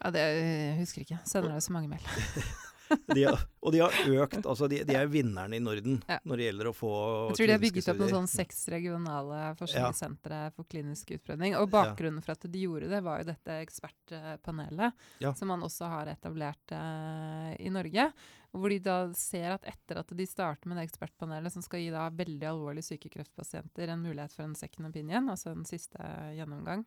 Ja, 0.00 0.10
det 0.14 0.24
jeg 0.24 0.74
husker 0.80 1.06
ikke. 1.06 1.20
Sender 1.30 1.54
deg 1.54 1.62
så 1.62 1.78
mange 1.78 1.94
mail. 1.94 2.10
de 3.14 3.24
har, 3.24 3.42
og 3.60 3.74
de 3.74 3.82
har 3.82 3.94
økt 4.24 4.46
altså 4.46 4.68
de, 4.70 4.80
de 4.88 4.96
er 4.96 5.10
vinnerne 5.10 5.58
i 5.58 5.62
Norden 5.62 6.00
ja. 6.08 6.18
når 6.24 6.40
det 6.40 6.48
gjelder 6.48 6.70
å 6.70 6.74
få 6.76 6.90
kliniske 6.92 7.04
studier. 7.08 7.28
Jeg 7.28 7.38
tror 7.38 7.50
de 7.50 7.56
har 7.56 7.62
bygget 7.64 7.90
opp 7.92 8.00
noen 8.02 8.14
sånn 8.14 8.30
seks 8.32 8.64
regionale 8.74 9.40
forskningssentre 9.60 10.40
ja. 10.46 10.54
for 10.56 10.70
klinisk 10.72 11.12
utprøvning. 11.18 11.56
Og 11.60 11.70
bakgrunnen 11.72 12.24
for 12.24 12.34
at 12.34 12.48
de 12.48 12.64
gjorde 12.64 12.90
det, 12.92 13.02
var 13.04 13.22
jo 13.22 13.28
dette 13.30 13.60
ekspertpanelet, 13.66 15.06
ja. 15.24 15.34
som 15.38 15.52
man 15.52 15.64
også 15.66 15.90
har 15.92 16.10
etablert 16.14 16.76
eh, 16.76 17.54
i 17.66 17.72
Norge. 17.74 18.10
Hvor 18.56 18.72
de 18.72 18.78
da 18.80 18.98
ser 19.18 19.52
at 19.58 19.66
etter 19.68 20.00
at 20.00 20.12
de 20.16 20.26
starter 20.26 20.70
med 20.70 20.80
det 20.80 20.86
ekspertpanelet 20.88 21.52
som 21.52 21.64
skal 21.64 21.82
gi 21.82 21.90
da 21.92 22.06
veldig 22.08 22.48
alvorlig 22.48 22.86
syke 22.86 23.10
kreftpasienter 23.12 23.92
en 23.92 24.04
mulighet 24.04 24.32
for 24.32 24.46
en 24.46 24.56
second 24.56 24.88
opinion, 24.88 25.28
altså 25.28 25.52
en 25.52 25.68
siste 25.68 26.00
gjennomgang, 26.38 26.86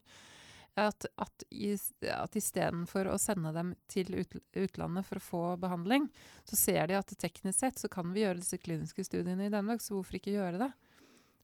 at, 0.79 1.05
at, 1.19 1.43
i, 1.51 1.73
at 2.07 2.37
istedenfor 2.39 3.09
å 3.11 3.17
sende 3.19 3.51
dem 3.55 3.73
til 3.91 4.13
ut, 4.15 4.37
utlandet 4.55 5.07
for 5.07 5.19
å 5.19 5.25
få 5.25 5.41
behandling, 5.61 6.07
så 6.47 6.59
ser 6.59 6.87
de 6.87 6.99
at 6.99 7.11
teknisk 7.19 7.59
sett 7.59 7.81
så 7.81 7.91
kan 7.91 8.13
vi 8.15 8.23
gjøre 8.23 8.39
disse 8.39 8.59
kliniske 8.61 9.03
studiene 9.07 9.49
i 9.49 9.53
Danmark, 9.53 9.83
så 9.83 9.97
hvorfor 9.97 10.19
ikke 10.19 10.37
gjøre 10.37 10.61
det? 10.63 10.71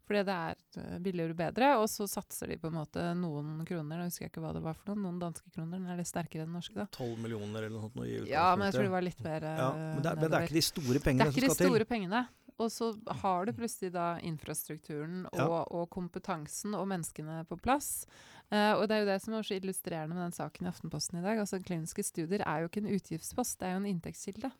Fordi 0.07 0.21
det 0.23 0.35
er 0.39 0.55
eh, 0.79 0.99
billigere 1.03 1.33
og 1.35 1.39
bedre. 1.41 1.69
Og 1.81 1.89
så 1.91 2.07
satser 2.07 2.53
de 2.53 2.55
på 2.61 2.69
en 2.69 2.77
måte 2.79 3.03
noen 3.19 3.65
kroner. 3.67 3.99
Nå 3.99 4.07
husker 4.07 4.23
jeg 4.23 4.31
ikke 4.31 4.43
hva 4.45 4.53
det 4.55 4.61
var 4.63 4.77
for 4.79 4.93
noen. 4.93 5.03
Noen 5.03 5.17
danske 5.19 5.51
kroner. 5.51 5.81
Den 5.81 5.91
er 5.91 5.99
litt 5.99 6.07
sterkere 6.07 6.45
enn 6.45 6.53
den 6.53 6.55
norske, 6.61 6.77
da. 6.79 6.87
12 6.95 7.25
millioner 7.25 7.67
eller 7.67 7.75
noe 7.75 7.89
sånt? 7.89 8.29
ja, 8.29 8.47
men 8.55 8.69
jeg 8.69 8.77
tror 8.77 8.87
det 8.87 8.93
var 8.95 9.03
litt 9.03 9.23
mer 9.25 9.47
ja, 9.49 9.69
men, 9.75 9.99
det 10.05 10.13
er, 10.13 10.21
men, 10.21 10.31
det 10.31 10.37
er, 10.39 10.47
ikke 10.47 10.59
de 10.61 10.67
store 10.69 11.01
pengene 11.03 11.27
som 11.27 11.33
skal 11.33 11.41
til? 11.41 11.43
Det 11.43 11.51
er 11.51 11.57
ikke 11.57 11.65
de 11.67 11.73
store 11.73 11.89
pengene. 11.91 12.23
Og 12.57 12.71
så 12.73 12.91
har 13.21 13.45
du 13.45 13.53
plutselig 13.53 13.91
da 13.93 14.15
infrastrukturen 14.25 15.27
og, 15.29 15.37
ja. 15.37 15.61
og 15.77 15.89
kompetansen 15.93 16.73
og 16.77 16.87
menneskene 16.89 17.43
på 17.49 17.59
plass. 17.61 18.07
Uh, 18.47 18.79
og 18.79 18.85
det 18.87 18.95
er 18.95 19.01
jo 19.01 19.07
det 19.09 19.17
som 19.19 19.33
er 19.35 19.43
så 19.43 19.57
illustrerende 19.57 20.15
med 20.15 20.23
den 20.23 20.35
saken 20.37 20.65
i 20.65 20.69
Aftenposten 20.69 21.19
i 21.19 21.23
dag. 21.25 21.41
altså 21.41 21.59
Kliniske 21.59 22.05
studier 22.07 22.45
er 22.47 22.61
jo 22.63 22.69
ikke 22.69 22.79
en 22.79 22.93
utgiftspost, 22.95 23.57
det 23.59 23.67
er 23.67 23.73
jo 23.75 23.81
en 23.81 23.89
inntektskilde. 23.89 24.51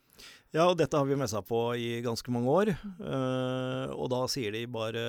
Ja, 0.52 0.66
og 0.66 0.76
dette 0.80 1.00
har 1.00 1.08
vi 1.08 1.16
messa 1.16 1.40
på 1.46 1.62
i 1.80 2.02
ganske 2.04 2.34
mange 2.36 2.52
år. 2.52 2.74
Uh, 3.00 3.94
og 3.96 4.10
da 4.12 4.20
sier 4.34 4.52
de 4.52 4.66
bare 4.68 5.04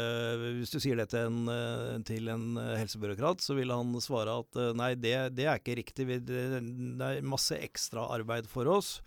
Hvis 0.61 0.70
du 0.70 0.79
sier 0.79 1.01
det 1.01 1.09
til 1.11 1.27
en, 1.27 1.48
eh, 1.51 1.96
til 2.07 2.29
en 2.31 2.61
helsebyråkrat, 2.79 3.42
så 3.42 3.57
vil 3.59 3.72
han 3.74 3.96
svare 4.05 4.37
at 4.44 4.61
nei, 4.79 4.92
det, 4.94 5.16
det 5.35 5.48
er 5.48 5.59
ikke 5.59 5.81
riktig. 5.81 6.07
Det, 6.29 6.44
er 6.62 7.27
masse 7.27 7.59
ekstraarbeid 7.59 8.46
for 8.53 8.70
oss. 8.79 9.01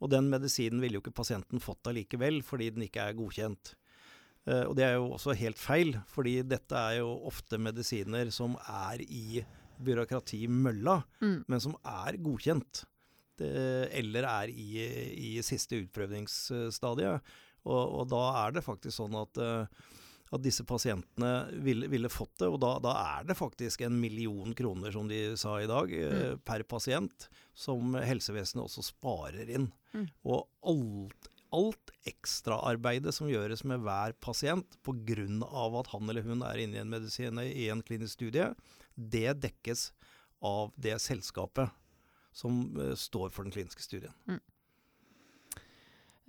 Og 0.00 0.10
den 0.12 0.30
medisinen 0.32 0.80
ville 0.82 0.98
jo 0.98 1.04
ikke 1.04 1.18
pasienten 1.20 1.62
fått 1.62 1.90
allikevel, 1.90 2.40
fordi 2.46 2.70
den 2.74 2.86
ikke 2.86 3.04
er 3.04 3.18
godkjent. 3.18 3.74
Uh, 4.48 4.64
og 4.70 4.74
det 4.78 4.86
er 4.86 4.94
jo 4.96 5.10
også 5.16 5.36
helt 5.36 5.60
feil, 5.60 5.94
fordi 6.08 6.40
dette 6.48 6.76
er 6.76 7.00
jo 7.02 7.12
ofte 7.28 7.60
medisiner 7.60 8.32
som 8.32 8.56
er 8.64 9.04
i 9.04 9.42
byråkratimølla, 9.80 10.96
mm. 11.20 11.36
men 11.48 11.62
som 11.62 11.76
er 11.84 12.20
godkjent. 12.20 12.84
Det, 13.40 13.52
eller 13.96 14.26
er 14.28 14.50
i, 14.52 14.68
i 15.16 15.30
siste 15.44 15.78
utprøvningsstadiet. 15.80 17.30
Og, 17.64 17.80
og, 17.80 18.04
da 18.08 18.20
er 18.42 18.56
det 18.56 18.64
faktisk 18.64 18.96
sånn 18.98 19.16
at, 19.20 19.40
uh, 19.40 19.99
at 20.30 20.42
disse 20.44 20.64
pasientene 20.66 21.30
ville, 21.64 21.88
ville, 21.90 22.10
fått 22.12 22.36
det. 22.38 22.48
Og 22.50 22.60
da, 22.62 22.76
da, 22.82 22.94
er 23.18 23.26
det 23.30 23.38
faktisk 23.38 23.82
en 23.82 23.98
million 24.00 24.54
kroner, 24.56 24.92
som 24.94 25.08
de 25.10 25.18
sa 25.40 25.56
i 25.58 25.68
dag, 25.70 25.90
uh, 25.90 26.14
mm. 26.14 26.44
per 26.46 26.64
pasient, 26.70 27.26
som 27.56 27.96
helsevesenet 27.98 28.62
også 28.64 28.86
sparer 28.92 29.50
inn. 29.50 29.68
Mm. 29.94 30.06
Og 30.30 30.46
alt, 30.70 31.30
alt 31.56 31.94
ekstraarbeidet 32.06 33.14
som 33.16 33.30
gjøres 33.30 33.64
med 33.66 33.82
hver 33.82 34.14
pasient 34.22 34.78
pga. 34.86 35.26
at 35.82 35.90
han 35.94 36.08
eller 36.08 36.22
hun 36.22 36.46
er 36.46 36.62
inne 36.62 36.78
i 36.78 36.84
en 36.84 36.94
medisin 36.94 37.42
i 37.42 37.68
en 37.72 37.82
klinisk 37.82 38.20
studie, 38.20 38.52
det 38.94 39.40
dekkes 39.42 39.90
av 40.40 40.70
det 40.76 40.96
selskapet 41.02 41.74
som 42.32 42.62
uh, 42.78 42.94
står 42.94 43.34
for 43.34 43.42
den 43.42 43.52
kliniske 43.52 43.82
studien. 43.82 44.14
Mm. 44.30 44.40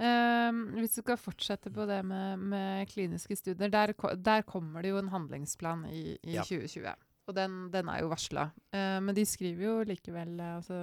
Um, 0.01 0.61
hvis 0.79 0.95
du 0.95 1.01
skal 1.03 1.19
fortsette 1.19 1.69
på 1.73 1.85
det 1.89 1.99
med, 2.07 2.45
med 2.53 2.89
kliniske 2.89 3.35
studier, 3.37 3.69
der, 3.69 3.93
der, 4.17 4.45
kommer 4.47 4.81
det 4.81 4.93
jo 4.93 5.01
en 5.01 5.11
handlingsplan 5.13 5.85
i, 5.91 6.17
i 6.23 6.37
ja. 6.37 6.45
2020. 6.47 6.87
Og 7.29 7.35
den, 7.37 7.59
den, 7.73 7.91
er 7.91 8.01
jo 8.01 8.09
varsla. 8.13 8.49
Uh, 8.73 8.97
men 9.03 9.15
de 9.17 9.27
skriver 9.29 9.67
jo 9.67 9.75
likevel 9.85 10.39
uh, 10.39 10.55
altså, 10.55 10.79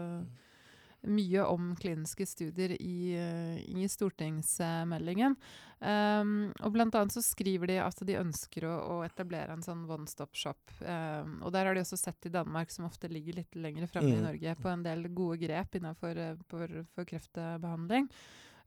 mye 1.06 1.44
om 1.46 1.70
kliniske 1.78 2.26
studier 2.26 2.74
i, 2.74 3.14
eh, 3.14 3.58
i 3.70 3.86
stortingsmeldingen. 3.88 5.36
Um, 5.78 6.50
og 6.58 6.72
blant 6.74 6.96
annet 6.98 7.14
så 7.14 7.22
skriver 7.22 7.70
de 7.70 7.76
at 7.78 8.00
de 8.02 8.16
ønsker 8.18 8.66
å, 8.66 8.72
å 8.96 8.96
etablere 9.06 9.54
en 9.54 9.62
sånn 9.62 9.84
one 9.86 10.10
stop 10.10 10.34
shop. 10.34 10.58
Um, 10.82 11.38
og 11.46 11.54
der 11.54 11.68
har 11.68 11.78
de 11.78 11.84
også 11.84 12.00
sett 12.00 12.26
i 12.26 12.34
Danmark, 12.34 12.74
som 12.74 12.88
ofte 12.88 13.10
ligger 13.12 13.38
litt 13.38 13.58
lenger 13.58 13.86
framme 13.86 14.08
Mm. 14.08 14.18
i 14.18 14.24
Norge, 14.24 14.52
på 14.62 14.68
en 14.72 14.82
del 14.82 15.08
gode 15.12 15.36
grep 15.42 15.74
innenfor 15.78 16.16
eh, 16.16 16.36
for, 16.48 16.78
for 16.94 17.06
kreftbehandling. 17.06 18.08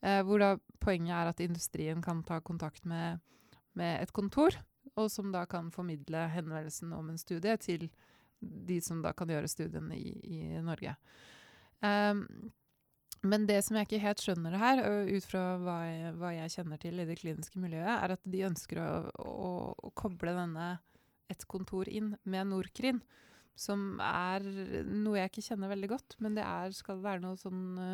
Eh, 0.02 0.22
hvor 0.26 0.41
da 0.41 0.56
poenget 0.82 1.14
er 1.14 1.30
at 1.30 1.43
industrien 1.43 2.02
kan 2.02 2.24
ta 2.26 2.39
kontakt 2.41 2.86
med, 2.89 3.22
med 3.78 4.02
et 4.02 4.14
kontor, 4.14 4.58
og 4.97 5.12
som 5.14 5.30
da 5.34 5.45
kan 5.49 5.70
formidle 5.72 6.26
henvendelsen 6.34 6.93
om 6.97 7.12
en 7.12 7.22
studie 7.22 7.54
til 7.62 7.89
de 8.41 8.80
som 8.82 9.04
da 9.04 9.14
kan 9.14 9.30
gjøre 9.30 9.49
studiene 9.52 9.97
i, 9.97 10.16
i 10.26 10.39
Norge. 10.66 10.95
Um, 11.82 12.26
men 13.22 13.45
det 13.45 13.60
som 13.62 13.78
jeg 13.78 13.86
ikke 13.86 14.02
helt 14.02 14.22
skjønner 14.24 14.58
her, 14.58 14.82
ut 15.06 15.26
fra 15.30 15.43
hva 15.62 15.78
jeg, 15.86 16.14
hva 16.18 16.32
jeg 16.34 16.54
kjenner 16.56 16.82
til 16.82 16.97
i 16.97 17.06
det 17.06 17.20
kliniske 17.22 17.62
miljøet, 17.62 17.91
er 17.93 18.16
at 18.16 18.24
de 18.26 18.47
ønsker 18.47 18.82
å, 18.82 18.89
å, 19.22 19.52
å 19.78 19.91
koble 19.93 20.34
denne 20.34 20.72
et 21.30 21.45
kontor 21.49 21.89
inn 21.89 22.16
med 22.26 22.49
Norkrin, 22.49 23.04
som 23.54 24.02
er 24.02 24.41
noe 24.89 25.20
jeg 25.20 25.30
ikke 25.30 25.45
kjenner 25.52 25.70
veldig 25.70 25.91
godt, 25.91 26.18
men 26.24 26.34
det 26.38 26.43
er, 26.47 26.74
skal 26.74 27.04
være 27.04 27.22
noe 27.22 27.38
sånn 27.39 27.78
ø, 27.78 27.91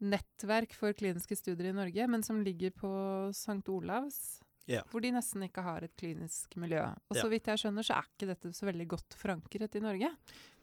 nettverk 0.00 0.74
for 0.76 0.96
kliniske 0.96 1.36
studier 1.38 1.70
i 1.70 1.76
Norge, 1.76 2.06
men 2.08 2.24
som 2.26 2.40
ligger 2.44 2.72
på 2.76 2.92
St. 3.36 3.62
Olavs, 3.68 4.40
Ja. 4.66 4.82
hvor 4.90 5.02
de 5.02 5.10
nesten 5.12 5.42
ikke 5.42 5.62
har 5.62 5.82
et 5.82 5.96
klinisk 5.96 6.56
miljø. 6.56 6.82
Og 7.10 7.16
så 7.16 7.28
vidt 7.28 7.46
jeg 7.46 7.58
skjønner, 7.58 7.82
så 7.82 7.98
er 7.98 8.08
ikke 8.08 8.30
dette 8.30 8.52
så 8.54 8.66
veldig 8.68 8.86
godt 8.88 9.16
forankret 9.18 9.74
i 9.76 9.80
Norge. 9.80 10.10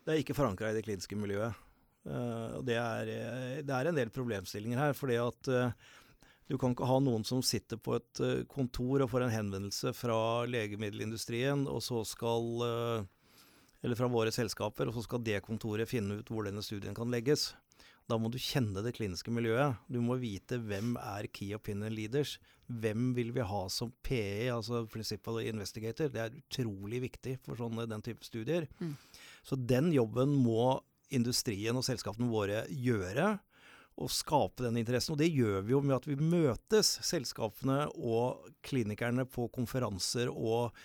Det 0.05 0.13
er 0.13 0.21
ikke 0.23 0.37
forankra 0.37 0.71
i 0.71 0.77
det 0.77 0.85
kliniske 0.85 1.17
miljøet. 1.19 1.53
Uh, 2.07 2.59
og 2.59 2.65
det 2.67 2.77
er, 2.79 3.09
eh, 3.11 3.61
det 3.67 3.73
er 3.73 3.89
en 3.89 3.97
del 3.97 4.09
problemstillinger 4.09 4.79
her. 4.79 4.93
fordi 4.93 5.17
at 5.19 5.49
uh, 5.51 5.71
du 6.47 6.57
kan 6.57 6.71
ikke 6.71 6.87
ha 6.87 6.99
noen 7.03 7.25
som 7.27 7.41
sitter 7.43 7.75
på 7.75 7.97
et 7.97 8.21
uh, 8.23 8.43
kontor 8.47 9.03
og 9.03 9.11
får 9.11 9.25
en 9.25 9.33
henvendelse 9.33 9.91
fra 9.91 10.45
legemiddelindustrien, 10.47 11.67
og 11.67 11.81
så 11.83 12.05
skal 12.07 13.07
Eller 13.83 13.95
fra 13.95 14.07
våre 14.07 14.31
selskaper, 14.31 14.87
og 14.87 14.95
så 14.95 15.03
skal 15.03 15.21
det 15.21 15.43
kontoret 15.45 15.87
finne 15.87 16.17
ut 16.17 16.29
hvor 16.29 16.47
denne 16.47 16.63
studien 16.63 16.95
kan 16.95 17.11
legges. 17.11 17.53
Da 18.07 18.15
må 18.15 18.29
du 18.31 18.37
kjenne 18.39 18.81
det 18.85 18.93
kliniske 18.95 19.31
miljøet. 19.35 19.79
Du 19.91 19.99
må 20.03 20.15
vite 20.21 20.61
hvem 20.63 20.95
er 21.01 21.27
key 21.27 21.51
opinion 21.57 21.91
leaders. 21.91 22.37
Hvem 22.67 23.11
vil 23.15 23.33
vi 23.35 23.43
ha 23.47 23.61
som 23.71 23.91
PE, 24.03 24.47
altså 24.53 24.85
principal 24.91 25.41
investigator. 25.43 26.11
Det 26.11 26.21
er 26.23 26.37
utrolig 26.39 27.01
viktig 27.03 27.37
for 27.43 27.59
sånne, 27.59 27.87
den 27.87 28.03
type 28.03 28.23
studier. 28.27 28.67
Mm. 28.79 28.95
Så 29.43 29.59
den 29.59 29.91
jobben 29.95 30.35
må 30.39 30.77
industrien 31.11 31.75
og 31.75 31.85
selskapene 31.87 32.31
våre 32.31 32.63
gjøre. 32.71 33.33
Og 33.97 34.11
skape 34.13 34.63
den 34.63 34.79
interessen. 34.79 35.15
Og 35.15 35.19
det 35.19 35.31
gjør 35.33 35.63
vi 35.65 35.73
jo 35.73 35.83
med 35.83 35.97
at 35.97 36.07
vi 36.07 36.15
møtes, 36.15 36.93
selskapene 37.03 37.87
og 37.97 38.47
klinikerne, 38.63 39.25
på 39.27 39.49
konferanser 39.51 40.29
og, 40.31 40.75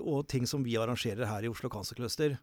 og 0.00 0.22
ting 0.30 0.48
som 0.48 0.64
vi 0.66 0.78
arrangerer 0.80 1.28
her 1.30 1.46
i 1.46 1.50
Oslo 1.52 1.70
Cancer 1.70 1.98
Cluster. 1.98 2.38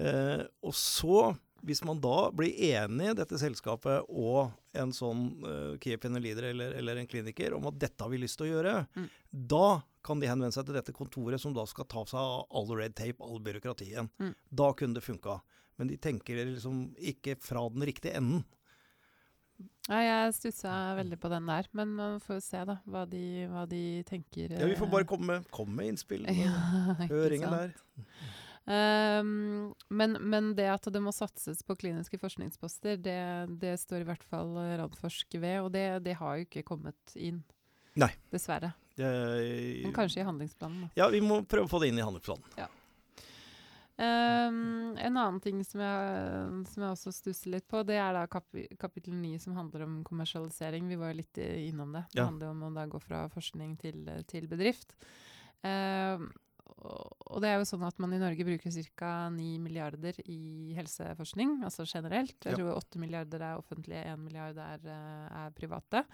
Eh, 0.00 0.40
og 0.64 0.74
så, 0.74 1.34
hvis 1.64 1.80
man 1.86 2.00
da 2.04 2.28
blir 2.36 2.52
enig, 2.70 3.14
dette 3.16 3.38
selskapet 3.40 4.04
og 4.10 4.52
en 4.76 4.92
sånn 4.92 5.24
uh, 5.44 5.74
key 5.80 5.96
opinion 5.96 6.22
leader 6.22 6.50
eller, 6.50 6.74
eller 6.80 7.00
en 7.00 7.08
kliniker, 7.10 7.54
om 7.56 7.66
at 7.70 7.78
dette 7.80 8.04
har 8.04 8.12
vi 8.12 8.20
lyst 8.20 8.38
til 8.40 8.48
å 8.48 8.52
gjøre, 8.52 8.74
Mm. 8.94 9.08
da 9.54 9.68
kan 10.04 10.20
de 10.20 10.28
henvende 10.28 10.52
seg 10.52 10.66
til 10.68 10.76
dette 10.76 10.92
kontoret 10.92 11.40
som 11.40 11.54
da 11.56 11.64
skal 11.66 11.86
ta 11.88 12.04
seg 12.04 12.20
av 12.20 12.44
all 12.52 12.74
red 12.76 12.94
tape, 12.94 13.24
all 13.24 13.40
byråkratien. 13.40 14.10
Mm. 14.20 14.34
Da 14.52 14.72
kunne 14.76 14.98
det 14.98 15.04
funka. 15.06 15.40
Men 15.80 15.88
de 15.88 15.96
tenker 15.96 16.44
liksom 16.44 16.90
ikke 17.00 17.38
fra 17.42 17.64
den 17.72 17.86
riktige 17.88 18.14
enden. 18.20 18.44
Ja, 19.88 20.00
jeg 20.00 20.34
stussa 20.38 20.70
veldig 20.98 21.18
på 21.20 21.28
den 21.32 21.46
der, 21.48 21.66
men 21.76 21.90
man 21.96 22.20
får 22.24 22.40
se 22.42 22.60
da, 22.68 22.78
hva 22.88 23.04
de, 23.08 23.22
hva 23.52 23.66
de 23.68 23.82
tenker. 24.08 24.54
Ja, 24.56 24.66
Vi 24.70 24.78
får 24.78 24.90
bare 24.92 25.04
eh, 25.04 25.10
komme, 25.10 25.36
komme 25.54 25.76
med 25.76 25.92
innspill. 25.92 26.24
ja, 26.44 26.54
Høringen 27.10 27.52
der. 27.52 27.74
Ehm, 28.66 29.74
men, 29.92 30.16
men 30.24 30.54
det 30.56 30.68
at 30.72 30.86
det 30.92 31.02
må 31.04 31.12
satses 31.12 31.60
på 31.66 31.76
kliniske 31.76 32.16
forskningsposter, 32.22 32.96
det, 32.96 33.18
det 33.60 33.74
står 33.82 34.00
i 34.04 34.08
hvert 34.08 34.24
fall 34.24 34.54
Radforsk 34.80 35.36
ved, 35.36 35.58
og 35.66 35.72
det, 35.74 35.84
det 36.06 36.16
har 36.20 36.38
jo 36.40 36.46
ikke 36.48 36.64
kommet 36.64 37.16
inn. 37.16 37.42
Nei. 38.00 38.10
Dessverre. 38.32 38.72
Men 38.96 39.92
kanskje 39.94 40.22
i 40.22 40.26
handlingsplanen. 40.26 40.86
Da. 40.86 40.88
Ja, 41.02 41.10
vi 41.12 41.20
må 41.22 41.42
prøve 41.46 41.66
å 41.68 41.70
få 41.70 41.80
det 41.82 41.90
inn 41.92 41.98
i 42.00 42.06
handlingsplanen. 42.06 42.70
Ehm, 43.96 44.96
en 44.98 45.16
annen 45.20 45.40
ting 45.42 45.60
som 45.66 45.78
jeg, 45.84 46.64
som 46.72 46.82
jeg 46.82 46.96
også 46.96 47.12
stusser 47.14 47.52
litt 47.54 47.66
på, 47.70 47.84
det 47.86 47.94
er 48.02 48.16
da 48.16 48.24
kap 48.30 48.48
kapittel 48.80 49.14
9 49.20 49.36
som 49.44 49.54
handler 49.58 49.84
om 49.86 50.00
kommersialisering. 50.06 50.88
Vi 50.90 50.98
var 50.98 51.12
jo 51.12 51.20
litt 51.20 51.38
eh, 51.38 51.68
innom 51.68 51.92
det. 51.94 52.02
Det 52.10 52.18
Ja. 52.22 52.26
handler 52.26 52.50
om 52.50 52.64
å 52.66 52.72
da 52.74 52.86
gå 52.90 53.00
fra 53.02 53.28
forskning 53.30 53.76
til, 53.78 54.08
eh, 54.08 54.22
til 54.26 54.48
bedrift. 54.50 54.96
Ehm, 55.62 56.32
og, 56.84 57.38
det 57.42 57.50
er 57.50 57.60
jo 57.60 57.68
sånn 57.68 57.84
at 57.86 57.98
man 58.02 58.12
i 58.14 58.20
Norge 58.20 58.44
bruker 58.46 58.72
ca. 58.96 59.12
9 59.32 59.58
milliarder 59.62 60.18
i 60.30 60.74
helseforskning, 60.76 61.58
altså 61.66 61.86
generelt. 61.88 62.36
Jeg 62.44 62.58
tror 62.58 62.74
8 62.76 63.00
milliarder 63.02 63.44
er 63.44 63.60
offentlige, 63.60 64.02
1 64.12 64.20
milliard 64.20 64.58
er, 64.60 64.84
eh, 64.92 65.38
er 65.44 65.54
private. 65.56 66.04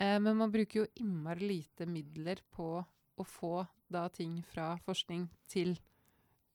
Eh, 0.00 0.18
men 0.18 0.36
man 0.36 0.52
bruker 0.52 0.82
jo 0.82 0.88
innmari 1.02 1.48
lite 1.48 1.88
midler 1.88 2.40
på 2.52 2.72
å 2.80 3.26
få 3.26 3.66
da 3.90 4.06
ting 4.08 4.40
fra 4.48 4.72
forskning 4.86 5.28
til 5.50 5.76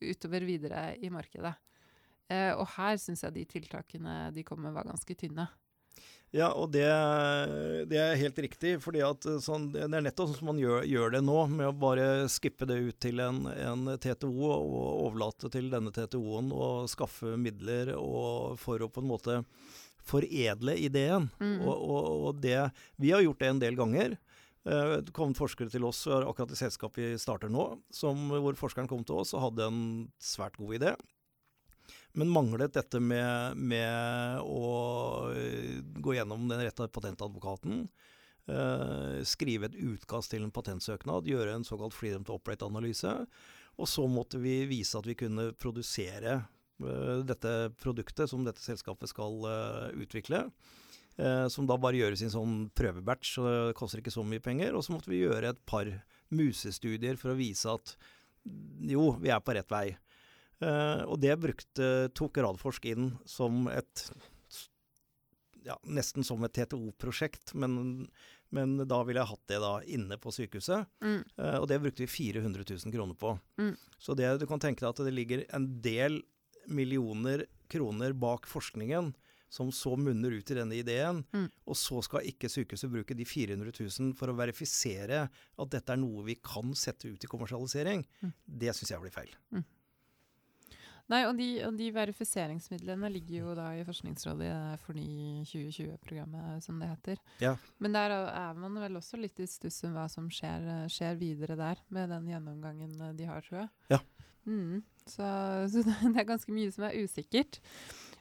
utover 0.02 0.46
videre 0.48 0.96
i 0.98 1.12
markedet. 1.14 1.54
Eh, 2.30 2.52
og 2.58 2.66
her 2.76 2.98
syns 2.98 3.22
jeg 3.24 3.36
de 3.36 3.46
tiltakene 3.46 4.16
de 4.34 4.44
kom 4.44 4.64
med, 4.64 4.74
var 4.74 4.90
ganske 4.90 5.18
tynne. 5.18 5.46
Ja, 6.36 6.50
og 6.52 6.74
det, 6.74 6.84
det 7.88 8.00
er 8.02 8.18
helt 8.20 8.39
riktig. 8.43 8.74
fordi 8.84 9.00
at 9.06 9.24
eh, 9.30 9.38
sånn, 9.43 9.70
Det 9.72 9.86
er 9.86 10.04
nettopp 10.04 10.34
sånn 10.34 10.39
som 10.41 10.50
man 10.52 10.60
gjør, 10.60 10.84
gjør 10.89 11.14
det 11.16 11.22
nå, 11.24 11.38
med 11.54 11.70
å 11.70 11.76
bare 11.86 12.08
skippe 12.32 12.68
det 12.68 12.76
ut 12.89 13.00
til 13.00 13.22
en, 13.24 13.46
en 13.48 13.93
TTO 14.02 14.34
og 14.50 14.76
overlate 15.08 15.52
til 15.54 15.70
denne 15.72 15.93
TTO-en 15.96 16.52
å 16.52 16.68
skaffe 16.91 17.38
midler 17.39 17.93
og 17.96 18.60
for 18.60 18.84
å 18.84 18.91
på 18.91 19.04
en 19.04 19.12
måte 19.14 19.39
foredle 20.06 20.76
ideen. 20.78 21.30
Mm. 21.39 21.62
Og, 21.64 21.74
og, 21.74 22.10
og 22.28 22.43
det, 22.43 22.60
vi 23.02 23.16
har 23.16 23.24
gjort 23.24 23.39
det 23.41 23.54
en 23.54 23.64
del 23.64 23.80
ganger. 23.80 24.18
Eh, 24.68 24.96
Det 25.08 25.16
kom 25.16 25.34
forskere 25.38 25.72
til 25.72 25.88
oss 25.88 26.04
akkurat 26.12 26.52
i 26.52 26.60
selskapet 26.60 27.00
vi 27.00 27.22
starter 27.22 27.50
nå, 27.54 27.70
som, 27.96 28.28
hvor 28.34 28.60
forskeren 28.60 28.91
kom 28.91 29.08
til 29.08 29.24
oss 29.24 29.32
og 29.38 29.48
hadde 29.48 29.72
en 29.72 29.84
svært 30.20 30.60
god 30.60 30.82
idé. 30.82 30.98
Men 32.16 32.32
manglet 32.32 32.74
dette 32.78 32.99
med, 33.03 33.57
med 33.59 34.39
å 34.47 34.68
eh, 35.36 35.82
gå 35.99 36.16
gjennom 36.16 36.47
den 36.47 36.63
rette 36.63 36.88
patentadvokaten. 36.88 37.88
eh, 38.47 39.24
skrive 39.28 39.68
et 39.68 39.76
utkast 39.76 40.32
til 40.32 40.45
en 40.45 40.53
patentsøknad, 40.53 41.28
gjøre 41.28 41.57
en 41.57 41.68
såkalt 41.68 41.95
freedom 41.97 42.24
to 42.24 42.38
operate-analyse. 42.38 43.11
Og 43.76 43.89
så 43.89 44.05
måtte 44.07 44.39
vi 44.39 44.61
vise 44.70 44.95
at 44.95 45.07
vi 45.09 45.18
kunne 45.20 45.49
produsere 45.59 46.38
eh, 46.39 47.20
dette 47.28 47.53
produktet 47.82 48.32
som 48.32 48.45
dette 48.47 48.63
selskapet 48.63 49.11
skal 49.11 49.49
eh, 49.51 49.91
utvikle. 50.05 50.47
Som 51.47 51.63
da 51.63 51.78
bare 51.80 51.95
gjøres 51.95 52.20
i 52.20 52.26
en 52.28 52.32
sånn 52.34 52.55
prøvebatch, 52.76 53.30
så 53.38 53.43
det 53.47 53.76
koster 53.80 54.01
ikke 54.01 54.11
så 54.11 54.26
mye 54.28 54.43
penger. 54.43 54.74
Og 54.76 54.84
så 54.84 54.91
måtte 54.91 55.07
vi 55.07 55.22
gjøre 55.22 55.53
et 55.53 55.61
par 55.63 55.88
musestudier 56.36 57.16
for 57.16 57.32
å 57.32 57.38
vise 57.39 57.72
at 57.72 57.93
jo, 58.84 59.13
vi 59.24 59.32
er 59.32 59.39
på 59.39 59.55
rett 59.55 59.72
vei. 59.72 59.86
Eh, 60.64 61.01
og 61.03 61.20
det 61.20 61.36
brukte, 61.41 61.89
tok 62.16 62.38
Radforsk 62.45 62.86
inn 62.93 63.14
som 63.28 63.68
et 63.72 64.06
ja, 65.66 65.76
nesten 65.89 66.24
som 66.24 66.43
et 66.45 66.53
TTO-prosjekt, 66.53 67.56
men, 67.58 68.06
men 68.53 68.78
da 68.86 68.99
ville 69.03 69.24
jeg 69.24 69.32
hatt 69.32 69.49
det 69.49 69.60
da 69.64 69.74
inne 69.97 70.18
på 70.22 70.34
sykehuset. 70.36 70.86
Mm. 71.01 71.22
Uh, 71.39 71.58
og 71.58 71.66
det 71.72 71.80
brukte 71.82 72.06
vi 72.06 72.12
400 72.12 72.68
000 72.70 72.93
kroner 72.93 73.18
på. 73.18 73.34
Mm. 73.58 73.74
Så 73.97 74.14
det, 74.18 74.30
du 74.41 74.45
kan 74.49 74.62
tenke 74.62 74.86
deg 74.86 74.91
at 74.93 75.01
det 75.08 75.16
ligger 75.16 75.45
en 75.58 75.66
del 75.82 76.22
millioner 76.70 77.47
kroner 77.72 78.14
bak 78.14 78.45
forskningen 78.49 79.14
som 79.56 79.70
så 79.74 79.93
munner 79.97 80.34
ut 80.36 80.49
i 80.51 80.58
denne 80.58 80.76
ideen, 80.76 81.24
Mm. 81.34 81.47
og 81.70 81.78
så 81.80 82.01
skal 82.03 82.26
ikke 82.28 82.49
sykehuset 82.51 82.91
bruke 82.91 83.16
de 83.16 83.26
400 83.26 83.72
000 83.72 84.14
for 84.18 84.30
å 84.30 84.36
verifisere 84.38 85.26
at 85.30 85.70
dette 85.72 85.93
er 85.93 86.01
noe 86.01 86.26
vi 86.28 86.36
kan 86.43 86.74
sette 86.76 87.08
ut 87.08 87.24
i 87.24 87.30
kommersialisering. 87.30 88.03
Mm. 88.22 88.34
Det 88.45 88.74
syns 88.76 88.91
jeg 88.91 89.01
blir 89.06 89.14
feil. 89.16 89.32
Nei, 91.12 91.20
og 91.30 91.36
de, 91.38 91.47
og 91.68 91.76
de 91.78 91.91
verifiseringsmidlene 91.93 93.10
ligger 93.14 93.36
jo 93.43 93.51
da 93.58 93.68
i 93.78 93.84
Forskningsrådet 93.86 94.47
i 94.47 94.49
det 94.49 94.80
Forny 94.82 95.43
2020-programmet, 95.45 96.64
som 96.66 96.80
det 96.82 96.89
heter. 96.89 97.22
Ja. 97.43 97.51
Men 97.84 97.93
der 97.93 98.16
er 98.16 98.58
man 98.58 98.80
vel 98.82 98.97
også 98.97 99.20
litt 99.22 99.38
i 99.43 99.45
stuss 99.49 99.84
om 99.86 99.93
hva 99.93 100.08
som 100.10 100.32
skjer, 100.34 100.66
eh, 100.66 100.88
skjer 100.89 101.20
videre 101.22 101.60
der, 101.60 101.84
med 101.93 102.10
den 102.10 102.32
gjennomgangen 102.34 102.97
eh, 102.97 103.14
de 103.20 103.30
har, 103.30 103.45
tror 103.45 103.62
jeg. 103.62 103.70
Ja. 103.93 104.01
Mm, 104.49 104.82
så, 105.06 105.30
så 105.70 105.86
det 105.86 106.16
er 106.24 106.30
ganske 106.34 106.58
mye 106.58 106.74
som 106.74 106.88
er 106.89 106.97
usikkert. 106.97 107.62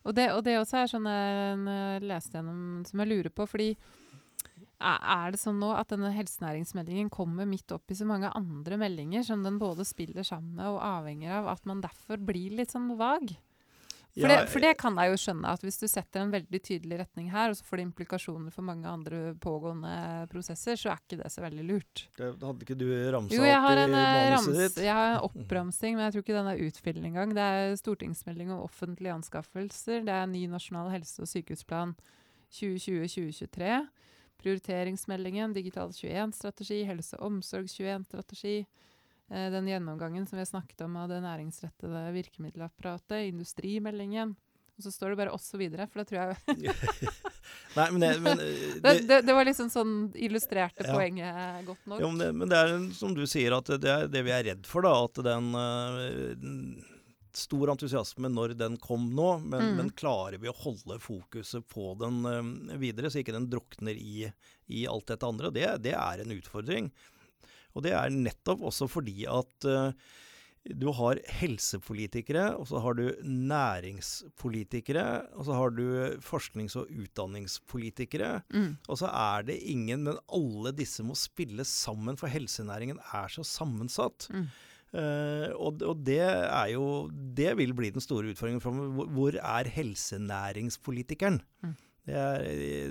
Og 0.04 0.12
det, 0.18 0.28
og 0.36 0.44
det 0.44 0.58
også 0.60 0.82
er 0.82 0.92
sånn 0.92 1.08
jeg 1.08 1.68
eh, 1.72 2.04
leste 2.04 2.36
gjennom 2.36 2.84
som 2.84 3.00
jeg 3.00 3.14
lurer 3.14 3.32
på, 3.32 3.48
fordi 3.48 3.72
er 4.80 5.30
det 5.32 5.40
sånn 5.40 5.60
nå 5.62 5.70
at 5.76 5.88
denne 5.94 6.10
helsenæringsmeldingen 6.12 7.10
kommer 7.14 7.46
midt 7.48 7.70
opp 7.72 7.90
i 7.90 7.96
så 7.98 8.04
mange 8.08 8.30
andre 8.34 8.76
meldinger 8.80 9.22
som 9.24 9.42
den 9.46 9.58
både 9.58 9.84
spiller 9.86 10.22
sammen 10.26 10.56
med 10.58 10.66
og 10.74 10.82
avhenger 10.82 11.40
av, 11.40 11.48
at 11.54 11.64
man 11.66 11.80
derfor 11.84 12.18
blir 12.18 12.56
litt 12.58 12.74
sånn 12.74 12.90
vag? 12.98 13.36
For, 14.14 14.28
Ja, 14.30 14.44
det, 14.44 14.50
for 14.52 14.62
det 14.62 14.76
kan 14.78 14.94
jeg 14.94 15.10
jo 15.10 15.16
skjønne, 15.18 15.50
at 15.56 15.62
hvis 15.66 15.80
du 15.80 15.88
setter 15.90 16.20
en 16.22 16.30
veldig 16.30 16.58
tydelig 16.62 17.00
retning 17.00 17.32
her, 17.32 17.50
og 17.50 17.56
så 17.58 17.64
får 17.66 17.80
det 17.80 17.86
implikasjoner 17.88 18.52
for 18.54 18.62
mange 18.62 18.86
andre 18.86 19.32
pågående 19.42 20.28
prosesser, 20.30 20.78
så 20.78 20.92
er 20.92 21.00
ikke 21.02 21.18
det 21.18 21.32
så 21.34 21.42
veldig 21.42 21.64
lurt. 21.66 22.04
Det 22.14 22.28
hadde 22.38 22.62
ikke 22.62 22.76
du 22.78 22.86
ramsa 23.10 23.34
Jo, 23.34 23.42
opp 23.42 23.48
i 23.74 23.88
manuset 23.90 24.60
ditt? 24.60 24.78
jeg 24.84 24.94
har 24.94 25.16
en 25.16 25.24
oppramsing, 25.30 25.96
men 25.98 26.04
jeg 26.06 26.14
tror 26.14 26.22
ikke 26.28 26.38
den 26.38 26.52
er 26.52 26.62
utfyllende 26.68 27.10
engang. 27.10 27.34
Det 27.34 27.48
er 27.56 27.74
stortingsmelding 27.82 28.54
om 28.54 28.62
offentlige 28.68 29.16
anskaffelser. 29.18 30.06
Det 30.06 30.14
er 30.14 30.30
ny 30.30 30.44
nasjonal 30.46 30.92
helse- 30.94 31.18
og 31.26 31.32
sykehusplan 31.34 31.96
2020-2023. 32.54 33.74
Prioriteringsmeldingen, 34.44 35.54
Digital 35.56 35.90
21-strategi, 35.96 36.82
Helse- 36.84 37.16
og 37.16 37.30
omsorg 37.30 37.70
21-strategi. 37.72 38.58
Eh, 39.30 39.50
den 39.50 39.68
gjennomgangen 39.70 40.26
som 40.28 40.36
vi 40.36 40.44
har 40.44 40.50
snakket 40.50 40.84
om 40.84 40.96
av 41.00 41.08
det 41.08 41.22
næringsrettede 41.24 42.02
virkemiddelapparatet. 42.12 43.30
Industrimeldingen. 43.30 44.36
Og 44.76 44.82
så 44.84 44.90
står 44.90 45.14
det 45.14 45.16
bare 45.22 45.32
'og 45.32 45.58
videre', 45.58 45.86
for 45.88 46.02
da 46.02 46.04
tror 46.04 46.18
jeg 46.18 46.74
Nei, 47.76 47.90
men, 47.90 48.00
det, 48.00 48.20
men 48.20 48.40
eh, 48.40 48.74
det, 48.82 48.94
det, 49.08 49.20
det 49.26 49.34
var 49.34 49.44
liksom 49.46 49.70
sånn 49.70 50.12
illustrerte 50.14 50.84
Ja. 50.84 50.92
poenget 50.92 51.66
godt 51.66 51.86
nok. 51.86 52.00
Jo, 52.00 52.10
men, 52.10 52.18
det, 52.18 52.32
men 52.34 52.48
det 52.50 52.58
er 52.58 52.74
som 52.92 53.14
du 53.14 53.24
sier, 53.26 53.54
at 53.56 53.70
det 53.80 53.90
er 53.90 54.08
det 54.10 54.24
vi 54.26 54.34
er 54.34 54.44
redd 54.50 54.66
for, 54.66 54.82
da. 54.82 54.92
At 55.08 55.22
den 55.24 55.54
eh, 55.54 56.93
Stor 57.36 57.72
entusiasme 57.72 58.30
når 58.30 58.54
den 58.58 58.76
kom 58.82 59.08
nå, 59.14 59.28
men, 59.44 59.60
Mm. 59.70 59.76
men 59.80 59.90
klarer 59.90 60.38
vi 60.38 60.48
å 60.50 60.56
holde 60.56 61.00
fokuset 61.02 61.66
på 61.68 61.94
den 61.98 62.20
eh, 62.30 62.76
videre, 62.78 63.10
så 63.10 63.22
ikke 63.22 63.34
den 63.36 63.50
drukner 63.50 63.94
i, 63.98 64.28
i 64.68 64.84
alt 64.86 65.06
dette 65.10 65.26
andre? 65.26 65.50
Det, 65.54 65.66
det 65.82 65.94
er 65.98 66.22
en 66.22 66.36
utfordring. 66.36 66.92
Og 67.74 67.82
det 67.82 67.92
er 67.98 68.14
nettopp 68.14 68.62
også 68.70 68.86
fordi 68.86 69.24
at 69.26 69.66
uh, 69.66 69.90
du 70.64 70.86
har 70.96 71.18
helsepolitikere, 71.42 72.54
og 72.56 72.68
så 72.70 72.78
har 72.80 72.94
du 72.96 73.08
næringspolitikere, 73.98 75.04
og 75.36 75.44
så 75.46 75.56
har 75.58 75.70
du 75.74 75.82
forsknings- 76.24 76.76
og 76.80 76.88
utdanningspolitikere. 76.88 78.42
Mm. 78.54 78.76
Og 78.88 78.98
så 79.00 79.10
er 79.10 79.42
det 79.50 79.58
ingen, 79.70 80.04
men 80.06 80.20
alle 80.32 80.72
disse 80.76 81.04
må 81.04 81.16
spille 81.18 81.66
sammen, 81.68 82.16
for 82.16 82.32
helsenæringen 82.32 83.00
er 83.12 83.28
så 83.28 83.44
sammensatt. 83.44 84.28
Mm. 84.32 84.46
Eh, 84.94 85.50
og, 85.58 85.80
det 86.06 86.20
er 86.22 86.68
jo 86.70 87.10
Det 87.10 87.56
vil 87.58 87.74
bli 87.74 87.90
den 87.90 88.04
store 88.04 88.30
utfordringen 88.30 88.62
framover. 88.62 89.08
Hvor 89.10 89.38
er 89.40 89.70
helsenæringspolitikeren? 89.74 91.40
Mm. 91.62 91.74
Er, 92.06 92.42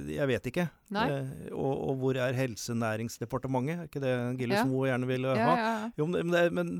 jeg 0.09 0.25
vet 0.27 0.47
ikke. 0.49 0.63
Eh, 0.93 1.27
og, 1.53 1.73
og 1.89 1.97
hvor 2.01 2.17
er 2.17 2.33
Helsenæringsdepartementet? 2.33 3.79
Er 3.83 3.89
ikke 3.89 4.01
det 4.01 4.13
Gilles 4.39 4.57
Ja. 4.57 4.65
Moe 4.65 4.87
gjerne 4.89 5.05
vil 5.09 5.27
ha? 5.29 5.35
ja, 5.37 5.51
ja. 5.59 5.89
Jo, 5.97 6.07
men, 6.09 6.31
det, 6.33 6.41
men 6.53 6.71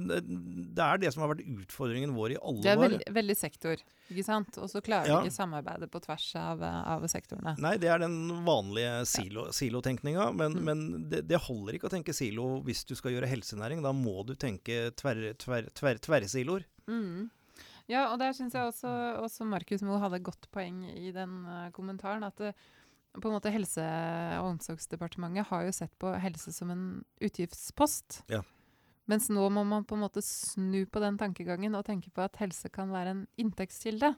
det 0.74 0.82
er 0.86 0.98
det 1.04 1.12
som 1.14 1.22
har 1.22 1.30
vært 1.34 1.46
utfordringen 1.46 2.16
vår 2.16 2.34
i 2.34 2.40
alle 2.42 2.58
år. 2.58 2.64
Det 2.66 2.72
er 2.74 2.82
veld, 2.82 3.04
veldig 3.20 3.36
sektor, 3.38 3.84
ikke 4.10 4.26
sant? 4.26 4.58
Og 4.58 4.70
så 4.72 4.82
klarer 4.82 5.08
Ja. 5.12 5.20
vi 5.22 5.30
ikke 5.30 5.38
samarbeidet 5.38 5.92
på 5.94 6.02
tvers 6.02 6.28
av, 6.42 6.64
av 6.64 7.06
sektorene. 7.12 7.56
Nei, 7.62 7.76
det 7.78 7.90
er 7.94 8.00
den 8.00 8.18
vanlige 8.46 9.06
silo, 9.06 9.48
silotenkninga. 9.54 10.32
Men, 10.34 10.54
Mm. 10.54 10.64
men 10.64 11.10
det, 11.10 11.28
det 11.28 11.38
holder 11.42 11.74
ikke 11.78 11.90
å 11.90 11.94
tenke 11.94 12.14
silo 12.14 12.62
hvis 12.66 12.84
du 12.86 12.96
skal 12.96 13.12
gjøre 13.14 13.30
helsenæring. 13.30 13.82
Da 13.86 13.92
må 13.94 14.26
du 14.26 14.34
tenke 14.36 14.90
tverrsiloer. 14.98 15.38
Tver, 15.38 15.70
tver, 15.70 16.00
tver, 16.02 16.28
tver 16.28 16.66
Mm. 16.88 17.30
Ja, 17.92 18.08
og 18.14 18.20
der 18.22 18.32
syns 18.36 18.56
jeg 18.56 18.64
også, 18.64 18.90
også 19.20 19.46
Markus 19.48 19.84
Moe 19.84 20.00
hadde 20.00 20.22
et 20.22 20.26
godt 20.26 20.48
poeng 20.56 20.86
i 20.88 21.12
den 21.16 21.42
uh, 21.44 21.68
kommentaren. 21.76 22.24
At 22.24 22.40
uh, 22.40 22.56
på 23.20 23.30
en 23.30 23.36
måte 23.36 23.52
Helse- 23.54 23.86
og 24.40 24.54
omsorgsdepartementet 24.56 25.50
har 25.52 25.68
jo 25.68 25.74
sett 25.76 25.94
på 26.02 26.14
helse 26.24 26.54
som 26.56 26.72
en 26.74 26.86
utgiftspost. 27.22 28.24
Ja. 28.32 28.42
Mens 29.12 29.28
nå 29.34 29.44
må 29.52 29.66
man 29.68 29.84
på 29.86 29.98
en 29.98 30.06
måte 30.06 30.24
snu 30.24 30.86
på 30.88 31.02
den 31.04 31.20
tankegangen 31.20 31.76
og 31.76 31.86
tenke 31.90 32.10
på 32.14 32.24
at 32.24 32.40
helse 32.40 32.72
kan 32.72 32.94
være 32.94 33.18
en 33.18 33.26
inntektskilde. 33.42 34.14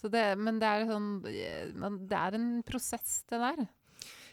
Så 0.00 0.10
det, 0.10 0.24
men 0.40 0.58
det 0.60 0.68
er, 0.68 0.86
sånn, 0.88 1.10
eh, 1.28 1.70
det 2.08 2.18
er 2.18 2.36
en 2.36 2.48
prosess, 2.66 3.20
det 3.30 3.38
der. 3.40 3.66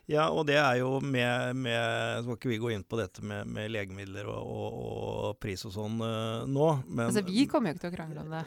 Ja, 0.07 0.29
og 0.31 0.45
det 0.47 0.55
er 0.55 0.77
jo 0.79 1.01
med, 1.03 1.57
med 1.59 2.21
Skal 2.23 2.37
ikke 2.37 2.51
vi 2.53 2.59
gå 2.61 2.69
inn 2.71 2.85
på 2.87 2.95
dette 2.99 3.19
med, 3.27 3.49
med 3.51 3.67
legemidler 3.73 4.29
og, 4.31 4.39
og, 4.39 4.77
og 4.87 5.33
pris 5.43 5.65
og 5.67 5.73
sånn 5.75 5.97
uh, 5.99 6.45
nå, 6.47 6.67
men 6.87 7.09
altså, 7.09 7.25
vi 7.27 7.43
kommer 7.51 7.73
jo 7.73 7.75
ikke 7.75 7.83
til 7.83 7.91
å 7.91 7.97
krangle 7.97 8.23
om 8.23 8.31
det. 8.31 8.43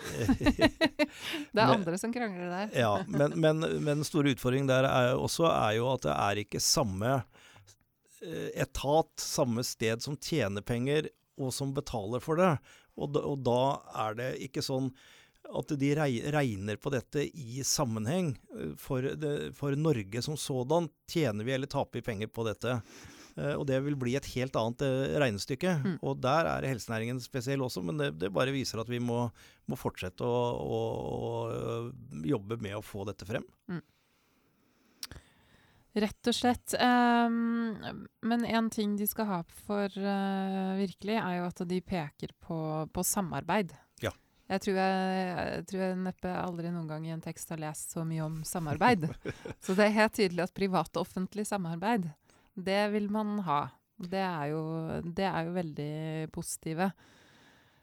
det 1.52 1.60
er 1.60 1.60
Men- 1.60 1.74
andre 1.74 2.00
som 2.00 2.14
krangler 2.16 2.48
der. 2.48 2.72
Ja, 2.80 2.94
men, 3.12 3.36
men, 3.44 3.60
men 3.84 4.04
store 4.08 4.32
utfordringen 4.32 4.70
der 4.72 4.88
er 4.88 5.12
også 5.20 5.50
er 5.52 5.76
jo 5.76 5.90
at 5.92 6.08
det 6.08 6.16
er 6.16 6.42
ikke 6.46 6.64
samme 6.64 7.12
eh, 7.18 8.50
etat, 8.64 9.12
samme 9.20 9.64
sted 9.66 10.00
som 10.00 10.16
tjener 10.16 10.64
penger 10.64 11.12
og 11.40 11.52
som 11.56 11.76
betaler 11.76 12.24
for 12.24 12.40
det. 12.40 12.54
Og 13.00 13.12
da, 13.12 13.26
og 13.28 13.44
da 13.44 13.60
er 14.08 14.16
det 14.16 14.30
ikke 14.48 14.64
sånn 14.64 14.88
at 15.58 15.72
de 15.80 15.88
regner 15.96 16.78
på 16.80 16.92
dette 16.94 17.24
i 17.26 17.62
sammenheng. 17.66 18.34
Eh, 18.54 18.74
For, 18.78 19.02
det, 19.02 19.54
for 19.58 19.74
Norge 19.76 20.22
som 20.22 20.38
sådan 20.38 20.88
tjener 21.10 21.44
vi 21.44 21.56
eller 21.56 21.70
taper 21.70 21.98
vi 22.00 22.06
penger 22.06 22.30
på 22.30 22.46
dette. 22.46 22.80
Eh, 23.36 23.54
Og 23.54 23.66
det 23.66 23.80
vil 23.84 23.98
bli 23.98 24.16
et 24.18 24.30
helt 24.34 24.56
annet 24.56 24.82
eh, 24.86 25.18
regnestykke. 25.22 25.76
Mm. 25.84 25.96
Og 26.02 26.18
der 26.22 26.50
er 26.50 26.68
helsenæringen 26.70 27.20
spesiell 27.22 27.62
også, 27.62 27.82
men 27.82 27.98
det, 27.98 28.12
det 28.22 28.32
bare 28.34 28.54
viser 28.54 28.82
at 28.82 28.90
vi 28.90 29.02
må, 29.02 29.24
må 29.66 29.78
fortsette 29.78 30.26
å, 30.26 30.42
å, 30.60 30.82
å 31.10 32.26
jobbe 32.26 32.60
med 32.62 32.78
å 32.78 32.84
få 32.84 33.06
dette 33.08 33.26
frem. 33.28 33.46
Rett 35.90 36.28
og 36.30 36.34
slett. 36.36 36.74
Um, 36.78 37.74
men 38.22 38.44
en 38.46 38.68
ting 38.70 38.92
de 38.94 39.08
skal 39.10 39.26
ha 39.26 39.38
for 39.66 39.90
uh, 39.90 40.76
virkelig, 40.78 41.16
er 41.18 41.40
jo 41.40 41.48
at 41.48 41.62
de 41.66 41.80
peker 41.82 42.30
på, 42.38 42.58
på 42.94 43.02
samarbeid. 43.02 43.74
Jeg 44.50 44.62
tror 44.64 44.78
jeg, 44.80 45.26
jeg 45.38 45.66
tror 45.70 45.82
jeg 45.84 45.98
neppe 46.02 46.30
aldri 46.34 46.72
noen 46.74 46.88
gang 46.90 47.04
i 47.06 47.12
en 47.14 47.22
tekst 47.22 47.52
har 47.52 47.60
lest 47.62 47.94
så 47.94 48.02
mye 48.06 48.24
om 48.24 48.40
samarbeid. 48.46 49.06
så 49.64 49.76
det 49.78 49.86
er 49.86 49.98
helt 50.00 50.16
tydelig 50.18 50.48
at 50.48 50.56
privat 50.56 50.90
og 50.96 51.04
offentlig 51.04 51.46
samarbeid, 51.46 52.08
det 52.58 52.80
vil 52.94 53.06
man 53.14 53.38
ha. 53.46 53.62
Det 54.00 54.22
er 54.24 54.50
jo, 54.50 54.62
det 55.04 55.26
er 55.28 55.46
jo 55.46 55.54
veldig 55.54 55.94
positive. 56.34 56.90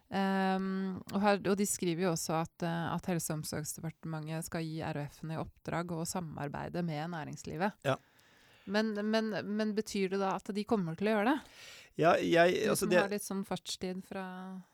Um, 0.08 1.00
og, 1.12 1.18
her, 1.20 1.40
og 1.52 1.56
de 1.60 1.66
skriver 1.68 2.06
jo 2.06 2.14
også 2.14 2.38
at, 2.40 2.64
eh, 2.64 2.84
at 2.94 3.10
Helse- 3.12 3.34
og 3.34 3.42
omsorgsdepartementet 3.42 4.46
skal 4.48 4.64
gi 4.64 4.78
RHF-ene 4.80 5.36
i 5.36 5.42
oppdrag 5.42 5.92
å 5.92 6.06
samarbeide 6.08 6.84
med 6.88 7.12
næringslivet. 7.12 7.76
Ja. 7.88 7.98
Men, 8.72 8.94
men, 9.08 9.32
men 9.48 9.74
betyr 9.76 10.14
det 10.16 10.22
da 10.24 10.34
at 10.40 10.52
de 10.56 10.64
kommer 10.68 10.96
til 11.00 11.12
å 11.12 11.18
gjøre 11.18 11.34
det? 11.34 11.58
Ja, 11.98 12.14
jeg, 12.22 12.60
altså 12.70 12.86
det, 12.86 13.00
har 13.02 13.10
litt 13.10 13.26
sånn 13.26 13.42
fartstid 13.46 14.04
fra 14.06 14.24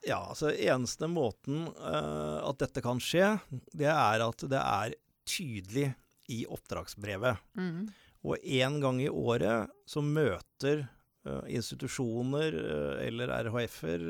ja, 0.04 0.20
altså 0.20 0.50
eneste 0.52 1.08
måten 1.08 1.70
uh, 1.72 2.44
at 2.44 2.60
dette 2.60 2.84
kan 2.84 3.00
skje, 3.00 3.38
det 3.72 3.88
er 3.88 4.24
at 4.26 4.44
det 4.52 4.60
er 4.60 4.96
tydelig 5.24 5.94
i 6.34 6.42
oppdragsbrevet. 6.52 7.40
mm, 7.56 7.86
Og 8.28 8.44
én 8.44 8.76
gang 8.84 9.00
i 9.00 9.08
året 9.08 9.72
så 9.88 10.04
møter 10.04 10.84
uh, 10.84 11.46
institusjoner 11.48 12.60
uh, 12.60 13.00
eller 13.06 13.32
RHF-er 13.48 14.04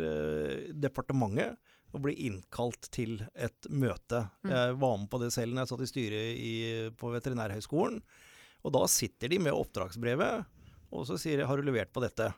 departementet 0.74 1.60
og 1.94 2.02
blir 2.08 2.18
innkalt 2.18 2.90
til 2.90 3.20
et 3.38 3.70
møte. 3.70 4.24
Mm. 4.42 4.54
Jeg 4.56 4.78
var 4.82 4.96
med 4.98 5.12
på 5.12 5.20
det 5.22 5.30
selv 5.36 5.54
når 5.54 5.68
jeg 5.68 5.72
satt 5.76 5.84
i 5.86 5.92
styret 5.92 6.40
i, 6.42 6.54
på 6.98 7.12
Veterinærhøgskolen. 7.14 8.02
Og 8.64 8.74
da 8.74 8.88
sitter 8.90 9.30
de 9.30 9.38
med 9.44 9.54
oppdragsbrevet, 9.54 10.50
og 10.94 11.06
så 11.06 11.20
sier 11.22 11.38
de 11.38 11.46
'har 11.46 11.62
du 11.62 11.70
levert 11.70 11.94
på 11.94 12.02
dette'? 12.02 12.34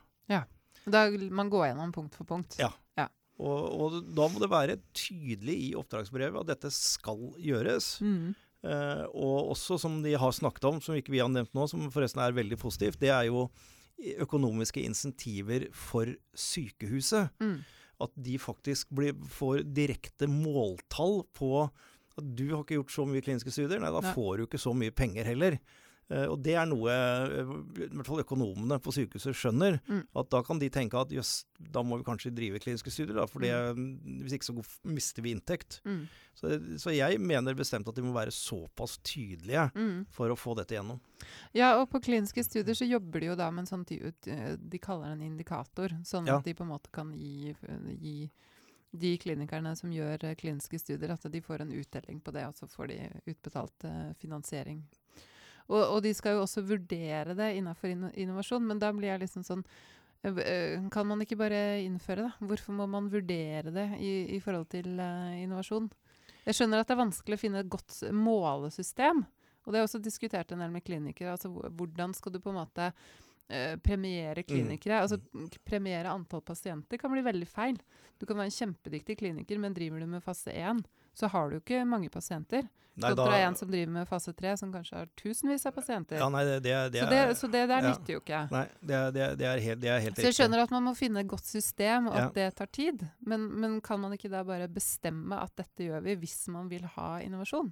Da 0.86 1.08
man 1.34 1.50
går 1.50 1.68
gjennom 1.72 1.92
punkt 1.94 2.14
for 2.14 2.28
punkt. 2.28 2.58
Ja. 2.62 2.72
Og, 3.36 3.64
og 3.84 3.96
da 4.16 4.30
må 4.32 4.40
det 4.40 4.48
være 4.48 4.78
tydelig 4.96 5.56
i 5.66 5.72
oppdragsbrevet 5.76 6.40
at 6.40 6.54
dette 6.54 6.70
skal 6.72 7.34
gjøres. 7.42 7.98
Mm, 8.00 8.30
Eh, 8.66 9.04
og 9.14 9.52
også 9.52 9.76
som 9.78 10.00
de 10.02 10.14
har 10.18 10.32
snakket 10.34 10.64
om, 10.66 10.80
som 10.82 10.96
ikke 10.98 11.12
vi 11.14 11.20
har 11.22 11.30
nevnt 11.30 11.52
nå, 11.54 11.66
som 11.70 11.84
forresten 11.92 12.22
er 12.24 12.34
veldig 12.34 12.58
positivt, 12.58 12.98
det 13.02 13.12
er 13.14 13.28
jo 13.28 13.44
økonomiske 14.24 14.82
insentiver 14.84 15.68
for 15.76 16.10
sykehuset. 16.36 17.30
mm, 17.40 17.58
At 18.00 18.12
de 18.16 18.38
faktisk 18.38 18.90
blir, 18.92 19.14
får 19.32 19.62
direkte 19.72 20.26
måltall 20.28 21.22
på 21.36 21.70
at 22.16 22.24
du 22.36 22.48
har 22.54 22.64
ikke 22.64 22.78
gjort 22.80 22.92
så 22.92 23.06
mye 23.08 23.22
kliniske 23.24 23.52
studier, 23.52 23.80
nei 23.80 23.92
da 23.92 24.00
Nei. 24.04 24.12
får 24.16 24.36
du 24.36 24.46
ikke 24.46 24.60
så 24.60 24.72
mye 24.76 24.90
penger 24.92 25.24
heller. 25.28 25.58
Eh, 26.08 26.26
og 26.30 26.36
det 26.44 26.52
er 26.54 26.66
noe 26.70 26.92
eh, 26.92 27.40
i 27.82 27.88
hvert 27.90 28.06
fall 28.06 28.22
økonomene 28.22 28.76
på 28.82 28.92
sykehuset 28.94 29.34
skjønner. 29.34 29.80
Mm. 29.90 30.04
At 30.22 30.28
da 30.30 30.42
kan 30.46 30.60
de 30.62 30.68
tenke 30.70 31.00
at 31.00 31.10
jøss, 31.10 31.32
da 31.58 31.82
må 31.82 31.98
vi 31.98 32.06
kanskje 32.06 32.30
drive 32.36 32.60
kliniske 32.62 32.92
studier, 32.94 33.16
da, 33.18 33.24
for 33.26 33.42
det, 33.42 33.50
hvis 34.22 34.36
ikke 34.38 34.46
så 34.50 34.54
mister 34.86 35.24
vi 35.26 35.32
inntekt. 35.34 35.80
mm, 35.84 36.04
Så, 36.36 36.52
så 36.78 36.92
jeg 36.94 37.18
mener 37.18 37.56
bestemt 37.58 37.88
at 37.88 37.96
de 37.96 38.02
må 38.06 38.12
være 38.14 38.30
såpass 38.34 38.98
tydelige 39.02 39.70
mm. 39.74 40.06
for 40.14 40.30
å 40.30 40.36
få 40.38 40.54
dette 40.58 40.76
gjennom. 40.76 41.00
Ja, 41.56 41.72
og 41.80 41.88
på 41.90 41.98
kliniske 42.04 42.44
studier 42.44 42.76
så 42.76 42.86
jobber 42.86 43.20
de 43.24 43.30
jo 43.32 43.36
da 43.40 43.50
med 43.50 43.64
en 43.64 43.70
sånn 43.72 43.86
ty- 43.88 44.02
De 44.60 44.78
kaller 44.78 45.08
det 45.10 45.16
en 45.16 45.30
indikator, 45.32 45.96
sånn 46.04 46.26
Ja. 46.28 46.38
at 46.38 46.44
de 46.44 46.54
på 46.54 46.62
en 46.66 46.70
måte 46.74 46.92
kan 46.92 47.10
gi, 47.16 47.54
gi 47.98 48.30
de 48.96 49.16
klinikerne 49.18 49.74
som 49.76 49.90
gjør 49.92 50.22
eh, 50.24 50.34
kliniske 50.38 50.78
studier, 50.80 51.10
at 51.12 51.26
de 51.32 51.40
får 51.42 51.60
en 51.64 51.72
utdeling 51.72 52.20
på 52.22 52.32
det, 52.32 52.46
og 52.46 52.54
så 52.54 52.68
får 52.70 52.88
de 52.92 53.00
utbetalt 53.32 53.84
eh, 53.84 54.12
finansiering. 54.20 54.84
Og, 55.66 55.82
og 55.82 56.00
de 56.04 56.14
skal 56.14 56.36
jo 56.36 56.44
også 56.44 56.64
vurdere 56.66 57.34
det 57.38 57.52
innenfor 57.58 57.90
innovasjon, 57.90 58.66
men 58.68 58.80
da 58.82 58.92
blir 58.94 59.12
jeg 59.12 59.24
liksom 59.24 59.46
sånn 59.46 59.64
eh, 60.22 60.42
eh, 60.42 60.88
Kan 60.94 61.08
man 61.10 61.22
ikke 61.24 61.38
bare 61.40 61.80
innføre 61.82 62.28
det? 62.28 62.48
Hvorfor 62.50 62.76
må 62.78 62.86
man 62.90 63.10
vurdere 63.12 63.72
det 63.74 63.88
i, 63.98 64.12
i 64.36 64.40
forhold 64.42 64.68
til 64.74 64.94
eh, 64.94 65.42
innovasjon? 65.42 65.90
Jeg 66.46 66.60
skjønner 66.60 66.80
at 66.80 66.88
det 66.88 66.94
er 66.94 67.02
vanskelig 67.02 67.38
å 67.38 67.42
finne 67.42 67.64
et 67.64 67.70
godt 67.70 67.98
målesystem. 68.14 69.24
Og 69.66 69.74
det 69.74 69.80
er 69.80 69.86
også 69.88 69.98
diskutert 69.98 70.52
en 70.54 70.62
del 70.62 70.70
med 70.70 70.84
klinikere. 70.86 71.32
altså 71.34 71.50
Hvordan 71.50 72.14
skal 72.14 72.36
du 72.36 72.38
på 72.42 72.52
en 72.52 72.60
måte 72.60 72.92
eh, 73.50 73.74
premiere 73.82 74.44
klinikere? 74.46 75.00
Altså 75.02 75.18
Premiere 75.66 76.12
antall 76.14 76.44
pasienter 76.46 77.02
kan 77.02 77.10
bli 77.10 77.24
veldig 77.26 77.48
feil. 77.50 77.80
Du 78.20 78.26
kan 78.26 78.38
være 78.38 78.52
en 78.52 78.58
kjempedyktig 78.60 79.18
kliniker, 79.18 79.58
men 79.58 79.74
driver 79.74 80.00
du 80.04 80.06
med 80.14 80.22
fase 80.22 80.54
1, 80.54 80.84
så 81.16 81.30
har 81.32 81.50
du 81.50 81.56
ikke 81.60 81.82
mange 81.88 82.10
pasienter. 82.12 82.66
Nei, 82.96 83.10
Kontra 83.12 83.26
da- 83.34 83.40
en 83.44 83.54
som 83.58 83.68
driver 83.68 83.90
med 83.92 84.06
fase 84.08 84.32
3, 84.32 84.54
som 84.56 84.70
kanskje 84.72 84.96
har 84.96 85.08
tusenvis 85.20 85.66
av 85.68 85.74
pasienter. 85.76 86.16
ja, 86.16 86.28
nei, 86.32 86.44
det, 86.48 86.54
det, 86.64 86.76
det 86.94 87.00
så, 87.02 87.08
er 87.12 87.26
det, 87.28 87.34
så 87.36 87.48
det 87.52 87.64
der 87.68 87.82
ja. 87.84 87.90
nytter 87.92 88.14
jo 88.14 88.20
ikke. 88.22 88.38
Nei, 88.54 88.62
det 88.80 88.94
er, 88.96 89.10
det, 89.12 89.22
er- 89.26 89.42
er 89.50 89.60
helt, 89.66 89.80
det 89.82 89.90
er 89.92 90.00
helt 90.00 90.16
Så 90.16 90.24
jeg 90.30 90.36
skjønner 90.38 90.62
at 90.64 90.70
man 90.72 90.86
må 90.86 90.94
finne 90.96 91.20
et 91.20 91.28
godt 91.28 91.44
system, 91.44 92.08
og 92.08 92.16
Ja. 92.16 92.24
at 92.30 92.34
det 92.38 92.46
tar 92.56 92.70
tid. 92.72 93.04
Men, 93.20 93.44
men 93.60 93.80
kan 93.84 94.00
man 94.00 94.12
ikke 94.16 94.30
da 94.32 94.40
bare 94.48 94.68
bestemme 94.72 95.36
at 95.42 95.52
dette 95.60 95.84
gjør 95.90 96.00
vi, 96.08 96.14
hvis 96.24 96.48
man 96.48 96.70
vil 96.72 96.86
ha 96.96 97.18
innovasjon? 97.20 97.68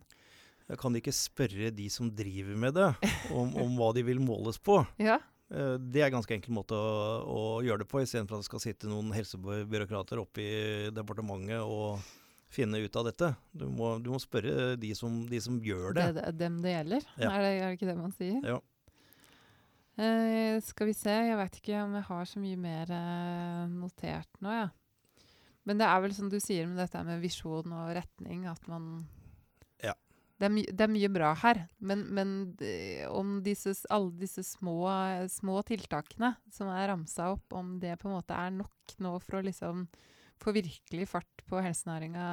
Jeg 0.68 0.78
kan 0.80 0.95
ikke 0.97 1.12
spørre 1.12 1.70
de 1.76 1.88
som 1.92 2.11
driver 2.16 2.57
med 2.57 2.74
det, 2.76 2.90
om, 3.32 3.55
om 3.64 3.74
hva 3.80 3.95
de 3.97 4.03
vil 4.05 4.20
måles 4.20 4.59
på. 4.61 4.82
Ja. 5.01 5.16
Eh, 5.53 5.76
Det 5.78 6.01
er 6.03 6.07
en 6.11 6.18
ganske 6.20 6.32
enkel 6.36 6.53
måte 6.57 6.76
å, 6.76 7.24
å 7.24 7.40
gjøre 7.64 7.80
det 7.84 7.88
på, 7.88 8.01
istedenfor 8.05 8.36
at 8.36 8.45
det 8.45 8.49
skal 8.53 8.61
sitte 8.64 8.88
noen 8.92 9.09
helsebyråkrater 9.12 10.20
oppe 10.20 10.40
i 10.45 10.90
departementet 10.92 11.61
og 11.64 12.01
finne 12.55 12.78
ut 12.80 12.96
av 13.00 13.09
dette. 13.09 13.32
Du 13.52 13.66
må, 13.70 13.96
du 14.02 14.12
må 14.14 14.20
spørre 14.22 14.74
de 14.80 14.92
som, 14.96 15.24
de 15.30 15.40
som 15.42 15.59
gjør 15.62 15.96
det. 15.98 16.07
Det 16.18 16.28
er 16.28 16.38
dem 16.38 16.61
det 16.64 16.76
gjelder. 16.76 17.11
Ja. 17.18 17.32
Er, 17.32 17.42
det, 17.42 17.50
er 17.59 17.66
det 17.66 17.78
ikke 17.78 17.90
det 17.90 17.98
man 17.98 18.14
sier? 18.16 18.38
Ja. 18.55 18.61
Eh, 19.94 20.57
skal 20.66 20.88
vi 20.90 20.94
se, 20.96 21.12
jeg 21.28 21.38
vet 21.38 21.61
ikke 21.61 21.82
om 21.84 21.92
jeg 21.94 22.07
har 22.09 22.24
så 22.26 22.40
mye 22.42 22.59
mer 22.59 22.90
eh, 22.90 23.66
notert 23.70 24.40
nå, 24.42 24.55
jeg. 24.57 24.72
Men 25.64 25.78
det 25.80 25.86
er 25.88 26.00
vel 26.05 26.14
som 26.16 26.30
du 26.32 26.40
sier 26.42 26.66
med 26.68 26.80
dette 26.82 27.02
med 27.07 27.22
visjon 27.22 27.72
og 27.72 27.92
retning, 27.96 28.48
at 28.50 28.66
man 28.70 29.07
Ja. 29.82 29.94
Det 30.40 30.48
er, 30.48 30.57
det 30.74 30.84
er 30.84 30.90
mye 30.90 31.11
bra 31.14 31.30
her, 31.44 31.62
men, 31.78 32.02
men 32.12 32.32
om 33.09 33.38
disse, 33.46 33.76
alle 33.86 34.11
disse 34.18 34.42
små, 34.44 34.82
små 35.30 35.62
tiltakene 35.64 36.34
som 36.52 36.72
er 36.74 36.90
ramsa 36.90 37.30
opp, 37.36 37.55
om 37.55 37.78
det 37.80 37.94
på 38.02 38.11
en 38.11 38.16
måte 38.18 38.34
er 38.34 38.50
nok 38.50 38.96
nå 38.98 39.14
for 39.22 39.38
å 39.38 39.44
liksom 39.46 39.86
få 40.45 40.53
virkelig 40.57 41.07
fart 41.11 41.45
på 41.49 41.61
helsenæringa 41.64 42.24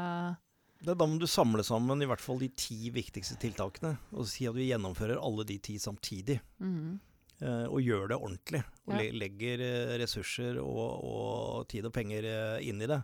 Det, 0.81 0.95
da 0.97 1.05
må 1.05 1.19
du 1.21 1.27
samle 1.29 1.63
sammen 1.63 2.01
i 2.01 2.07
hvert 2.09 2.21
fall 2.23 2.39
de 2.41 2.49
ti 2.57 2.89
viktigste 2.89 3.37
tiltakene, 3.41 3.95
og 4.17 4.25
si 4.27 4.47
at 4.49 4.55
vi 4.57 4.69
gjennomfører 4.71 5.19
alle 5.21 5.45
de 5.45 5.59
ti 5.61 5.75
samtidig. 5.77 6.39
mm. 6.59 6.99
eh, 7.41 7.67
og 7.69 7.81
gjør 7.85 8.07
det 8.09 8.17
ordentlig. 8.17 8.63
Og 8.87 8.95
Ja. 8.97 9.11
legger 9.13 9.61
eh, 9.61 9.97
ressurser 10.01 10.57
og, 10.57 11.03
og 11.05 11.67
tid 11.69 11.85
og 11.85 11.93
penger 11.93 12.25
eh, 12.25 12.67
inn 12.67 12.81
i 12.81 12.87
det. 12.89 12.97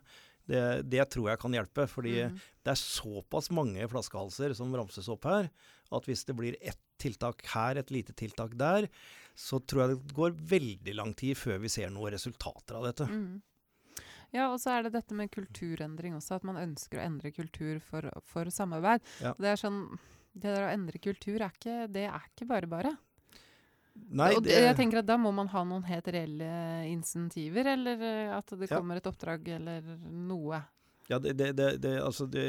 det. 0.50 0.64
Det 0.90 1.06
tror 1.14 1.30
jeg 1.30 1.40
kan 1.40 1.54
hjelpe. 1.54 1.88
fordi 1.88 2.16
Mm. 2.26 2.40
det 2.66 2.72
er 2.74 2.82
såpass 2.82 3.52
mange 3.52 3.88
flaskehalser 3.88 4.56
som 4.56 4.74
ramses 4.74 5.08
opp 5.10 5.26
her, 5.26 5.50
at 5.92 6.06
hvis 6.06 6.26
det 6.26 6.36
blir 6.36 6.56
ett 6.62 6.80
tiltak 6.98 7.46
her, 7.54 7.78
et 7.78 7.92
lite 7.92 8.14
tiltak 8.18 8.58
der, 8.58 8.90
så 9.38 9.60
tror 9.62 9.86
jeg 9.86 9.90
det 9.98 10.14
går 10.18 10.32
veldig 10.34 10.96
lang 10.96 11.14
tid 11.14 11.38
før 11.38 11.60
vi 11.62 11.70
ser 11.70 11.92
noen 11.94 12.12
resultater 12.12 12.74
av 12.76 12.88
dette. 12.90 13.06
Mm. 13.06 13.42
Ja, 14.36 14.50
og 14.52 14.60
så 14.60 14.74
er 14.76 14.84
det 14.88 14.94
dette 14.98 15.16
med 15.16 15.32
kulturendring 15.32 16.16
også, 16.18 16.36
at 16.36 16.44
man 16.48 16.58
ønsker 16.60 17.00
å 17.00 17.06
endre 17.06 17.32
kultur 17.32 17.80
for, 17.80 18.10
for 18.28 18.50
samarbeid. 18.52 19.02
Ja. 19.24 19.34
Det 19.40 19.54
er 19.54 19.60
sånn, 19.62 19.82
det 20.36 20.52
der 20.54 20.66
å 20.68 20.72
endre 20.74 21.00
kultur 21.00 21.40
er 21.42 21.52
ikke, 21.54 21.88
det 21.92 22.08
er 22.10 22.26
ikke 22.34 22.48
bare 22.50 22.68
bare. 22.68 22.96
Nei, 23.98 24.30
og 24.38 24.44
det, 24.46 24.54
jeg 24.62 24.76
tenker 24.78 25.00
at 25.02 25.08
da 25.10 25.16
må 25.18 25.32
man 25.34 25.48
ha 25.50 25.64
noen 25.66 25.86
helt 25.90 26.06
reelle 26.14 26.50
insentiver, 26.92 27.66
eller 27.74 28.04
at 28.36 28.52
det 28.60 28.70
Ja. 28.70 28.78
kommer 28.78 29.00
et 29.00 29.08
oppdrag 29.10 29.48
eller 29.56 29.82
noe. 30.12 30.60
Ja, 31.08 31.18
det, 31.24 31.32
det, 31.40 31.46
det, 31.56 31.68
det, 31.84 31.92
altså 32.04 32.26
det, 32.28 32.42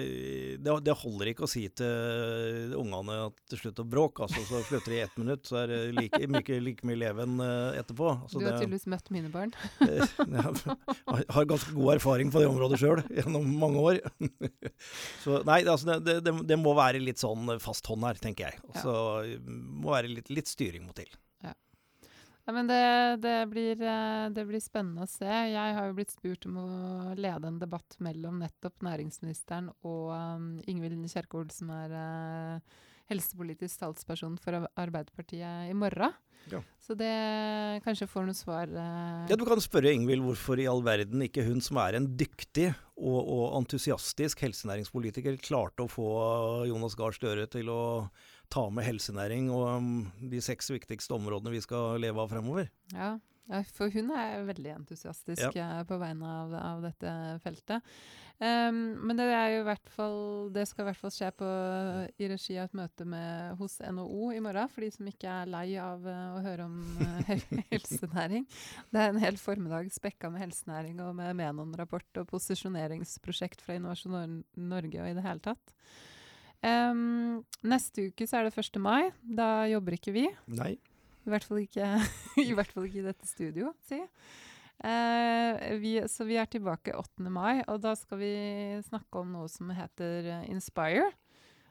det, 0.65 0.73
det 0.83 0.95
holder 0.99 1.31
ikke 1.31 1.45
å 1.47 1.51
si 1.51 1.63
til 1.79 2.73
ungene 2.79 3.19
at 3.29 3.37
det 3.53 3.59
slutter 3.61 3.85
å 3.87 3.91
bråke. 3.93 4.25
Altså, 4.27 4.43
så 4.49 4.63
slutter 4.67 4.91
de 4.95 4.97
i 4.99 5.03
ett 5.05 5.19
minutt, 5.21 5.45
så 5.47 5.61
er 5.63 5.71
det 5.71 5.79
like, 5.95 6.19
like, 6.27 6.59
like 6.67 6.89
mye 6.89 6.99
leven 6.99 7.39
eh, 7.45 7.79
etterpå. 7.83 8.09
Altså, 8.25 8.41
du 8.43 8.49
har 8.49 8.59
tydeligvis 8.59 8.89
møtt 8.91 9.13
mine 9.15 9.31
barn. 9.35 9.55
Eh, 9.87 10.03
Jeg 10.19 11.29
har- 11.37 11.49
ganske 11.55 11.73
god 11.77 11.95
erfaring 11.95 12.33
på 12.35 12.43
det 12.43 12.49
området 12.51 12.81
sjøl 12.83 13.05
gjennom 13.15 13.47
mange 13.63 13.85
år. 13.93 14.01
Så 15.23 15.39
nei, 15.47 15.61
altså 15.65 15.95
det, 15.95 16.01
det, 16.09 16.19
det- 16.27 16.47
det 16.51 16.59
må 16.61 16.75
være 16.79 17.01
litt 17.03 17.23
sånn 17.23 17.55
fast 17.63 17.87
hånd 17.91 18.05
her, 18.09 18.19
tenker 18.21 18.51
jeg. 18.51 18.61
Så 18.83 18.97
Ja. 19.29 19.39
må 19.47 19.95
være 19.95 20.11
litt, 20.11 20.29
litt 20.35 20.51
styring 20.51 20.85
må 20.89 20.95
til. 20.99 21.09
Ja, 22.49 22.53
men 22.57 22.65
det, 22.65 23.17
det, 23.21 23.47
blir, 23.51 23.83
eh, 23.85 24.27
det 24.33 24.47
blir 24.49 24.63
spennende 24.65 25.05
å 25.05 25.11
se. 25.11 25.29
Jeg 25.29 25.73
har 25.77 25.85
jo 25.85 25.97
blitt 25.99 26.15
spurt 26.15 26.47
om 26.49 26.55
å 26.63 26.69
lede 27.13 27.45
en 27.45 27.59
debatt 27.61 27.99
mellom 28.01 28.39
nettopp 28.41 28.87
næringsministeren 28.87 29.69
og 29.85 30.15
um, 30.17 30.47
Ingvild 30.65 31.05
Kjerkol, 31.13 31.51
som 31.53 31.69
er 31.77 31.93
uh, 31.93 32.79
helsepolitisk 33.13 33.83
talsperson 33.83 34.41
for 34.41 34.65
Arbeiderpartiet 34.81 35.69
i 35.69 35.77
morgen. 35.77 36.17
Ja. 36.49 36.63
Så 36.81 36.97
det 36.97 37.13
kanskje 37.85 38.09
får 38.09 38.31
noen 38.31 38.41
svar. 38.41 38.73
Uh, 38.73 39.29
Ja, 39.29 39.37
Du 39.37 39.45
kan 39.45 39.61
spørre 39.61 39.93
Ingvild 39.93 40.25
hvorfor 40.25 40.57
i 40.57 40.71
all 40.73 40.81
verden 40.87 41.29
ikke 41.29 41.45
hun 41.45 41.61
som 41.61 41.83
er 41.85 42.01
en 42.01 42.09
dyktig 42.17 42.71
og, 42.97 43.21
og 43.29 43.59
entusiastisk 43.61 44.41
helsenæringspolitiker, 44.47 45.37
klarte 45.45 45.85
å 45.85 45.93
få 45.93 46.09
Jonas 46.73 46.97
Gahr 46.97 47.13
Støre 47.13 47.45
til 47.53 47.69
å 47.69 47.83
ta 48.53 48.69
med 48.73 48.87
helsenæring 48.87 49.51
og 49.53 49.67
um, 49.79 49.91
de 50.31 50.41
seks 50.45 50.71
viktigste 50.73 51.17
områdene 51.17 51.53
vi 51.53 51.65
skal 51.65 52.01
leve 52.01 52.23
av 52.23 52.31
fremover. 52.33 52.71
Ja, 52.95 53.17
for 53.73 53.93
hun 53.93 54.13
er 54.13 54.47
veldig 54.49 54.75
entusiastisk 54.77 55.57
ja. 55.57 55.83
på 55.89 55.97
vegne 56.01 56.33
av, 56.43 56.57
av 56.59 56.89
dette 56.89 57.13
feltet. 57.45 57.85
Um, 58.39 58.95
men 59.09 59.19
det 59.19 59.25
er 59.35 59.49
jo 59.51 59.63
i 59.65 59.67
hvert 59.67 59.89
fall 59.91 60.21
Det 60.55 60.63
skal 60.71 60.85
i 60.85 60.87
hvert 60.87 60.99
fall 61.01 61.11
skje 61.11 61.31
på, 61.41 61.47
i 62.23 62.29
regi 62.31 62.55
av 62.55 62.69
et 62.69 62.77
møte 62.79 63.07
med, 63.09 63.57
hos 63.59 63.81
NHO 63.83 64.29
i 64.37 64.43
morgen, 64.45 64.71
for 64.71 64.85
de 64.87 64.91
som 64.95 65.09
ikke 65.11 65.33
er 65.41 65.51
lei 65.51 65.65
av 65.83 66.07
eh, 66.07 66.37
å 66.37 66.43
høre 66.45 66.69
om 66.69 66.77
eh, 67.03 67.43
helsenæring. 67.73 68.47
Det 68.95 69.03
er 69.03 69.11
en 69.11 69.19
hel 69.25 69.41
formiddag 69.43 69.91
spekka 69.91 70.31
med 70.31 70.45
helsenæring 70.45 71.03
og 71.03 71.17
med 71.19 71.35
Menon-rapport 71.41 72.23
og 72.23 72.31
posisjoneringsprosjekt 72.31 73.65
fra 73.65 73.75
Innovasjon 73.81 74.45
Norge 74.71 75.03
og 75.03 75.11
i 75.11 75.19
det 75.19 75.27
hele 75.27 75.43
tatt. 75.43 75.75
Em, 76.67 77.39
neste 77.63 78.09
uke 78.11 78.27
så 78.27 78.41
er 78.41 78.49
det 78.49 78.59
1. 78.59 78.81
mai. 78.83 79.11
Da 79.23 79.69
jobber 79.71 79.99
ikke 79.99 80.15
vi. 80.17 80.27
Nei. 80.51 80.75
I 81.29 81.33
hvert 81.33 81.45
fall 81.45 81.63
ikke, 81.63 81.87
i, 82.47 82.53
hvert 82.57 82.73
fall 82.73 82.89
ikke 82.89 83.03
i 83.03 83.09
dette 83.09 83.29
studio, 83.29 83.73
si. 83.89 84.01
Uh, 84.79 85.75
vi, 85.83 85.97
så 86.07 86.23
vi 86.23 86.37
er 86.39 86.47
tilbake 86.47 86.95
8. 86.95 87.25
mai, 87.35 87.65
og 87.67 87.81
da 87.83 87.97
skal 87.99 88.21
vi 88.21 88.35
snakke 88.87 89.25
om 89.25 89.33
noe 89.35 89.49
som 89.51 89.73
heter 89.75 90.29
eh, 90.37 90.45
Inspire. 90.53 91.09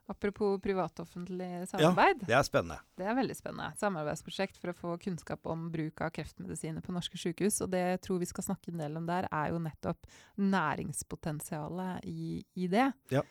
Apropos 0.08 0.62
privat-offentlig 0.64 1.68
samarbeid. 1.68 2.22
Det 2.30 2.36
er 2.36 2.44
spennende. 2.48 2.78
Det 2.96 3.04
er 3.04 3.16
veldig 3.18 3.36
spennende. 3.36 3.74
Samarbeidsprosjekt 3.80 4.60
for 4.60 4.72
å 4.72 4.76
få 4.78 4.94
kunnskap 5.04 5.50
om 5.52 5.66
bruk 5.72 6.00
av 6.06 6.14
kreftmedisiner 6.16 6.84
på 6.84 6.96
norske 6.96 7.20
sykehus. 7.20 7.60
Og 7.66 7.74
det 7.74 7.82
jeg 7.82 8.00
tror 8.06 8.22
vi 8.22 8.30
skal 8.30 8.46
snakke 8.46 8.72
en 8.72 8.80
del 8.86 8.96
om 8.96 9.10
der, 9.10 9.28
er 9.28 9.52
jo 9.52 9.60
nettopp 9.60 10.08
næringspotensialet 10.40 12.08
i, 12.08 12.40
i 12.56 12.70
det. 12.72 12.88
Ja. 13.12 13.26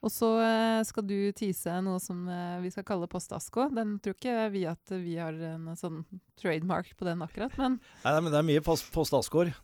Og 0.00 0.08
så 0.12 0.28
eh, 0.40 0.80
skal 0.88 1.04
du 1.04 1.16
tease 1.36 1.76
noe 1.84 2.00
som 2.00 2.24
eh, 2.32 2.56
vi 2.64 2.72
skal 2.72 2.86
kalle 2.88 3.08
Post-Asko. 3.10 3.68
Den 3.76 3.98
tror 4.00 4.16
ikke 4.16 4.48
vi 4.54 4.64
at 4.70 4.94
vi 4.96 5.18
har 5.20 5.36
en 5.52 5.68
sånn 5.76 6.02
trademark 6.40 6.94
på 6.96 7.08
den 7.08 7.20
akkurat, 7.24 7.52
men 7.60 7.76
Nei, 8.04 8.14
nei, 8.14 8.20
men 8.24 8.32
det 8.32 8.40
er 8.40 8.48
mye 8.48 8.64
post, 8.64 8.88
post 8.94 9.14
eh, 9.14 9.54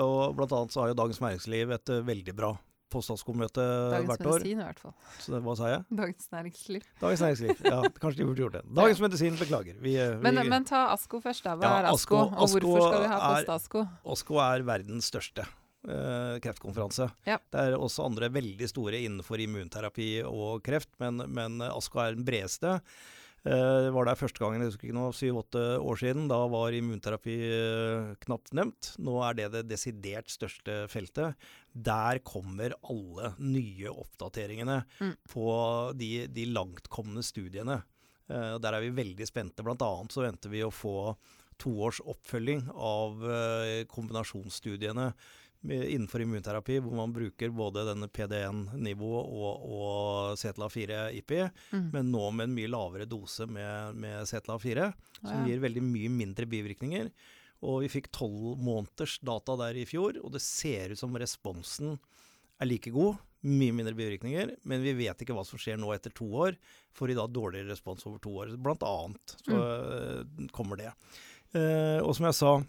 Og 0.00 0.36
blant 0.38 0.56
annet 0.56 0.72
så 0.74 0.84
har 0.84 0.92
jo 0.92 1.00
Dagens 1.02 1.20
Næringsliv 1.20 1.76
et 1.76 1.92
eh, 1.92 2.04
veldig 2.08 2.36
bra 2.38 2.54
postaskomøte 2.92 3.62
hvert 3.64 4.04
år. 4.04 4.18
Dagens. 4.18 4.42
Medisin 4.42 4.60
i 4.60 4.66
hvert 4.66 4.82
fall. 4.82 4.92
Så 5.22 5.40
hva 5.44 5.54
sa 5.56 5.70
jeg? 5.70 5.84
Dagens 6.02 6.28
Næringsliv. 6.34 6.84
Dagens 7.00 7.24
Næringsliv. 7.24 7.62
Ja, 7.64 7.78
kanskje 8.02 8.20
de 8.20 8.28
burde 8.28 8.44
gjort 8.44 8.58
det. 8.58 8.62
Dagens 8.80 9.00
Medisin, 9.04 9.38
beklager. 9.40 9.80
Vi, 9.80 9.96
eh, 9.96 10.12
vi, 10.18 10.28
Men, 10.28 10.42
men 10.52 10.68
ta 10.68 10.84
Asko 10.92 11.22
først, 11.24 11.44
da. 11.46 11.56
Hva 11.56 11.68
Ja, 11.68 11.80
er 11.80 11.90
Asko, 11.92 12.20
Asko- 12.26 12.36
og 12.36 12.54
hvorfor 12.56 12.86
skal 12.88 13.04
vi 13.06 13.10
ha 13.12 13.20
Postasko? 13.24 13.84
Post-Asko? 14.04 14.40
Er 14.44 14.68
verdens 14.68 15.12
største 15.12 15.48
eh, 15.88 16.36
kreftkonferanse. 16.44 17.08
Ja. 17.28 17.38
Det 17.52 17.64
er 17.66 17.78
også 17.78 18.04
andre 18.06 18.28
veldig 18.32 18.68
store 18.70 19.00
innenfor 19.02 19.40
immunterapi 19.42 20.10
og 20.28 20.62
kreft, 20.66 20.92
men, 21.02 21.22
men 21.32 21.58
Asko 21.70 22.02
er 22.04 22.14
den 22.16 22.24
bredeste. 22.28 22.78
Eh, 23.42 23.88
var 23.90 24.06
der 24.06 24.14
første 24.14 24.38
gangen, 24.38 24.62
jeg 24.62 24.70
husker 24.70 24.86
ikke 24.86 24.94
nå, 24.94 25.08
syv-åtte 25.18 25.62
år 25.82 25.98
siden. 25.98 26.28
Da 26.30 26.36
var 26.46 26.70
immunterapi 26.78 27.34
eh, 27.48 28.12
knapt 28.22 28.52
nevnt. 28.54 28.92
Nå 29.02 29.16
er 29.26 29.34
det 29.40 29.48
det 29.56 29.64
desidert 29.72 30.30
største 30.30 30.84
feltet. 30.92 31.34
Der 31.74 32.20
kommer 32.22 32.76
alle 32.86 33.32
nye 33.42 33.90
oppdateringene 33.90 34.84
Mm. 35.02 35.16
på 35.32 35.48
de, 35.98 36.12
de 36.30 36.44
langtkomne 36.54 37.24
studiene. 37.26 37.80
Eh, 38.30 38.54
der 38.62 38.76
er 38.78 38.84
vi 38.86 38.94
veldig 39.02 39.26
spente. 39.26 39.66
Blant 39.66 39.82
annet 39.82 40.14
så 40.14 40.22
venter 40.22 40.52
vi 40.52 40.62
å 40.62 40.70
få 40.70 41.16
to 41.58 41.74
års 41.82 41.98
oppfølging 42.06 42.68
av 42.74 43.26
eh, 43.26 43.82
kombinasjonsstudiene 43.90 45.10
innenfor 45.62 46.24
immunterapi, 46.24 46.80
hvor 46.82 46.96
man 46.98 47.12
bruker 47.14 47.52
både 47.54 47.84
denne 47.86 48.08
PD1-nivået 48.10 49.28
og, 49.30 49.66
og 49.76 50.40
CTLA4-IP, 50.40 51.34
Mm. 51.72 51.90
men 51.92 52.10
nå 52.10 52.24
med 52.34 52.48
en 52.48 52.56
mye 52.56 52.70
lavere 52.70 53.06
dose 53.06 53.46
med, 53.46 53.94
med 53.94 54.26
CTLA4, 54.26 54.92
som 55.20 55.38
Ja. 55.38 55.44
gir 55.46 55.60
veldig 55.62 55.82
mye 55.82 56.10
mindre 56.10 56.46
bivirkninger. 56.46 57.10
Og 57.62 57.82
vi 57.84 57.88
fikk 57.88 58.10
tolv 58.10 58.58
måneders 58.58 59.20
data 59.22 59.54
der 59.56 59.78
i 59.78 59.86
fjor, 59.86 60.18
og 60.24 60.32
det 60.34 60.42
ser 60.42 60.90
ut 60.90 60.98
som 60.98 61.14
responsen 61.14 61.98
er 62.60 62.66
like 62.66 62.90
god, 62.90 63.16
mye 63.42 63.72
mindre 63.74 63.94
bivirkninger, 63.94 64.56
men 64.66 64.82
vi 64.82 64.92
vet 64.94 65.18
ikke 65.22 65.34
hva 65.34 65.44
som 65.46 65.58
skjer 65.58 65.78
nå 65.78 65.92
etter 65.94 66.10
to 66.14 66.26
år. 66.26 66.56
Får 66.94 67.08
de 67.10 67.14
da 67.18 67.26
dårligere 67.26 67.70
respons 67.70 68.04
over 68.06 68.18
to 68.22 68.30
år? 68.38 68.52
Blant 68.62 68.82
annet 68.86 69.34
så 69.46 69.56
mm. 69.58 70.48
kommer 70.54 70.78
det. 70.78 70.92
Eh, 71.54 71.98
og 72.02 72.14
som 72.16 72.26
jeg 72.28 72.38
sa 72.38 72.52
eh, 72.58 72.66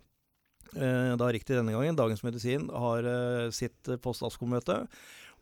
da 1.20 1.28
riktig 1.34 1.58
denne 1.58 1.76
gangen, 1.76 1.98
Dagens 2.00 2.24
Medisin 2.26 2.70
har 2.72 3.10
eh, 3.10 3.50
sitt 3.56 3.92
post-ASKO-møte 4.04 4.84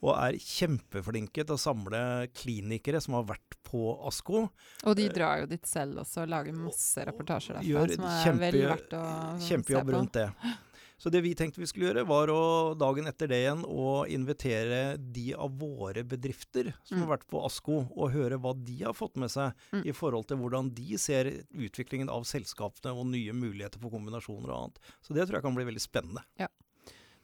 og 0.01 0.15
er 0.17 0.37
kjempeflinke 0.41 1.43
til 1.45 1.53
å 1.53 1.61
samle 1.61 2.01
klinikere 2.33 3.01
som 3.03 3.19
har 3.19 3.27
vært 3.35 3.57
på 3.67 3.93
ASKO. 4.09 4.47
Og 4.89 4.97
de 4.97 5.05
drar 5.13 5.43
jo 5.43 5.51
dit 5.51 5.67
selv 5.69 6.01
også 6.01 6.23
og 6.23 6.31
lager 6.33 6.57
masse 6.57 7.05
reportasjer 7.05 7.59
derfra, 7.59 7.85
som 7.93 8.07
er 8.09 8.25
kjempe, 8.25 8.41
vel 8.47 8.59
verdt 8.71 8.97
å 8.97 9.03
se 9.05 9.37
på. 9.37 9.47
Kjempejobb 9.51 9.93
rundt 9.97 10.17
det. 10.17 10.27
Så 11.01 11.09
det 11.09 11.23
vi 11.25 11.31
tenkte 11.33 11.57
vi 11.57 11.65
skulle 11.65 11.87
gjøre, 11.87 12.03
var 12.05 12.29
å 12.29 12.41
dagen 12.77 13.09
etter 13.09 13.31
det 13.31 13.39
igjen 13.41 13.63
å 13.65 14.03
invitere 14.05 14.99
de 15.01 15.31
av 15.33 15.55
våre 15.57 16.03
bedrifter 16.05 16.69
som 16.83 16.99
mm. 16.99 17.01
har 17.01 17.09
vært 17.15 17.25
på 17.31 17.41
ASKO, 17.47 17.77
og 17.89 18.13
høre 18.13 18.37
hva 18.37 18.51
de 18.53 18.75
har 18.83 18.93
fått 18.93 19.17
med 19.17 19.33
seg 19.33 19.55
mm. 19.73 19.81
i 19.89 19.95
forhold 19.97 20.29
til 20.29 20.37
hvordan 20.43 20.69
de 20.77 20.99
ser 21.01 21.31
utviklingen 21.49 22.11
av 22.13 22.27
selskapene 22.29 22.93
og 22.93 23.09
nye 23.09 23.33
muligheter 23.33 23.81
for 23.81 23.89
kombinasjoner 23.95 24.51
og 24.51 24.59
annet. 24.59 24.91
Så 25.01 25.17
det 25.17 25.25
tror 25.25 25.39
jeg 25.39 25.47
kan 25.47 25.57
bli 25.57 25.65
veldig 25.71 25.81
spennende. 25.81 26.25
Ja. 26.37 26.51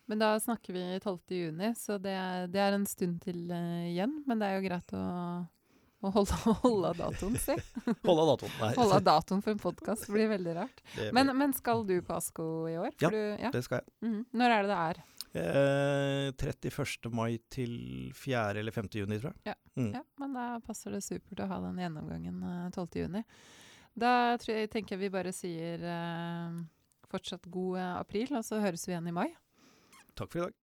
Men 0.09 0.23
da 0.23 0.31
snakker 0.41 0.73
vi 0.73 0.87
12.6, 0.97 1.77
så 1.83 1.99
det 2.01 2.15
er, 2.17 2.49
det 2.49 2.63
er, 2.63 2.73
en 2.73 2.89
stund 2.89 3.21
til 3.27 3.45
uh, 3.51 3.85
igjen. 3.91 4.23
Men 4.25 4.41
det 4.41 4.49
er 4.49 4.57
jo 4.57 4.65
greit 4.65 4.97
å 4.97 5.05
å 6.07 6.13
holde, 6.15 6.37
holde 6.63 6.93
av 6.93 7.01
datoen, 7.01 7.35
si. 7.41 7.55
holde 8.07 8.23
av 8.23 8.31
datoen, 8.33 8.55
nei. 8.61 8.71
Holde 8.79 8.97
av 9.01 9.05
datoen 9.05 9.43
for 9.45 9.53
en 9.53 9.61
podkast 9.61 10.07
blir 10.11 10.31
veldig 10.31 10.55
rart. 10.57 10.81
Blir... 10.95 11.11
Men, 11.15 11.33
men, 11.37 11.53
skal 11.57 11.85
du 11.87 11.97
på 12.05 12.15
ASKO 12.17 12.47
i 12.71 12.77
år? 12.81 12.91
Ja, 13.03 13.11
du, 13.13 13.19
ja, 13.19 13.51
det 13.53 13.63
skal 13.67 13.81
jeg. 13.81 13.93
Mm. 14.07 14.19
Når 14.41 14.55
er 14.55 14.65
det 14.65 14.73
det 14.73 14.81
er? 14.87 15.03
Eh, 15.37 16.31
31. 16.31 17.11
mai 17.13 17.37
til 17.51 17.73
4. 18.15 18.59
eller 18.61 18.71
5. 18.71 18.89
juni, 19.03 19.19
tror 19.19 19.33
jeg. 19.33 19.51
Ja. 19.51 19.55
Mm. 19.77 19.91
ja. 19.93 20.03
men 20.17 20.33
da 20.33 20.47
passer 20.65 20.95
det 20.95 21.03
supert 21.05 21.43
å 21.43 21.49
ha 21.51 21.59
den 21.67 21.81
gjennomgangen 21.83 22.41
12. 22.73 22.87
Eh, 22.87 23.01
juni. 23.03 23.23
Da 23.97 24.11
jeg, 24.45 24.69
tenker 24.73 24.95
jeg 24.95 25.07
vi 25.07 25.13
bare 25.13 25.33
sier 25.33 25.81
eh, 25.81 26.61
fortsatt 27.11 27.49
god 27.51 27.79
eh, 27.81 27.93
april, 27.97 28.31
og 28.37 28.45
så 28.45 28.61
høres 28.63 28.85
vi 28.87 28.95
igjen 28.95 29.09
i 29.11 29.15
mai. 29.15 29.27
Takk 30.17 30.31
for 30.31 30.39
i 30.39 30.45
dag. 30.47 30.55